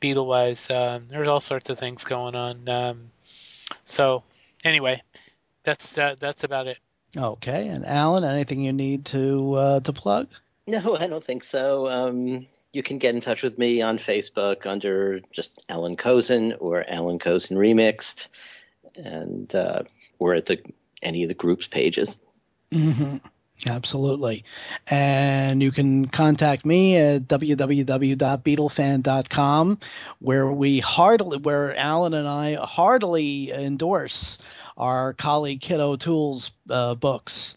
Beatle 0.00 0.26
wise. 0.26 0.68
Um, 0.70 1.06
there's 1.08 1.28
all 1.28 1.40
sorts 1.40 1.70
of 1.70 1.78
things 1.78 2.04
going 2.04 2.34
on. 2.34 2.68
Um, 2.68 3.10
so 3.84 4.24
anyway, 4.64 5.02
that's 5.62 5.96
uh, 5.96 6.16
that's 6.18 6.42
about 6.42 6.66
it. 6.66 6.78
Okay, 7.16 7.68
and 7.68 7.86
Allan, 7.86 8.24
anything 8.24 8.62
you 8.62 8.72
need 8.72 9.04
to 9.06 9.54
uh, 9.54 9.80
to 9.80 9.92
plug? 9.92 10.28
No, 10.66 10.96
I 10.96 11.06
don't 11.06 11.24
think 11.24 11.44
so. 11.44 11.88
Um, 11.88 12.46
you 12.72 12.82
can 12.82 12.98
get 12.98 13.14
in 13.14 13.20
touch 13.20 13.42
with 13.42 13.58
me 13.58 13.82
on 13.82 13.98
Facebook 13.98 14.66
under 14.66 15.20
just 15.32 15.50
Allan 15.68 15.96
Kozinn 15.96 16.56
or 16.58 16.88
Allan 16.88 17.18
Kozinn 17.18 17.56
Remixed, 17.56 18.28
and 18.96 19.54
uh, 19.54 19.82
or 20.18 20.34
at 20.34 20.46
the 20.46 20.58
any 21.02 21.22
of 21.22 21.28
the 21.28 21.34
groups 21.34 21.66
pages. 21.66 22.16
Mm-hmm. 22.70 23.18
Absolutely. 23.66 24.44
And 24.88 25.62
you 25.62 25.70
can 25.70 26.06
contact 26.06 26.66
me 26.66 26.96
at 26.96 27.28
www.beatlefan.com, 27.28 29.78
where 30.18 30.50
we 30.50 30.80
heartily, 30.80 31.38
where 31.38 31.76
Alan 31.76 32.14
and 32.14 32.26
I 32.26 32.54
heartily 32.54 33.52
endorse 33.52 34.38
our 34.76 35.12
colleague 35.12 35.60
Kit 35.60 35.78
O'Toole's 35.78 36.50
uh, 36.70 36.96
books. 36.96 37.54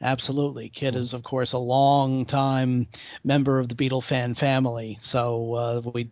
Absolutely. 0.00 0.68
Kit 0.68 0.94
is, 0.94 1.12
of 1.12 1.24
course, 1.24 1.52
a 1.52 1.58
long 1.58 2.24
time 2.24 2.86
member 3.24 3.58
of 3.58 3.68
the 3.68 3.74
Beatle 3.74 4.00
fan 4.02 4.36
family, 4.36 4.96
so 5.00 5.54
uh, 5.54 5.80
we 5.92 6.08